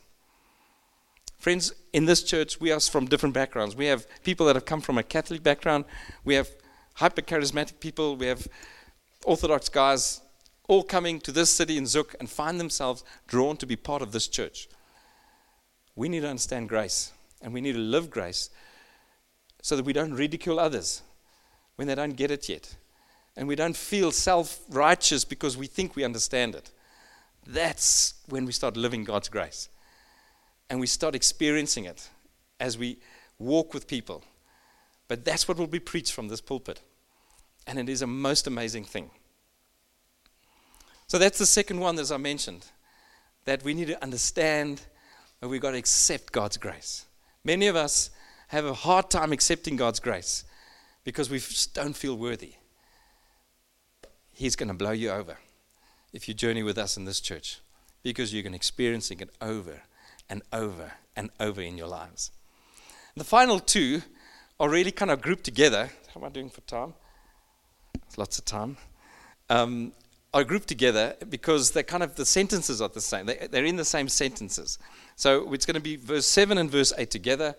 Friends, 1.38 1.72
in 1.92 2.06
this 2.06 2.22
church, 2.22 2.60
we 2.60 2.72
are 2.72 2.80
from 2.80 3.06
different 3.06 3.34
backgrounds. 3.34 3.76
We 3.76 3.86
have 3.86 4.06
people 4.22 4.46
that 4.46 4.56
have 4.56 4.64
come 4.64 4.80
from 4.80 4.98
a 4.98 5.02
Catholic 5.02 5.42
background, 5.42 5.84
we 6.24 6.34
have 6.34 6.48
hyper 6.94 7.22
charismatic 7.22 7.80
people, 7.80 8.16
we 8.16 8.26
have 8.26 8.48
Orthodox 9.24 9.68
guys, 9.68 10.20
all 10.68 10.82
coming 10.82 11.20
to 11.20 11.32
this 11.32 11.50
city 11.50 11.76
in 11.76 11.86
Zug 11.86 12.14
and 12.18 12.28
find 12.28 12.58
themselves 12.58 13.04
drawn 13.26 13.56
to 13.58 13.66
be 13.66 13.76
part 13.76 14.02
of 14.02 14.12
this 14.12 14.26
church. 14.26 14.68
We 15.96 16.08
need 16.08 16.20
to 16.20 16.28
understand 16.28 16.68
grace 16.68 17.12
and 17.42 17.52
we 17.52 17.60
need 17.60 17.72
to 17.72 17.78
live 17.78 18.10
grace 18.10 18.50
so 19.62 19.76
that 19.76 19.84
we 19.84 19.92
don't 19.92 20.14
ridicule 20.14 20.58
others 20.58 21.02
when 21.76 21.88
they 21.88 21.94
don't 21.94 22.16
get 22.16 22.30
it 22.30 22.48
yet. 22.48 22.76
And 23.36 23.48
we 23.48 23.56
don't 23.56 23.76
feel 23.76 24.12
self 24.12 24.60
righteous 24.68 25.24
because 25.24 25.56
we 25.56 25.66
think 25.66 25.96
we 25.96 26.04
understand 26.04 26.54
it. 26.54 26.70
That's 27.46 28.14
when 28.28 28.44
we 28.44 28.52
start 28.52 28.76
living 28.76 29.04
God's 29.04 29.28
grace. 29.28 29.68
And 30.70 30.80
we 30.80 30.86
start 30.86 31.14
experiencing 31.14 31.84
it 31.84 32.08
as 32.60 32.78
we 32.78 32.98
walk 33.38 33.74
with 33.74 33.86
people. 33.86 34.22
But 35.08 35.24
that's 35.24 35.46
what 35.46 35.58
will 35.58 35.66
be 35.66 35.80
preached 35.80 36.12
from 36.12 36.28
this 36.28 36.40
pulpit. 36.40 36.80
And 37.66 37.78
it 37.78 37.88
is 37.88 38.02
a 38.02 38.06
most 38.06 38.46
amazing 38.46 38.84
thing. 38.84 39.10
So 41.06 41.18
that's 41.18 41.38
the 41.38 41.46
second 41.46 41.80
one, 41.80 41.98
as 41.98 42.10
I 42.10 42.16
mentioned, 42.16 42.66
that 43.44 43.62
we 43.62 43.74
need 43.74 43.88
to 43.88 44.02
understand 44.02 44.82
that 45.44 45.50
we've 45.50 45.60
got 45.60 45.72
to 45.72 45.76
accept 45.76 46.32
God's 46.32 46.56
grace. 46.56 47.04
Many 47.44 47.66
of 47.66 47.76
us 47.76 48.08
have 48.48 48.64
a 48.64 48.72
hard 48.72 49.10
time 49.10 49.30
accepting 49.30 49.76
God's 49.76 50.00
grace 50.00 50.42
because 51.04 51.28
we 51.28 51.36
just 51.36 51.74
don't 51.74 51.94
feel 51.94 52.16
worthy. 52.16 52.54
He's 54.32 54.56
going 54.56 54.68
to 54.68 54.74
blow 54.74 54.92
you 54.92 55.10
over 55.10 55.36
if 56.14 56.28
you 56.28 56.32
journey 56.32 56.62
with 56.62 56.78
us 56.78 56.96
in 56.96 57.04
this 57.04 57.20
church 57.20 57.58
because 58.02 58.32
you're 58.32 58.42
going 58.42 58.54
to 58.54 58.56
it 59.20 59.28
over 59.42 59.82
and 60.30 60.40
over 60.50 60.92
and 61.14 61.28
over 61.38 61.60
in 61.60 61.76
your 61.76 61.88
lives. 61.88 62.30
The 63.14 63.22
final 63.22 63.60
two 63.60 64.00
are 64.58 64.70
really 64.70 64.92
kind 64.92 65.10
of 65.10 65.20
grouped 65.20 65.44
together. 65.44 65.90
How 66.14 66.22
am 66.22 66.24
I 66.24 66.30
doing 66.30 66.48
for 66.48 66.62
time? 66.62 66.94
lots 68.16 68.38
of 68.38 68.46
time. 68.46 68.78
Um, 69.50 69.92
are 70.34 70.42
grouped 70.42 70.66
together 70.66 71.14
because 71.30 71.70
they're 71.70 71.84
kind 71.84 72.02
of 72.02 72.16
the 72.16 72.26
sentences 72.26 72.82
are 72.82 72.88
the 72.88 73.00
same. 73.00 73.26
They, 73.26 73.38
are 73.38 73.64
in 73.64 73.76
the 73.76 73.84
same 73.84 74.08
sentences. 74.08 74.78
So 75.14 75.52
it's 75.52 75.64
going 75.64 75.76
to 75.76 75.80
be 75.80 75.94
verse 75.94 76.26
7 76.26 76.58
and 76.58 76.68
verse 76.68 76.92
8 76.98 77.08
together. 77.08 77.54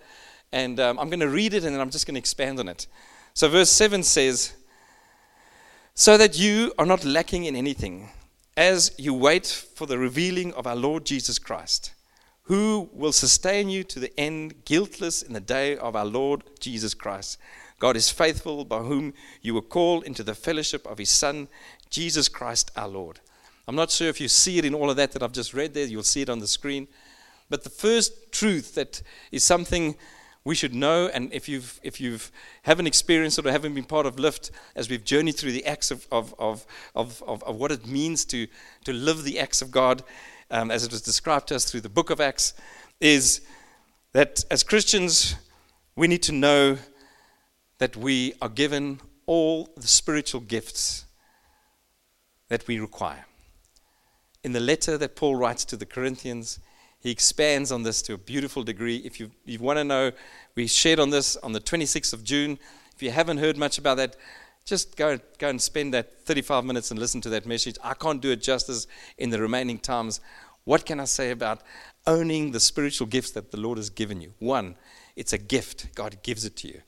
And 0.52 0.80
um, 0.82 1.00
I'm 1.00 1.10
going 1.10 1.22
to 1.22 1.30
read 1.30 1.54
it 1.54 1.64
and 1.64 1.74
then 1.74 1.80
I'm 1.82 1.90
just 1.90 2.06
going 2.06 2.16
to 2.16 2.20
expand 2.20 2.60
on 2.60 2.68
it. 2.68 2.88
So 3.34 3.48
verse 3.48 3.72
7 3.72 4.04
says, 4.04 4.54
So 5.94 6.18
that 6.18 6.38
you 6.38 6.74
are 6.78 6.86
not 6.86 7.06
lacking 7.06 7.46
in 7.46 7.56
anything, 7.56 8.10
as 8.58 8.94
you 8.98 9.14
wait 9.14 9.48
for 9.48 9.88
the 9.88 9.98
revealing 9.98 10.54
of 10.54 10.68
our 10.68 10.76
Lord 10.76 11.06
Jesus 11.06 11.40
Christ, 11.40 11.94
who 12.44 12.90
will 12.92 13.14
sustain 13.14 13.70
you 13.70 13.86
to 13.86 14.00
the 14.02 14.18
end, 14.20 14.66
guiltless 14.66 15.22
in 15.22 15.32
the 15.32 15.40
day 15.40 15.78
of 15.78 15.96
our 15.96 16.06
Lord 16.06 16.44
Jesus 16.60 16.94
Christ. 16.94 17.38
God 17.78 17.98
is 17.98 18.10
faithful, 18.10 18.64
by 18.64 18.80
whom 18.80 19.14
you 19.42 19.54
were 19.54 19.62
called 19.62 20.06
into 20.06 20.24
the 20.24 20.34
fellowship 20.34 20.86
of 20.88 20.98
his 20.98 21.10
Son, 21.10 21.50
Jesus 21.96 22.28
Christ 22.28 22.72
our 22.76 22.90
Lord. 22.90 23.22
I'm 23.70 23.76
not 23.78 23.90
sure 23.90 24.10
if 24.10 24.20
you 24.20 24.28
see 24.28 24.58
it 24.58 24.66
in 24.66 24.74
all 24.74 24.90
of 24.90 24.98
that 24.98 25.14
that 25.14 25.24
I've 25.24 25.32
just 25.32 25.54
read 25.54 25.74
there, 25.74 25.86
you'll 25.86 26.04
see 26.04 26.22
it 26.22 26.30
on 26.30 26.40
the 26.40 26.48
screen. 26.48 26.90
But 27.50 27.64
the 27.64 27.70
first 27.70 28.34
truth 28.34 28.76
that 28.76 29.02
is 29.32 29.46
something 29.46 29.96
we 30.44 30.56
should 30.56 30.76
know, 30.76 31.10
and 31.14 31.32
if 31.32 31.48
you've 31.48 31.80
if 31.84 32.02
you've 32.02 32.34
haven't 32.64 32.88
experienced 32.88 33.40
it 33.40 33.46
or 33.46 33.52
haven't 33.52 33.76
been 33.76 33.86
part 33.86 34.06
of 34.06 34.20
Lift 34.20 34.52
as 34.76 34.90
we've 34.90 35.06
journeyed 35.06 35.38
through 35.38 35.54
the 35.54 35.66
acts 35.66 35.90
of 35.90 36.06
of 36.12 36.36
of 36.38 36.66
of, 36.96 37.24
of, 37.26 37.42
of 37.44 37.56
what 37.56 37.72
it 37.72 37.88
means 37.88 38.26
to 38.26 38.46
to 38.84 38.92
live 38.92 39.24
the 39.24 39.40
acts 39.40 39.62
of 39.62 39.72
God, 39.72 40.04
um, 40.52 40.72
as 40.72 40.84
it 40.84 40.92
was 40.92 41.02
described 41.02 41.48
to 41.48 41.56
us 41.56 41.64
through 41.64 41.82
the 41.82 41.88
book 41.88 42.10
of 42.10 42.20
Acts, 42.20 42.54
is 43.00 43.40
that 44.12 44.44
as 44.52 44.64
Christians 44.64 45.38
we 45.96 46.10
need 46.10 46.24
to 46.24 46.34
know 46.34 46.78
that 47.78 47.96
we 47.96 48.34
are 48.42 48.50
given 48.50 49.00
all 49.28 49.70
the 49.78 49.88
spiritual 49.88 50.42
gifts 50.42 51.05
that 52.50 52.68
we 52.68 52.80
require. 52.80 53.26
In 54.44 54.54
the 54.54 54.60
letter 54.60 54.98
that 54.98 55.16
Paul 55.16 55.36
writes 55.36 55.66
to 55.66 55.78
the 55.78 55.86
Corinthians, 55.86 56.60
he 57.00 57.12
expands 57.12 57.72
on 57.72 57.84
this 57.84 58.02
to 58.04 58.14
a 58.14 58.18
beautiful 58.18 58.64
degree. 58.64 58.98
If 58.98 59.20
you, 59.20 59.32
you 59.46 59.60
want 59.60 59.78
to 59.78 59.84
know, 59.84 60.12
we 60.56 60.68
shared 60.68 61.00
on 61.00 61.10
this 61.10 61.36
on 61.38 61.52
the 61.52 61.60
26th 61.60 62.14
of 62.14 62.24
June. 62.24 62.58
If 62.96 63.04
you 63.04 63.12
haven't 63.12 63.38
heard 63.38 63.58
much 63.58 63.78
about 63.78 63.98
that, 63.98 64.16
just 64.66 64.96
go, 64.96 65.20
go 65.38 65.50
and 65.50 65.62
spend 65.62 65.94
that 65.94 66.26
35 66.26 66.66
minutes 66.66 66.90
and 66.90 67.00
listen 67.00 67.22
to 67.22 67.30
that 67.30 67.46
message. 67.46 67.78
I 67.84 67.94
can't 67.94 68.22
do 68.22 68.32
it 68.32 68.42
justice 68.42 68.88
in 69.18 69.30
the 69.30 69.40
remaining 69.40 69.78
times. 69.78 70.20
What 70.64 70.86
can 70.86 71.00
I 71.00 71.06
say 71.06 71.30
about 71.30 71.62
owning 72.08 72.52
the 72.52 72.60
spiritual 72.60 73.06
gifts 73.08 73.32
that 73.32 73.52
the 73.52 73.60
Lord 73.60 73.78
has 73.78 73.92
given 73.92 74.22
you? 74.22 74.34
One, 74.40 74.76
it's 75.16 75.34
a 75.34 75.38
gift, 75.38 75.94
God 75.94 76.18
gives 76.24 76.46
it 76.46 76.56
to 76.58 76.68
you. 76.68 76.82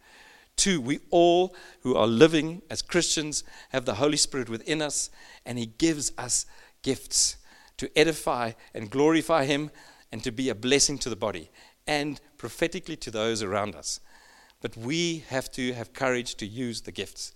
Two, 0.58 0.82
we 0.82 0.99
all 1.12 1.55
who 1.82 1.95
are 1.95 2.08
living 2.08 2.64
as 2.70 2.82
Christians 2.82 3.43
have 3.70 3.86
the 3.86 3.95
Holy 3.95 4.18
Spirit 4.18 4.49
within 4.49 4.82
us, 4.82 5.10
and 5.45 5.58
He 5.58 5.68
gives 5.68 6.12
us 6.18 6.45
gifts 6.82 7.38
to 7.78 7.89
edify 7.97 8.51
and 8.74 8.89
glorify 8.89 9.45
Him 9.45 9.72
and 10.12 10.24
to 10.24 10.32
be 10.32 10.49
a 10.49 10.55
blessing 10.55 10.97
to 10.99 11.10
the 11.10 11.16
body 11.16 11.49
and 11.86 12.20
prophetically 12.38 12.95
to 12.97 13.12
those 13.12 13.43
around 13.43 13.76
us. 13.76 13.99
But 14.62 14.76
we 14.76 15.24
have 15.30 15.51
to 15.51 15.74
have 15.74 15.93
courage 15.93 16.36
to 16.36 16.45
use 16.45 16.82
the 16.82 16.91
gifts. 16.91 17.34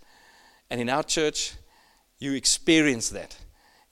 And 0.69 0.81
in 0.81 0.89
our 0.89 1.03
church, 1.03 1.53
you 2.17 2.33
experience 2.33 3.09
that. 3.09 3.37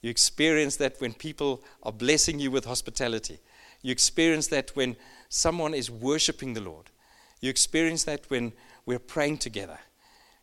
You 0.02 0.10
experience 0.10 0.76
that 0.76 1.00
when 1.00 1.12
people 1.12 1.62
are 1.82 1.92
blessing 1.92 2.40
you 2.40 2.50
with 2.50 2.64
hospitality. 2.64 3.38
You 3.82 3.92
experience 3.92 4.48
that 4.48 4.74
when 4.74 4.96
someone 5.28 5.74
is 5.74 5.90
worshiping 5.90 6.54
the 6.54 6.60
Lord. 6.60 6.90
You 7.40 7.50
experience 7.50 8.04
that 8.04 8.28
when 8.28 8.52
we're 8.90 8.98
praying 8.98 9.38
together. 9.38 9.78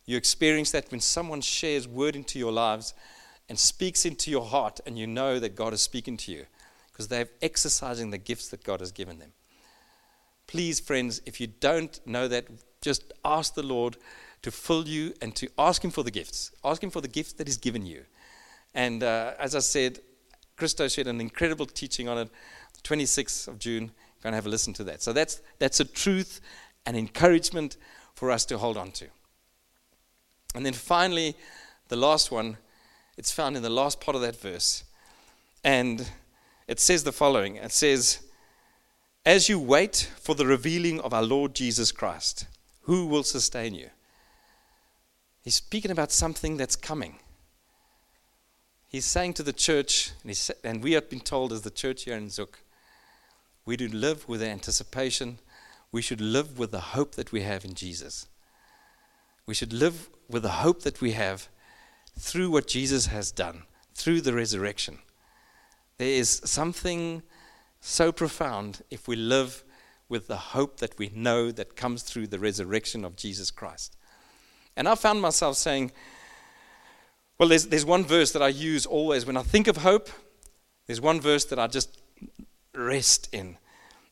You 0.06 0.16
experience 0.16 0.70
that 0.70 0.90
when 0.90 1.00
someone 1.00 1.42
shares 1.42 1.86
word 1.86 2.16
into 2.16 2.38
your 2.38 2.50
lives 2.50 2.94
and 3.46 3.58
speaks 3.58 4.06
into 4.06 4.30
your 4.30 4.46
heart, 4.46 4.80
and 4.86 4.98
you 4.98 5.06
know 5.06 5.38
that 5.38 5.54
God 5.54 5.74
is 5.74 5.82
speaking 5.82 6.16
to 6.16 6.32
you 6.32 6.46
because 6.90 7.08
they're 7.08 7.28
exercising 7.42 8.08
the 8.08 8.16
gifts 8.16 8.48
that 8.48 8.64
God 8.64 8.80
has 8.80 8.90
given 8.90 9.18
them. 9.18 9.34
Please, 10.46 10.80
friends, 10.80 11.20
if 11.26 11.42
you 11.42 11.46
don't 11.46 12.00
know 12.06 12.26
that, 12.26 12.46
just 12.80 13.12
ask 13.22 13.52
the 13.52 13.62
Lord 13.62 13.98
to 14.40 14.50
fill 14.50 14.88
you 14.88 15.12
and 15.20 15.36
to 15.36 15.50
ask 15.58 15.84
Him 15.84 15.90
for 15.90 16.02
the 16.02 16.10
gifts. 16.10 16.50
Ask 16.64 16.82
Him 16.82 16.88
for 16.88 17.02
the 17.02 17.08
gifts 17.08 17.34
that 17.34 17.46
He's 17.46 17.58
given 17.58 17.84
you. 17.84 18.06
And 18.72 19.02
uh, 19.02 19.34
as 19.38 19.54
I 19.54 19.58
said, 19.58 19.98
Christo 20.56 20.88
shared 20.88 21.06
an 21.06 21.20
incredible 21.20 21.66
teaching 21.66 22.08
on 22.08 22.16
it, 22.16 22.30
26th 22.82 23.46
of 23.46 23.58
June. 23.58 23.90
Going 24.22 24.32
to 24.32 24.36
have 24.36 24.46
a 24.46 24.48
listen 24.48 24.72
to 24.72 24.84
that. 24.84 25.02
So 25.02 25.12
that's 25.12 25.42
that's 25.58 25.80
a 25.80 25.84
truth 25.84 26.40
and 26.88 26.96
encouragement 26.96 27.76
for 28.18 28.32
us 28.32 28.44
to 28.44 28.58
hold 28.58 28.76
on 28.76 28.90
to. 28.90 29.06
And 30.52 30.66
then 30.66 30.72
finally, 30.72 31.36
the 31.86 31.96
last 31.96 32.32
one, 32.32 32.56
it's 33.16 33.30
found 33.30 33.56
in 33.56 33.62
the 33.62 33.70
last 33.70 34.00
part 34.00 34.16
of 34.16 34.22
that 34.22 34.40
verse. 34.40 34.82
And 35.62 36.10
it 36.66 36.80
says 36.80 37.04
the 37.04 37.12
following 37.12 37.56
it 37.56 37.70
says, 37.70 38.18
As 39.24 39.48
you 39.48 39.60
wait 39.60 40.10
for 40.20 40.34
the 40.34 40.46
revealing 40.46 41.00
of 41.00 41.14
our 41.14 41.22
Lord 41.22 41.54
Jesus 41.54 41.92
Christ, 41.92 42.46
who 42.82 43.06
will 43.06 43.22
sustain 43.22 43.76
you? 43.76 43.90
He's 45.40 45.54
speaking 45.54 45.92
about 45.92 46.10
something 46.10 46.56
that's 46.56 46.74
coming. 46.74 47.20
He's 48.88 49.04
saying 49.04 49.34
to 49.34 49.44
the 49.44 49.52
church, 49.52 50.10
and, 50.24 50.50
and 50.64 50.82
we 50.82 50.92
have 50.92 51.08
been 51.08 51.20
told 51.20 51.52
as 51.52 51.62
the 51.62 51.70
church 51.70 52.02
here 52.02 52.16
in 52.16 52.30
Zug, 52.30 52.56
we 53.64 53.76
do 53.76 53.86
live 53.86 54.28
with 54.28 54.40
the 54.40 54.48
anticipation 54.48 55.38
we 55.92 56.02
should 56.02 56.20
live 56.20 56.58
with 56.58 56.70
the 56.70 56.80
hope 56.80 57.14
that 57.14 57.32
we 57.32 57.42
have 57.42 57.64
in 57.64 57.74
Jesus. 57.74 58.26
We 59.46 59.54
should 59.54 59.72
live 59.72 60.10
with 60.28 60.42
the 60.42 60.48
hope 60.48 60.82
that 60.82 61.00
we 61.00 61.12
have 61.12 61.48
through 62.18 62.50
what 62.50 62.66
Jesus 62.66 63.06
has 63.06 63.32
done, 63.32 63.62
through 63.94 64.20
the 64.20 64.34
resurrection. 64.34 64.98
There 65.96 66.08
is 66.08 66.42
something 66.44 67.22
so 67.80 68.12
profound 68.12 68.82
if 68.90 69.08
we 69.08 69.16
live 69.16 69.64
with 70.08 70.26
the 70.26 70.36
hope 70.36 70.78
that 70.78 70.98
we 70.98 71.10
know 71.14 71.50
that 71.50 71.76
comes 71.76 72.02
through 72.02 72.26
the 72.26 72.38
resurrection 72.38 73.04
of 73.04 73.16
Jesus 73.16 73.50
Christ. 73.50 73.96
And 74.76 74.88
I 74.88 74.94
found 74.94 75.20
myself 75.20 75.56
saying, 75.56 75.92
Well, 77.38 77.48
there's, 77.48 77.66
there's 77.66 77.84
one 77.84 78.04
verse 78.04 78.32
that 78.32 78.42
I 78.42 78.48
use 78.48 78.86
always 78.86 79.26
when 79.26 79.36
I 79.36 79.42
think 79.42 79.66
of 79.66 79.78
hope. 79.78 80.08
There's 80.86 81.00
one 81.00 81.20
verse 81.20 81.44
that 81.46 81.58
I 81.58 81.66
just 81.66 82.00
rest 82.74 83.28
in. 83.32 83.58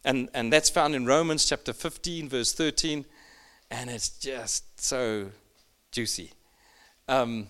And, 0.06 0.28
and 0.34 0.52
that's 0.52 0.70
found 0.70 0.94
in 0.94 1.04
Romans 1.04 1.44
chapter 1.44 1.72
15, 1.72 2.28
verse 2.28 2.52
13. 2.52 3.04
And 3.72 3.90
it's 3.90 4.08
just 4.08 4.80
so 4.80 5.30
juicy. 5.90 6.30
Um, 7.08 7.48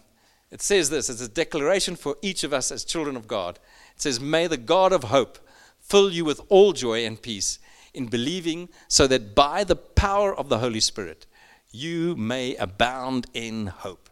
it 0.50 0.62
says 0.62 0.88
this 0.88 1.10
it's 1.10 1.20
a 1.20 1.28
declaration 1.28 1.96
for 1.96 2.16
each 2.22 2.44
of 2.44 2.54
us 2.54 2.72
as 2.72 2.82
children 2.82 3.14
of 3.14 3.28
God. 3.28 3.58
It 3.94 4.00
says, 4.00 4.20
May 4.20 4.46
the 4.46 4.56
God 4.56 4.94
of 4.94 5.04
hope 5.04 5.38
fill 5.78 6.10
you 6.10 6.24
with 6.24 6.40
all 6.48 6.72
joy 6.72 7.04
and 7.04 7.20
peace 7.20 7.58
in 7.92 8.06
believing, 8.06 8.70
so 8.88 9.06
that 9.06 9.34
by 9.34 9.62
the 9.62 9.76
power 9.76 10.34
of 10.34 10.48
the 10.48 10.58
Holy 10.58 10.80
Spirit 10.80 11.26
you 11.70 12.16
may 12.16 12.56
abound 12.56 13.26
in 13.34 13.66
hope. 13.66 14.08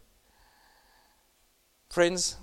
Friends, 1.89 2.37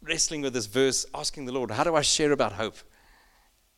wrestling 0.00 0.42
with 0.42 0.52
this 0.52 0.66
verse, 0.66 1.04
asking 1.12 1.46
the 1.46 1.52
Lord, 1.52 1.72
how 1.72 1.82
do 1.82 1.96
I 1.96 2.02
share 2.02 2.30
about 2.30 2.52
hope 2.52 2.76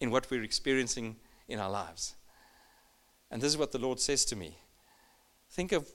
in 0.00 0.10
what 0.10 0.30
we're 0.30 0.42
experiencing 0.42 1.16
in 1.48 1.58
our 1.58 1.70
lives? 1.70 2.14
And 3.30 3.42
this 3.42 3.50
is 3.50 3.58
what 3.58 3.72
the 3.72 3.78
Lord 3.78 4.00
says 4.00 4.24
to 4.26 4.36
me 4.36 4.58
Think 5.50 5.72
of 5.72 5.88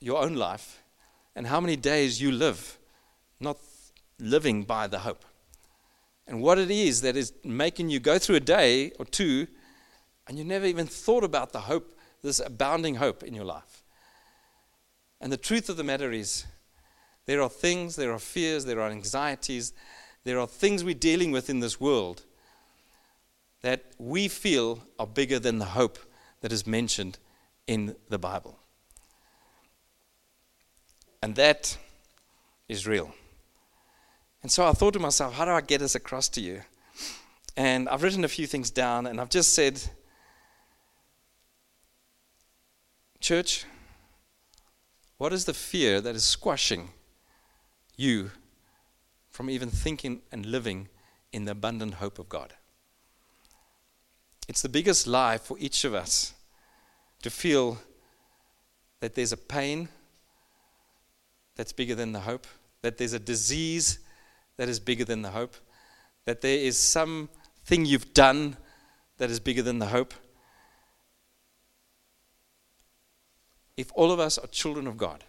your 0.00 0.22
own 0.22 0.34
life 0.34 0.82
and 1.34 1.46
how 1.46 1.60
many 1.60 1.76
days 1.76 2.20
you 2.20 2.32
live 2.32 2.78
not 3.40 3.58
living 4.18 4.64
by 4.64 4.86
the 4.86 5.00
hope. 5.00 5.24
And 6.26 6.42
what 6.42 6.58
it 6.58 6.70
is 6.70 7.02
that 7.02 7.16
is 7.16 7.32
making 7.44 7.90
you 7.90 8.00
go 8.00 8.18
through 8.18 8.36
a 8.36 8.40
day 8.40 8.90
or 8.98 9.04
two 9.04 9.46
and 10.26 10.36
you 10.36 10.44
never 10.44 10.66
even 10.66 10.86
thought 10.86 11.22
about 11.22 11.52
the 11.52 11.60
hope, 11.60 11.96
this 12.22 12.40
abounding 12.40 12.96
hope 12.96 13.22
in 13.22 13.34
your 13.34 13.44
life. 13.44 13.84
And 15.20 15.32
the 15.32 15.36
truth 15.36 15.68
of 15.68 15.76
the 15.76 15.84
matter 15.84 16.12
is, 16.12 16.44
there 17.26 17.42
are 17.42 17.48
things, 17.48 17.96
there 17.96 18.12
are 18.12 18.18
fears, 18.18 18.64
there 18.64 18.80
are 18.80 18.90
anxieties, 18.90 19.72
there 20.24 20.38
are 20.38 20.46
things 20.46 20.84
we're 20.84 20.94
dealing 20.94 21.30
with 21.30 21.48
in 21.48 21.60
this 21.60 21.80
world 21.80 22.24
that 23.62 23.84
we 23.98 24.28
feel 24.28 24.82
are 24.98 25.06
bigger 25.06 25.38
than 25.38 25.58
the 25.58 25.64
hope 25.64 25.98
that 26.40 26.52
is 26.52 26.66
mentioned 26.66 27.18
in 27.66 27.96
the 28.08 28.18
Bible. 28.18 28.58
And 31.22 31.34
that 31.36 31.76
is 32.68 32.86
real. 32.86 33.12
And 34.42 34.52
so 34.52 34.66
I 34.66 34.72
thought 34.72 34.92
to 34.92 35.00
myself, 35.00 35.34
how 35.34 35.44
do 35.44 35.50
I 35.50 35.60
get 35.60 35.80
this 35.80 35.94
across 35.94 36.28
to 36.30 36.40
you? 36.40 36.62
And 37.56 37.88
I've 37.88 38.02
written 38.02 38.24
a 38.24 38.28
few 38.28 38.46
things 38.46 38.70
down, 38.70 39.06
and 39.06 39.20
I've 39.20 39.30
just 39.30 39.54
said, 39.54 39.82
Church, 43.18 43.64
what 45.16 45.32
is 45.32 45.46
the 45.46 45.54
fear 45.54 46.00
that 46.00 46.14
is 46.14 46.22
squashing 46.22 46.90
you 47.96 48.30
from 49.30 49.48
even 49.48 49.70
thinking 49.70 50.20
and 50.30 50.44
living 50.44 50.88
in 51.32 51.46
the 51.46 51.52
abundant 51.52 51.94
hope 51.94 52.18
of 52.18 52.28
God? 52.28 52.54
It's 54.48 54.62
the 54.62 54.68
biggest 54.68 55.06
lie 55.06 55.38
for 55.38 55.56
each 55.58 55.84
of 55.84 55.94
us 55.94 56.34
to 57.22 57.30
feel 57.30 57.78
that 59.00 59.14
there's 59.14 59.32
a 59.32 59.36
pain 59.36 59.88
that's 61.56 61.72
bigger 61.72 61.94
than 61.94 62.12
the 62.12 62.20
hope, 62.20 62.46
that 62.82 62.98
there's 62.98 63.12
a 63.12 63.18
disease 63.18 63.98
that 64.56 64.68
is 64.68 64.78
bigger 64.78 65.04
than 65.04 65.22
the 65.22 65.30
hope, 65.30 65.56
that 66.24 66.40
there 66.40 66.58
is 66.58 66.78
something 66.78 67.84
you've 67.84 68.14
done 68.14 68.56
that 69.18 69.30
is 69.30 69.40
bigger 69.40 69.62
than 69.62 69.78
the 69.78 69.86
hope. 69.86 70.14
If 73.76 73.90
all 73.94 74.12
of 74.12 74.20
us 74.20 74.38
are 74.38 74.46
children 74.46 74.86
of 74.86 74.96
God, 74.96 75.24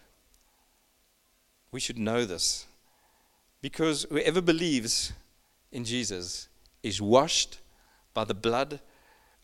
we 1.70 1.80
should 1.80 1.98
know 1.98 2.24
this. 2.24 2.66
Because 3.60 4.06
whoever 4.08 4.40
believes 4.40 5.12
in 5.72 5.84
Jesus 5.84 6.48
is 6.82 7.02
washed 7.02 7.58
by 8.14 8.24
the 8.24 8.34
blood 8.34 8.80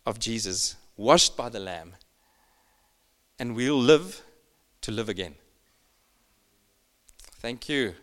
of 0.07 0.18
Jesus, 0.18 0.76
washed 0.96 1.36
by 1.36 1.48
the 1.48 1.61
Lamb, 1.61 1.94
and 3.38 3.57
we'll 3.57 3.78
live 3.78 4.22
to 4.82 4.92
live 4.92 5.09
again. 5.09 5.34
Thank 7.40 7.68
you. 7.68 7.94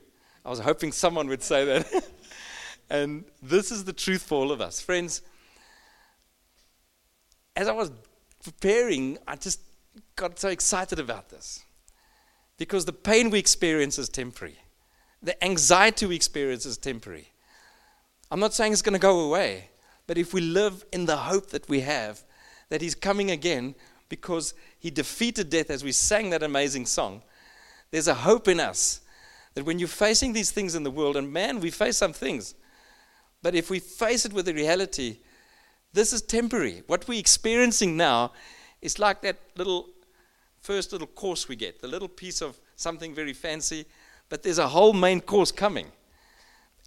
I 0.45 0.49
was 0.49 0.59
hoping 0.59 0.91
someone 0.91 1.27
would 1.27 1.43
say 1.43 1.65
that. 1.65 2.07
and 2.89 3.23
this 3.41 3.71
is 3.71 3.85
the 3.85 3.93
truth 3.93 4.21
for 4.21 4.35
all 4.35 4.51
of 4.51 4.61
us. 4.61 4.79
Friends, 4.79 5.21
as 7.55 7.67
I 7.67 7.71
was 7.71 7.91
preparing, 8.43 9.17
I 9.27 9.35
just 9.35 9.61
got 10.15 10.39
so 10.39 10.49
excited 10.49 10.99
about 10.99 11.29
this. 11.29 11.63
Because 12.57 12.85
the 12.85 12.93
pain 12.93 13.31
we 13.31 13.39
experience 13.39 13.97
is 13.97 14.09
temporary, 14.09 14.59
the 15.23 15.43
anxiety 15.43 16.05
we 16.05 16.15
experience 16.15 16.65
is 16.65 16.77
temporary. 16.77 17.29
I'm 18.29 18.39
not 18.39 18.53
saying 18.53 18.73
it's 18.73 18.83
going 18.83 18.93
to 18.93 18.99
go 18.99 19.21
away, 19.21 19.70
but 20.11 20.17
if 20.17 20.33
we 20.33 20.41
live 20.41 20.83
in 20.91 21.05
the 21.05 21.15
hope 21.15 21.51
that 21.51 21.69
we 21.69 21.79
have, 21.79 22.21
that 22.67 22.81
He's 22.81 22.95
coming 22.95 23.31
again 23.31 23.75
because 24.09 24.53
He 24.77 24.89
defeated 24.89 25.49
death 25.49 25.69
as 25.69 25.85
we 25.85 25.93
sang 25.93 26.31
that 26.31 26.43
amazing 26.43 26.85
song, 26.85 27.21
there's 27.91 28.09
a 28.09 28.13
hope 28.13 28.49
in 28.49 28.59
us 28.59 28.99
that 29.53 29.63
when 29.63 29.79
you're 29.79 29.87
facing 29.87 30.33
these 30.33 30.51
things 30.51 30.75
in 30.75 30.83
the 30.83 30.91
world, 30.91 31.15
and 31.15 31.31
man, 31.31 31.61
we 31.61 31.71
face 31.71 31.95
some 31.95 32.11
things, 32.11 32.55
but 33.41 33.55
if 33.55 33.69
we 33.69 33.79
face 33.79 34.25
it 34.25 34.33
with 34.33 34.47
the 34.47 34.53
reality, 34.53 35.19
this 35.93 36.11
is 36.11 36.21
temporary. 36.21 36.83
What 36.87 37.07
we're 37.07 37.17
experiencing 37.17 37.95
now 37.95 38.33
is 38.81 38.99
like 38.99 39.21
that 39.21 39.37
little 39.55 39.91
first 40.59 40.91
little 40.91 41.07
course 41.07 41.47
we 41.47 41.55
get, 41.55 41.79
the 41.79 41.87
little 41.87 42.09
piece 42.09 42.41
of 42.41 42.59
something 42.75 43.15
very 43.15 43.31
fancy, 43.31 43.85
but 44.27 44.43
there's 44.43 44.59
a 44.59 44.67
whole 44.67 44.91
main 44.91 45.21
course 45.21 45.53
coming. 45.53 45.89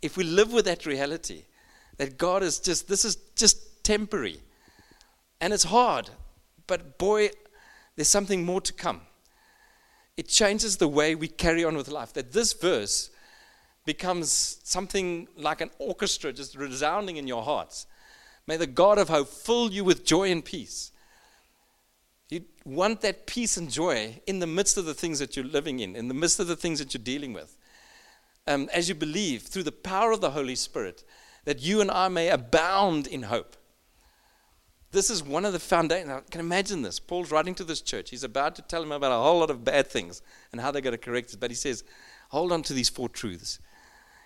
If 0.02 0.18
we 0.18 0.24
live 0.24 0.52
with 0.52 0.66
that 0.66 0.84
reality, 0.84 1.44
that 1.96 2.18
God 2.18 2.42
is 2.42 2.58
just, 2.58 2.88
this 2.88 3.04
is 3.04 3.16
just 3.36 3.84
temporary. 3.84 4.40
And 5.40 5.52
it's 5.52 5.64
hard, 5.64 6.10
but 6.66 6.98
boy, 6.98 7.30
there's 7.96 8.08
something 8.08 8.44
more 8.44 8.60
to 8.60 8.72
come 8.72 9.00
it 10.16 10.28
changes 10.28 10.76
the 10.76 10.88
way 10.88 11.14
we 11.14 11.28
carry 11.28 11.64
on 11.64 11.76
with 11.76 11.88
life. 11.88 12.12
That 12.12 12.32
this 12.32 12.52
verse 12.52 13.10
becomes 13.84 14.60
something 14.62 15.28
like 15.36 15.60
an 15.60 15.70
orchestra 15.78 16.32
just 16.32 16.54
resounding 16.56 17.16
in 17.16 17.26
your 17.26 17.42
hearts. 17.42 17.86
May 18.46 18.56
the 18.56 18.66
God 18.66 18.98
of 18.98 19.08
hope 19.08 19.28
fill 19.28 19.72
you 19.72 19.84
with 19.84 20.04
joy 20.04 20.30
and 20.30 20.44
peace. 20.44 20.92
You 22.30 22.44
want 22.64 23.00
that 23.02 23.26
peace 23.26 23.56
and 23.56 23.70
joy 23.70 24.20
in 24.26 24.38
the 24.38 24.46
midst 24.46 24.76
of 24.76 24.86
the 24.86 24.94
things 24.94 25.18
that 25.18 25.36
you're 25.36 25.44
living 25.44 25.80
in, 25.80 25.96
in 25.96 26.08
the 26.08 26.14
midst 26.14 26.40
of 26.40 26.46
the 26.46 26.56
things 26.56 26.78
that 26.78 26.94
you're 26.94 27.02
dealing 27.02 27.32
with. 27.32 27.56
Um, 28.46 28.68
as 28.72 28.88
you 28.88 28.94
believe 28.94 29.42
through 29.42 29.62
the 29.62 29.72
power 29.72 30.12
of 30.12 30.20
the 30.20 30.30
Holy 30.30 30.54
Spirit, 30.54 31.02
that 31.44 31.60
you 31.60 31.80
and 31.80 31.90
I 31.90 32.08
may 32.08 32.28
abound 32.28 33.06
in 33.06 33.24
hope. 33.24 33.56
This 34.90 35.10
is 35.10 35.22
one 35.22 35.44
of 35.44 35.52
the 35.52 35.58
foundations. 35.58 36.10
I 36.10 36.20
can 36.30 36.40
imagine 36.40 36.82
this. 36.82 37.00
Paul's 37.00 37.32
writing 37.32 37.54
to 37.56 37.64
this 37.64 37.80
church. 37.80 38.10
He's 38.10 38.22
about 38.22 38.54
to 38.56 38.62
tell 38.62 38.80
them 38.80 38.92
about 38.92 39.10
a 39.12 39.22
whole 39.22 39.40
lot 39.40 39.50
of 39.50 39.64
bad 39.64 39.88
things 39.88 40.22
and 40.52 40.60
how 40.60 40.70
they're 40.70 40.80
going 40.80 40.92
to 40.92 40.98
correct 40.98 41.32
it. 41.32 41.40
But 41.40 41.50
he 41.50 41.56
says, 41.56 41.82
hold 42.28 42.52
on 42.52 42.62
to 42.62 42.72
these 42.72 42.88
four 42.88 43.08
truths. 43.08 43.58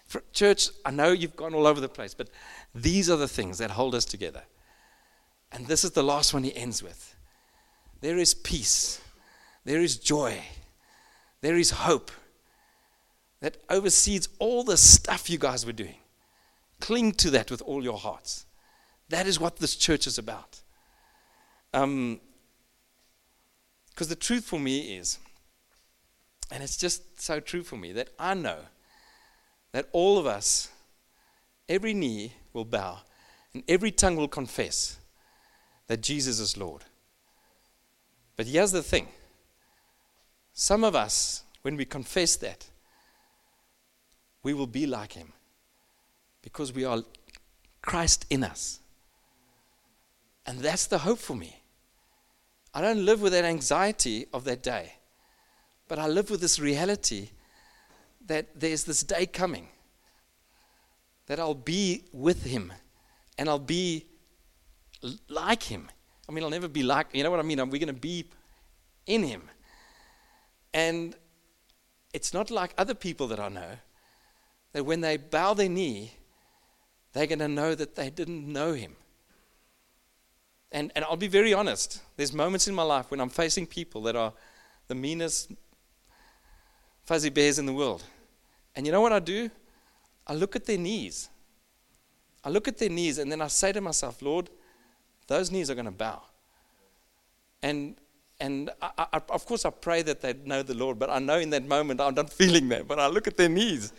For 0.07 0.23
church, 0.33 0.69
I 0.85 0.91
know 0.91 1.12
you've 1.12 1.37
gone 1.37 1.55
all 1.55 1.66
over 1.66 1.81
the 1.81 1.89
place, 1.89 2.14
but 2.14 2.29
these 2.75 3.09
are 3.09 3.16
the 3.16 3.29
things 3.29 3.59
that 3.59 3.71
hold 3.71 3.95
us 3.95 4.05
together. 4.05 4.43
And 5.53 5.66
this 5.66 5.85
is 5.85 5.93
the 5.93 6.03
last 6.03 6.35
one 6.35 6.45
he 6.45 6.55
ends 6.55 6.83
with 6.83 7.14
there 8.01 8.19
is 8.19 8.33
peace, 8.33 9.01
there 9.64 9.81
is 9.81 9.97
joy, 9.97 10.41
there 11.41 11.57
is 11.57 11.71
hope 11.71 12.11
that 13.41 13.57
oversees 13.69 14.29
all 14.39 14.62
the 14.62 14.77
stuff 14.77 15.29
you 15.29 15.39
guys 15.39 15.66
were 15.66 15.73
doing. 15.73 15.97
Cling 16.81 17.12
to 17.12 17.31
that 17.31 17.51
with 17.51 17.62
all 17.62 17.83
your 17.83 17.99
hearts. 17.99 18.47
That 19.09 19.26
is 19.26 19.41
what 19.41 19.57
this 19.57 19.74
church 19.74 20.07
is 20.07 20.18
about. 20.18 20.61
Because 21.72 21.85
um, 21.85 22.20
the 23.97 24.16
truth 24.16 24.45
for 24.45 24.59
me 24.59 24.97
is, 24.97 25.18
and 26.51 26.62
it's 26.62 26.76
just 26.76 27.20
so 27.20 27.41
true 27.41 27.62
for 27.62 27.76
me, 27.76 27.93
that 27.93 28.11
I 28.18 28.35
know 28.35 28.59
that 29.72 29.89
all 29.93 30.18
of 30.18 30.26
us, 30.26 30.70
every 31.68 31.95
knee 31.95 32.33
will 32.53 32.64
bow 32.64 33.01
and 33.53 33.62
every 33.68 33.91
tongue 33.91 34.16
will 34.16 34.29
confess 34.29 34.99
that 35.89 36.03
Jesus 36.03 36.39
is 36.39 36.57
Lord. 36.57 36.85
But 38.37 38.47
here's 38.47 38.72
the 38.72 38.83
thing 38.83 39.09
some 40.53 40.85
of 40.85 40.95
us, 40.95 41.43
when 41.62 41.76
we 41.76 41.85
confess 41.85 42.37
that, 42.37 42.66
we 44.43 44.55
will 44.55 44.66
be 44.66 44.87
like 44.87 45.12
him 45.12 45.33
because 46.49 46.72
we 46.72 46.82
are 46.82 47.03
Christ 47.82 48.24
in 48.30 48.42
us. 48.42 48.80
And 50.46 50.61
that's 50.61 50.86
the 50.86 50.96
hope 50.96 51.18
for 51.18 51.36
me. 51.36 51.61
I 52.72 52.80
don't 52.80 53.05
live 53.05 53.20
with 53.20 53.32
that 53.32 53.44
anxiety 53.44 54.26
of 54.32 54.44
that 54.44 54.62
day, 54.62 54.94
but 55.88 55.99
I 55.99 56.07
live 56.07 56.30
with 56.30 56.40
this 56.40 56.59
reality 56.59 57.28
that 58.26 58.59
there's 58.59 58.84
this 58.84 59.03
day 59.03 59.26
coming 59.26 59.68
that 61.26 61.38
I'll 61.38 61.53
be 61.53 62.05
with 62.12 62.44
Him 62.44 62.72
and 63.36 63.46
I'll 63.46 63.59
be 63.59 64.07
like 65.28 65.62
Him. 65.62 65.90
I 66.26 66.32
mean, 66.32 66.44
I'll 66.44 66.51
never 66.51 66.68
be 66.68 66.82
like, 66.82 67.09
you 67.12 67.22
know 67.24 67.30
what 67.30 67.40
I 67.40 67.42
mean? 67.42 67.59
We're 67.59 67.78
going 67.78 67.88
to 67.88 67.92
be 67.92 68.24
in 69.07 69.22
Him. 69.22 69.42
And 70.72 71.14
it's 72.14 72.32
not 72.32 72.51
like 72.51 72.72
other 72.78 72.94
people 72.94 73.26
that 73.28 73.38
I 73.38 73.51
know, 73.51 73.72
that 74.72 74.86
when 74.86 75.03
they 75.03 75.18
bow 75.18 75.53
their 75.53 75.68
knee, 75.68 76.14
they're 77.19 77.27
going 77.27 77.41
to 77.41 77.49
know 77.49 77.75
that 77.75 77.97
they 77.97 78.11
didn't 78.11 78.47
know 78.47 78.75
him. 78.75 78.95
And, 80.71 80.93
and 80.95 81.05
I'll 81.05 81.16
be 81.16 81.27
very 81.27 81.53
honest. 81.53 82.01
There's 82.16 82.33
moments 82.33 82.69
in 82.69 82.77
my 82.77 82.85
life 82.85 83.11
when 83.11 83.21
I'm 83.21 83.29
facing 83.29 83.66
people 83.66 84.03
that 84.03 84.14
are 84.14 84.33
the 84.87 84.95
meanest 84.95 85.51
fuzzy 87.05 87.31
bears 87.31 87.59
in 87.59 87.66
the 87.66 87.73
world. 87.73 88.05
And 88.77 88.87
you 88.87 88.93
know 88.93 89.01
what 89.01 89.12
I 89.12 89.19
do? 89.19 89.51
I 90.29 90.35
look 90.35 90.55
at 90.55 90.64
their 90.64 90.79
knees. 90.79 91.29
I 92.45 92.51
look 92.51 92.69
at 92.69 92.79
their 92.79 92.89
knees 92.89 93.19
and 93.19 93.33
then 93.33 93.43
I 93.43 93.49
say 93.49 93.73
to 93.73 93.81
myself, 93.81 94.23
Lord, 94.23 94.49
those 95.27 95.51
knees 95.51 95.71
are 95.71 95.75
going 95.75 95.87
to 95.87 95.91
bow. 95.91 96.23
And, 97.64 97.97
and 98.39 98.71
I, 98.81 99.07
I, 99.12 99.21
of 99.31 99.45
course, 99.45 99.64
I 99.64 99.71
pray 99.71 100.03
that 100.03 100.21
they 100.21 100.35
know 100.45 100.62
the 100.62 100.75
Lord, 100.75 101.01
but 101.01 101.11
I 101.11 101.19
know 101.19 101.39
in 101.39 101.51
that 101.51 101.66
moment 101.66 102.01
I'm 102.01 102.14
not 102.14 102.31
feeling 102.41 102.69
that. 102.69 102.87
But 102.87 103.01
I 103.01 103.09
look 103.09 103.27
at 103.27 103.37
their 103.37 103.49
knees 103.49 103.93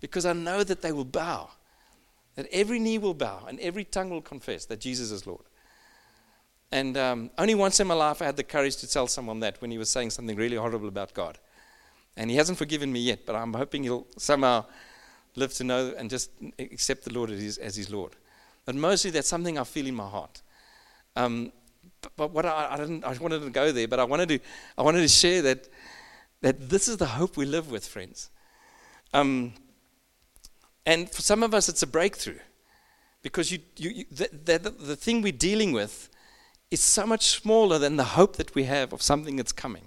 because 0.00 0.26
I 0.26 0.32
know 0.32 0.64
that 0.64 0.82
they 0.82 0.90
will 0.90 1.04
bow, 1.04 1.50
that 2.36 2.46
every 2.52 2.78
knee 2.78 2.98
will 2.98 3.14
bow 3.14 3.44
and 3.48 3.58
every 3.60 3.84
tongue 3.84 4.10
will 4.10 4.22
confess 4.22 4.64
that 4.66 4.80
Jesus 4.80 5.10
is 5.10 5.26
Lord. 5.26 5.44
And 6.72 6.96
um, 6.96 7.30
only 7.36 7.54
once 7.54 7.80
in 7.80 7.86
my 7.86 7.94
life 7.94 8.22
I 8.22 8.26
had 8.26 8.36
the 8.36 8.44
courage 8.44 8.76
to 8.76 8.88
tell 8.88 9.06
someone 9.06 9.40
that 9.40 9.60
when 9.60 9.70
he 9.70 9.78
was 9.78 9.90
saying 9.90 10.10
something 10.10 10.36
really 10.36 10.56
horrible 10.56 10.88
about 10.88 11.14
God. 11.14 11.38
And 12.16 12.30
he 12.30 12.36
hasn't 12.36 12.58
forgiven 12.58 12.92
me 12.92 13.00
yet, 13.00 13.26
but 13.26 13.34
I'm 13.34 13.54
hoping 13.54 13.82
he'll 13.82 14.06
somehow 14.16 14.66
live 15.36 15.52
to 15.54 15.64
know 15.64 15.94
and 15.96 16.10
just 16.10 16.30
accept 16.58 17.04
the 17.04 17.12
Lord 17.12 17.30
as 17.30 17.40
his, 17.40 17.58
as 17.58 17.76
his 17.76 17.90
Lord. 17.90 18.16
But 18.64 18.74
mostly 18.74 19.10
that's 19.10 19.28
something 19.28 19.58
I 19.58 19.64
feel 19.64 19.86
in 19.86 19.94
my 19.94 20.08
heart. 20.08 20.42
Um, 21.16 21.52
but, 22.02 22.12
but, 22.16 22.30
what 22.30 22.46
I, 22.46 22.68
I, 22.72 22.76
didn't, 22.76 23.04
I 23.04 23.12
wanted 23.18 23.42
to 23.42 23.50
go 23.50 23.72
there, 23.72 23.88
but 23.88 24.00
I 24.00 24.04
wanted 24.04 24.28
to, 24.30 24.38
I 24.78 24.82
wanted 24.82 25.00
to 25.02 25.08
share 25.08 25.42
that, 25.42 25.68
that 26.40 26.68
this 26.68 26.88
is 26.88 26.96
the 26.96 27.06
hope 27.06 27.36
we 27.36 27.46
live 27.46 27.70
with, 27.70 27.86
friends. 27.86 28.30
Um, 29.12 29.54
and 30.90 31.08
for 31.08 31.22
some 31.22 31.44
of 31.44 31.54
us, 31.54 31.68
it's 31.68 31.84
a 31.84 31.86
breakthrough 31.86 32.40
because 33.22 33.52
you, 33.52 33.60
you, 33.76 33.90
you 33.90 34.04
the, 34.10 34.58
the, 34.58 34.70
the 34.70 34.96
thing 34.96 35.22
we're 35.22 35.30
dealing 35.30 35.70
with 35.70 36.10
is 36.72 36.80
so 36.80 37.06
much 37.06 37.28
smaller 37.28 37.78
than 37.78 37.94
the 37.94 38.18
hope 38.18 38.34
that 38.38 38.56
we 38.56 38.64
have 38.64 38.92
of 38.92 39.00
something 39.00 39.36
that's 39.36 39.52
coming. 39.52 39.86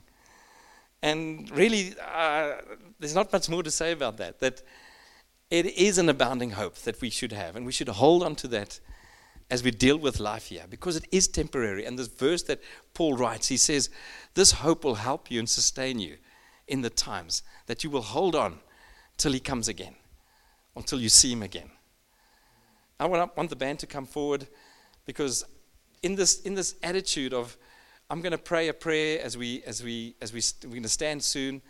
And 1.01 1.51
really, 1.51 1.93
uh, 1.99 2.53
there's 3.01 3.15
not 3.15 3.33
much 3.33 3.49
more 3.49 3.63
to 3.63 3.69
say 3.69 3.91
about 3.91 4.15
that. 4.15 4.39
That 4.39 4.61
it 5.49 5.65
is 5.65 5.97
an 5.97 6.07
abounding 6.07 6.51
hope 6.51 6.75
that 6.83 7.01
we 7.01 7.09
should 7.09 7.33
have, 7.33 7.57
and 7.57 7.65
we 7.65 7.73
should 7.73 7.89
hold 7.89 8.23
on 8.23 8.35
to 8.35 8.47
that 8.47 8.79
as 9.51 9.61
we 9.61 9.71
deal 9.71 9.97
with 9.97 10.21
life 10.21 10.45
here, 10.45 10.63
because 10.69 10.95
it 10.95 11.05
is 11.11 11.27
temporary. 11.27 11.83
And 11.83 11.99
this 11.99 12.07
verse 12.07 12.43
that 12.43 12.61
Paul 12.93 13.17
writes, 13.17 13.49
he 13.49 13.57
says, 13.57 13.89
This 14.35 14.53
hope 14.53 14.85
will 14.85 14.95
help 14.95 15.29
you 15.29 15.39
and 15.39 15.49
sustain 15.49 15.99
you 15.99 16.15
in 16.65 16.79
the 16.79 16.89
times 16.89 17.43
that 17.65 17.83
you 17.83 17.89
will 17.89 18.03
hold 18.03 18.35
on 18.35 18.59
till 19.17 19.33
he 19.33 19.41
comes 19.41 19.67
again, 19.67 19.95
until 20.75 20.99
you 20.99 21.09
see 21.09 21.31
him 21.31 21.43
again. 21.43 21.69
I 22.99 23.05
want 23.05 23.49
the 23.49 23.55
band 23.55 23.79
to 23.79 23.87
come 23.87 24.05
forward 24.05 24.47
because 25.05 25.45
in 26.01 26.15
this, 26.15 26.41
in 26.41 26.53
this 26.53 26.75
attitude 26.83 27.33
of 27.33 27.57
I'm 28.09 28.21
going 28.21 28.31
to 28.31 28.37
pray 28.37 28.67
a 28.67 28.73
prayer 28.73 29.19
as 29.23 29.37
we 29.37 29.63
as 29.63 29.83
we 29.83 30.15
as 30.21 30.31
we 30.33 30.41
we're 30.63 30.71
going 30.71 30.83
to 30.83 30.89
stand 30.89 31.23
soon. 31.23 31.61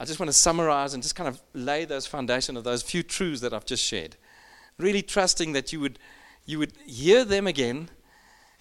I 0.00 0.04
just 0.04 0.18
want 0.18 0.28
to 0.28 0.36
summarize 0.36 0.94
and 0.94 1.02
just 1.02 1.14
kind 1.14 1.28
of 1.28 1.40
lay 1.54 1.84
those 1.84 2.06
foundation 2.06 2.56
of 2.56 2.64
those 2.64 2.82
few 2.82 3.02
truths 3.02 3.40
that 3.42 3.52
I've 3.52 3.64
just 3.64 3.84
shared. 3.84 4.16
Really 4.78 5.02
trusting 5.02 5.52
that 5.52 5.72
you 5.72 5.80
would 5.80 5.98
you 6.46 6.58
would 6.58 6.72
hear 6.86 7.24
them 7.24 7.46
again 7.46 7.90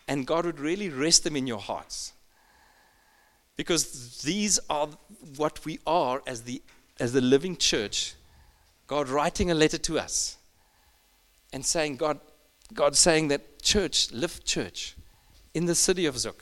and 0.07 0.27
God 0.27 0.45
would 0.45 0.59
really 0.59 0.89
rest 0.89 1.23
them 1.23 1.35
in 1.35 1.47
your 1.47 1.59
hearts. 1.59 2.13
Because 3.55 4.21
these 4.21 4.59
are 4.69 4.89
what 5.37 5.65
we 5.65 5.79
are 5.87 6.21
as 6.27 6.43
the 6.43 6.61
as 6.99 7.13
the 7.13 7.21
living 7.21 7.57
church. 7.57 8.13
God 8.87 9.09
writing 9.09 9.51
a 9.51 9.53
letter 9.53 9.77
to 9.77 9.99
us 9.99 10.37
and 11.53 11.65
saying, 11.65 11.97
God, 11.97 12.19
God 12.73 12.95
saying 12.95 13.27
that 13.27 13.61
church, 13.61 14.11
live 14.11 14.43
church 14.45 14.95
in 15.53 15.65
the 15.65 15.75
city 15.75 16.05
of 16.05 16.17
Zug. 16.17 16.41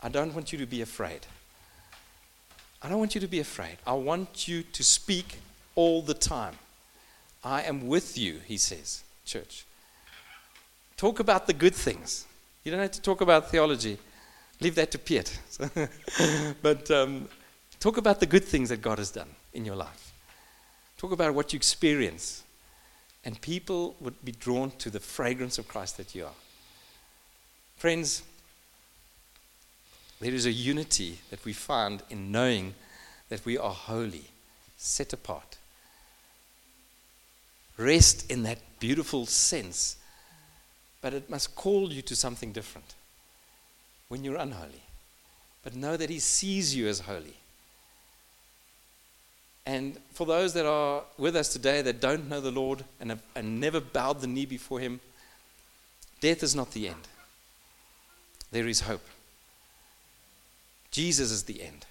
I 0.00 0.08
don't 0.08 0.34
want 0.34 0.52
you 0.52 0.58
to 0.58 0.66
be 0.66 0.82
afraid. 0.82 1.26
I 2.82 2.88
don't 2.88 2.98
want 2.98 3.14
you 3.14 3.20
to 3.20 3.26
be 3.26 3.40
afraid. 3.40 3.78
I 3.86 3.94
want 3.94 4.46
you 4.46 4.62
to 4.62 4.84
speak 4.84 5.38
all 5.74 6.02
the 6.02 6.14
time. 6.14 6.54
I 7.42 7.62
am 7.62 7.88
with 7.88 8.18
you, 8.18 8.40
he 8.44 8.58
says, 8.58 9.02
church. 9.24 9.64
Talk 10.96 11.20
about 11.20 11.46
the 11.46 11.52
good 11.52 11.74
things. 11.74 12.26
You 12.64 12.72
don't 12.72 12.80
have 12.80 12.90
to 12.92 13.00
talk 13.02 13.20
about 13.20 13.50
theology. 13.50 13.98
Leave 14.60 14.74
that 14.74 14.90
to 14.90 14.98
Piet. 14.98 15.38
but 16.62 16.90
um, 16.90 17.28
talk 17.80 17.96
about 17.96 18.20
the 18.20 18.26
good 18.26 18.44
things 18.44 18.68
that 18.68 18.82
God 18.82 18.98
has 18.98 19.10
done 19.10 19.28
in 19.54 19.64
your 19.64 19.76
life. 19.76 20.07
Talk 20.98 21.12
about 21.12 21.32
what 21.32 21.52
you 21.52 21.56
experience. 21.56 22.42
And 23.24 23.40
people 23.40 23.96
would 24.00 24.22
be 24.24 24.32
drawn 24.32 24.72
to 24.78 24.90
the 24.90 25.00
fragrance 25.00 25.58
of 25.58 25.68
Christ 25.68 25.96
that 25.96 26.14
you 26.14 26.26
are. 26.26 26.34
Friends, 27.76 28.22
there 30.20 30.34
is 30.34 30.46
a 30.46 30.52
unity 30.52 31.18
that 31.30 31.44
we 31.44 31.52
find 31.52 32.02
in 32.10 32.32
knowing 32.32 32.74
that 33.28 33.44
we 33.44 33.56
are 33.56 33.72
holy, 33.72 34.24
set 34.76 35.12
apart. 35.12 35.56
Rest 37.76 38.30
in 38.30 38.42
that 38.42 38.58
beautiful 38.80 39.26
sense, 39.26 39.96
but 41.00 41.14
it 41.14 41.30
must 41.30 41.54
call 41.54 41.92
you 41.92 42.02
to 42.02 42.16
something 42.16 42.50
different 42.50 42.94
when 44.08 44.24
you're 44.24 44.36
unholy. 44.36 44.82
But 45.62 45.76
know 45.76 45.96
that 45.96 46.10
He 46.10 46.18
sees 46.18 46.74
you 46.74 46.88
as 46.88 47.00
holy. 47.00 47.37
And 49.68 49.98
for 50.12 50.26
those 50.26 50.54
that 50.54 50.64
are 50.64 51.02
with 51.18 51.36
us 51.36 51.52
today 51.52 51.82
that 51.82 52.00
don't 52.00 52.26
know 52.26 52.40
the 52.40 52.50
Lord 52.50 52.84
and 53.00 53.10
have 53.10 53.22
and 53.34 53.60
never 53.60 53.80
bowed 53.80 54.22
the 54.22 54.26
knee 54.26 54.46
before 54.46 54.80
Him, 54.80 54.98
death 56.22 56.42
is 56.42 56.56
not 56.56 56.72
the 56.72 56.88
end. 56.88 57.06
There 58.50 58.66
is 58.66 58.80
hope. 58.80 59.04
Jesus 60.90 61.30
is 61.30 61.42
the 61.42 61.60
end 61.60 61.84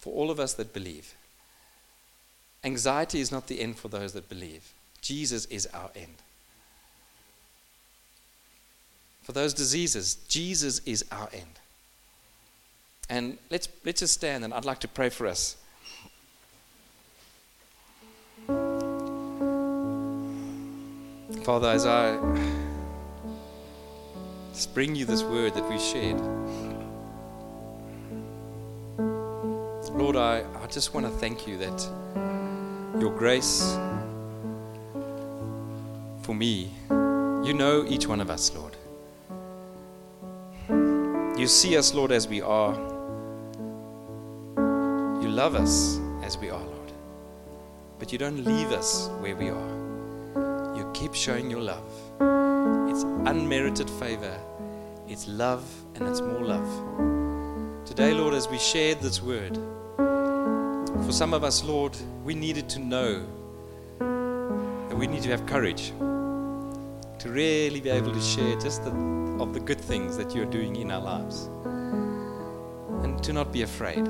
for 0.00 0.12
all 0.12 0.32
of 0.32 0.40
us 0.40 0.54
that 0.54 0.72
believe. 0.72 1.14
Anxiety 2.64 3.20
is 3.20 3.30
not 3.30 3.46
the 3.46 3.60
end 3.60 3.76
for 3.76 3.86
those 3.86 4.12
that 4.14 4.28
believe. 4.28 4.72
Jesus 5.00 5.44
is 5.44 5.66
our 5.66 5.90
end. 5.94 6.16
For 9.22 9.30
those 9.30 9.54
diseases, 9.54 10.16
Jesus 10.28 10.80
is 10.84 11.04
our 11.12 11.28
end. 11.32 11.60
And 13.08 13.38
let's, 13.48 13.68
let's 13.84 14.00
just 14.00 14.14
stand 14.14 14.42
and 14.42 14.52
I'd 14.52 14.64
like 14.64 14.80
to 14.80 14.88
pray 14.88 15.08
for 15.08 15.28
us. 15.28 15.56
Father, 21.50 21.70
as 21.70 21.84
I 21.84 22.16
just 24.52 24.72
bring 24.72 24.94
you 24.94 25.04
this 25.04 25.24
word 25.24 25.52
that 25.54 25.68
we 25.68 25.80
shared. 25.80 26.20
Lord, 29.92 30.14
I, 30.14 30.44
I 30.62 30.66
just 30.68 30.94
want 30.94 31.06
to 31.06 31.10
thank 31.10 31.48
you 31.48 31.58
that 31.58 31.80
your 33.00 33.10
grace 33.18 33.76
for 36.22 36.36
me, 36.36 36.70
you 36.88 37.52
know 37.52 37.84
each 37.88 38.06
one 38.06 38.20
of 38.20 38.30
us, 38.30 38.52
Lord. 38.54 38.76
You 41.36 41.48
see 41.48 41.76
us, 41.76 41.92
Lord, 41.92 42.12
as 42.12 42.28
we 42.28 42.40
are. 42.42 42.74
You 45.20 45.28
love 45.28 45.56
us 45.56 45.98
as 46.22 46.38
we 46.38 46.48
are, 46.48 46.62
Lord. 46.62 46.92
But 47.98 48.12
you 48.12 48.18
don't 48.18 48.44
leave 48.44 48.70
us 48.70 49.08
where 49.18 49.34
we 49.34 49.48
are. 49.48 49.79
Keep 50.94 51.14
showing 51.14 51.50
your 51.50 51.60
love. 51.60 51.84
It's 52.90 53.02
unmerited 53.02 53.88
favor, 53.88 54.38
it's 55.08 55.26
love, 55.28 55.64
and 55.94 56.06
it's 56.06 56.20
more 56.20 56.44
love. 56.44 57.86
Today, 57.86 58.12
Lord, 58.12 58.34
as 58.34 58.48
we 58.48 58.58
shared 58.58 59.00
this 59.00 59.22
word, 59.22 59.58
for 61.04 61.12
some 61.12 61.32
of 61.32 61.42
us, 61.44 61.64
Lord, 61.64 61.96
we 62.24 62.34
needed 62.34 62.68
to 62.70 62.78
know 62.78 63.26
that 63.98 64.96
we 64.96 65.06
need 65.06 65.22
to 65.22 65.30
have 65.30 65.46
courage 65.46 65.92
to 67.20 67.28
really 67.28 67.80
be 67.80 67.90
able 67.90 68.12
to 68.12 68.20
share 68.20 68.58
just 68.58 68.84
the, 68.84 68.90
of 69.40 69.52
the 69.52 69.60
good 69.60 69.80
things 69.80 70.16
that 70.16 70.34
you're 70.34 70.46
doing 70.46 70.76
in 70.76 70.90
our 70.90 71.00
lives 71.00 71.48
and 73.04 73.22
to 73.22 73.32
not 73.32 73.52
be 73.52 73.62
afraid. 73.62 74.06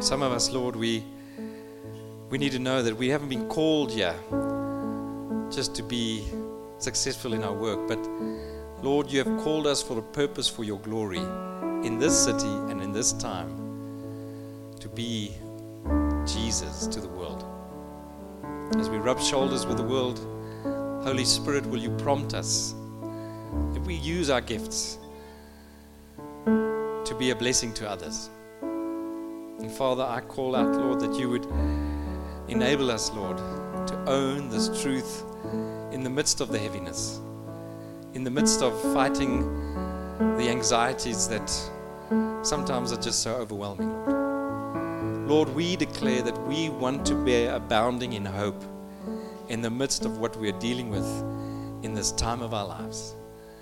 Some 0.00 0.22
of 0.22 0.32
us, 0.32 0.50
Lord, 0.50 0.76
we, 0.76 1.04
we 2.32 2.38
need 2.38 2.52
to 2.52 2.58
know 2.58 2.82
that 2.82 2.96
we 2.96 3.10
haven't 3.10 3.28
been 3.28 3.46
called 3.46 3.92
here 3.92 4.14
just 5.50 5.74
to 5.74 5.82
be 5.82 6.24
successful 6.78 7.34
in 7.34 7.44
our 7.44 7.52
work, 7.52 7.86
but 7.86 7.98
Lord, 8.82 9.12
you 9.12 9.22
have 9.22 9.44
called 9.44 9.66
us 9.66 9.82
for 9.82 9.98
a 9.98 10.02
purpose 10.02 10.48
for 10.48 10.64
your 10.64 10.78
glory 10.78 11.18
in 11.86 11.98
this 11.98 12.18
city 12.24 12.48
and 12.70 12.80
in 12.80 12.90
this 12.90 13.12
time 13.12 13.50
to 14.80 14.88
be 14.88 15.32
Jesus 16.24 16.86
to 16.86 17.02
the 17.02 17.08
world. 17.08 17.44
As 18.78 18.88
we 18.88 18.96
rub 18.96 19.20
shoulders 19.20 19.66
with 19.66 19.76
the 19.76 19.84
world, 19.84 20.18
Holy 21.04 21.26
Spirit, 21.26 21.66
will 21.66 21.80
you 21.80 21.90
prompt 21.98 22.32
us 22.32 22.74
if 23.76 23.82
we 23.82 23.96
use 23.96 24.30
our 24.30 24.40
gifts 24.40 24.96
to 26.46 27.14
be 27.18 27.28
a 27.28 27.36
blessing 27.36 27.74
to 27.74 27.86
others? 27.86 28.30
And 28.62 29.70
Father, 29.70 30.04
I 30.04 30.22
call 30.22 30.56
out, 30.56 30.74
Lord, 30.74 30.98
that 31.00 31.12
you 31.12 31.28
would 31.28 31.46
enable 32.48 32.90
us, 32.90 33.10
Lord, 33.12 33.38
to 33.88 34.04
own 34.06 34.48
this 34.48 34.82
truth 34.82 35.24
in 35.92 36.02
the 36.02 36.10
midst 36.10 36.40
of 36.40 36.48
the 36.48 36.58
heaviness, 36.58 37.20
in 38.14 38.24
the 38.24 38.30
midst 38.30 38.62
of 38.62 38.80
fighting 38.94 39.42
the 40.36 40.48
anxieties 40.48 41.28
that 41.28 41.48
sometimes 42.42 42.92
are 42.92 43.00
just 43.00 43.22
so 43.22 43.34
overwhelming, 43.34 43.90
Lord. 44.06 45.28
Lord, 45.28 45.54
we 45.54 45.76
declare 45.76 46.22
that 46.22 46.46
we 46.46 46.68
want 46.68 47.06
to 47.06 47.14
be 47.14 47.44
abounding 47.44 48.12
in 48.14 48.24
hope 48.24 48.62
in 49.48 49.62
the 49.62 49.70
midst 49.70 50.04
of 50.04 50.18
what 50.18 50.36
we 50.36 50.48
are 50.48 50.58
dealing 50.58 50.90
with 50.90 51.06
in 51.84 51.94
this 51.94 52.12
time 52.12 52.42
of 52.42 52.54
our 52.54 52.66
lives. 52.66 53.14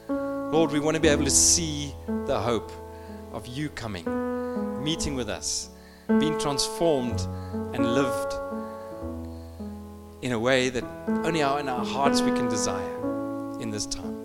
Lord, 0.08 0.72
we 0.72 0.80
want 0.80 0.96
to 0.96 1.00
be 1.00 1.08
able 1.08 1.24
to 1.24 1.30
see 1.30 1.94
the 2.26 2.38
hope 2.38 2.72
of 3.32 3.46
you 3.46 3.68
coming, 3.68 4.04
meeting 4.82 5.14
with 5.14 5.28
us, 5.28 5.70
being 6.18 6.38
transformed 6.40 7.20
and 7.72 7.94
lived 7.94 8.19
in 10.22 10.32
a 10.32 10.38
way 10.38 10.68
that 10.68 10.84
only 11.08 11.42
our, 11.42 11.60
in 11.60 11.68
our 11.68 11.84
hearts 11.84 12.20
we 12.20 12.30
can 12.32 12.48
desire 12.48 13.60
in 13.60 13.70
this 13.70 13.86
time. 13.86 14.16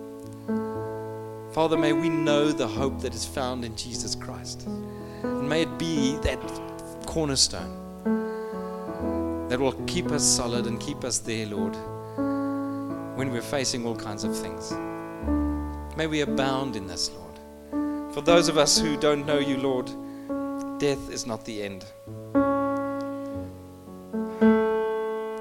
Father, 1.52 1.76
may 1.76 1.92
we 1.92 2.08
know 2.08 2.52
the 2.52 2.66
hope 2.66 3.00
that 3.00 3.14
is 3.14 3.24
found 3.24 3.64
in 3.64 3.74
Jesus 3.76 4.14
Christ. 4.14 4.66
And 4.66 5.48
may 5.48 5.62
it 5.62 5.78
be 5.78 6.16
that 6.18 6.38
cornerstone 7.06 7.84
that 9.48 9.58
will 9.58 9.72
keep 9.86 10.10
us 10.10 10.22
solid 10.22 10.66
and 10.66 10.78
keep 10.78 11.04
us 11.04 11.18
there, 11.18 11.46
Lord, 11.46 11.74
when 13.16 13.30
we're 13.30 13.40
facing 13.40 13.86
all 13.86 13.96
kinds 13.96 14.24
of 14.24 14.36
things. 14.36 14.72
May 15.96 16.06
we 16.06 16.20
abound 16.20 16.76
in 16.76 16.86
this, 16.86 17.10
Lord. 17.10 18.12
For 18.12 18.20
those 18.20 18.48
of 18.48 18.58
us 18.58 18.78
who 18.78 18.98
don't 18.98 19.24
know 19.24 19.38
you, 19.38 19.56
Lord, 19.56 19.86
death 20.78 21.10
is 21.10 21.26
not 21.26 21.44
the 21.46 21.62
end. 21.62 21.86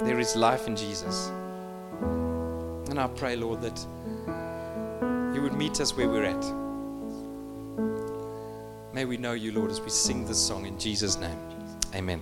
There 0.05 0.19
is 0.19 0.35
life 0.35 0.67
in 0.67 0.75
Jesus. 0.75 1.29
And 2.89 2.99
I 2.99 3.07
pray, 3.07 3.35
Lord, 3.35 3.61
that 3.61 3.79
you 5.35 5.41
would 5.41 5.53
meet 5.53 5.81
us 5.81 5.97
where 5.97 6.07
we're 6.07 6.25
at. 6.25 6.45
May 8.93 9.05
we 9.05 9.17
know 9.17 9.33
you, 9.33 9.51
Lord, 9.51 9.71
as 9.71 9.81
we 9.81 9.89
sing 9.89 10.25
this 10.25 10.37
song 10.37 10.67
in 10.67 10.77
Jesus' 10.79 11.17
name. 11.17 11.39
Amen. 11.95 12.21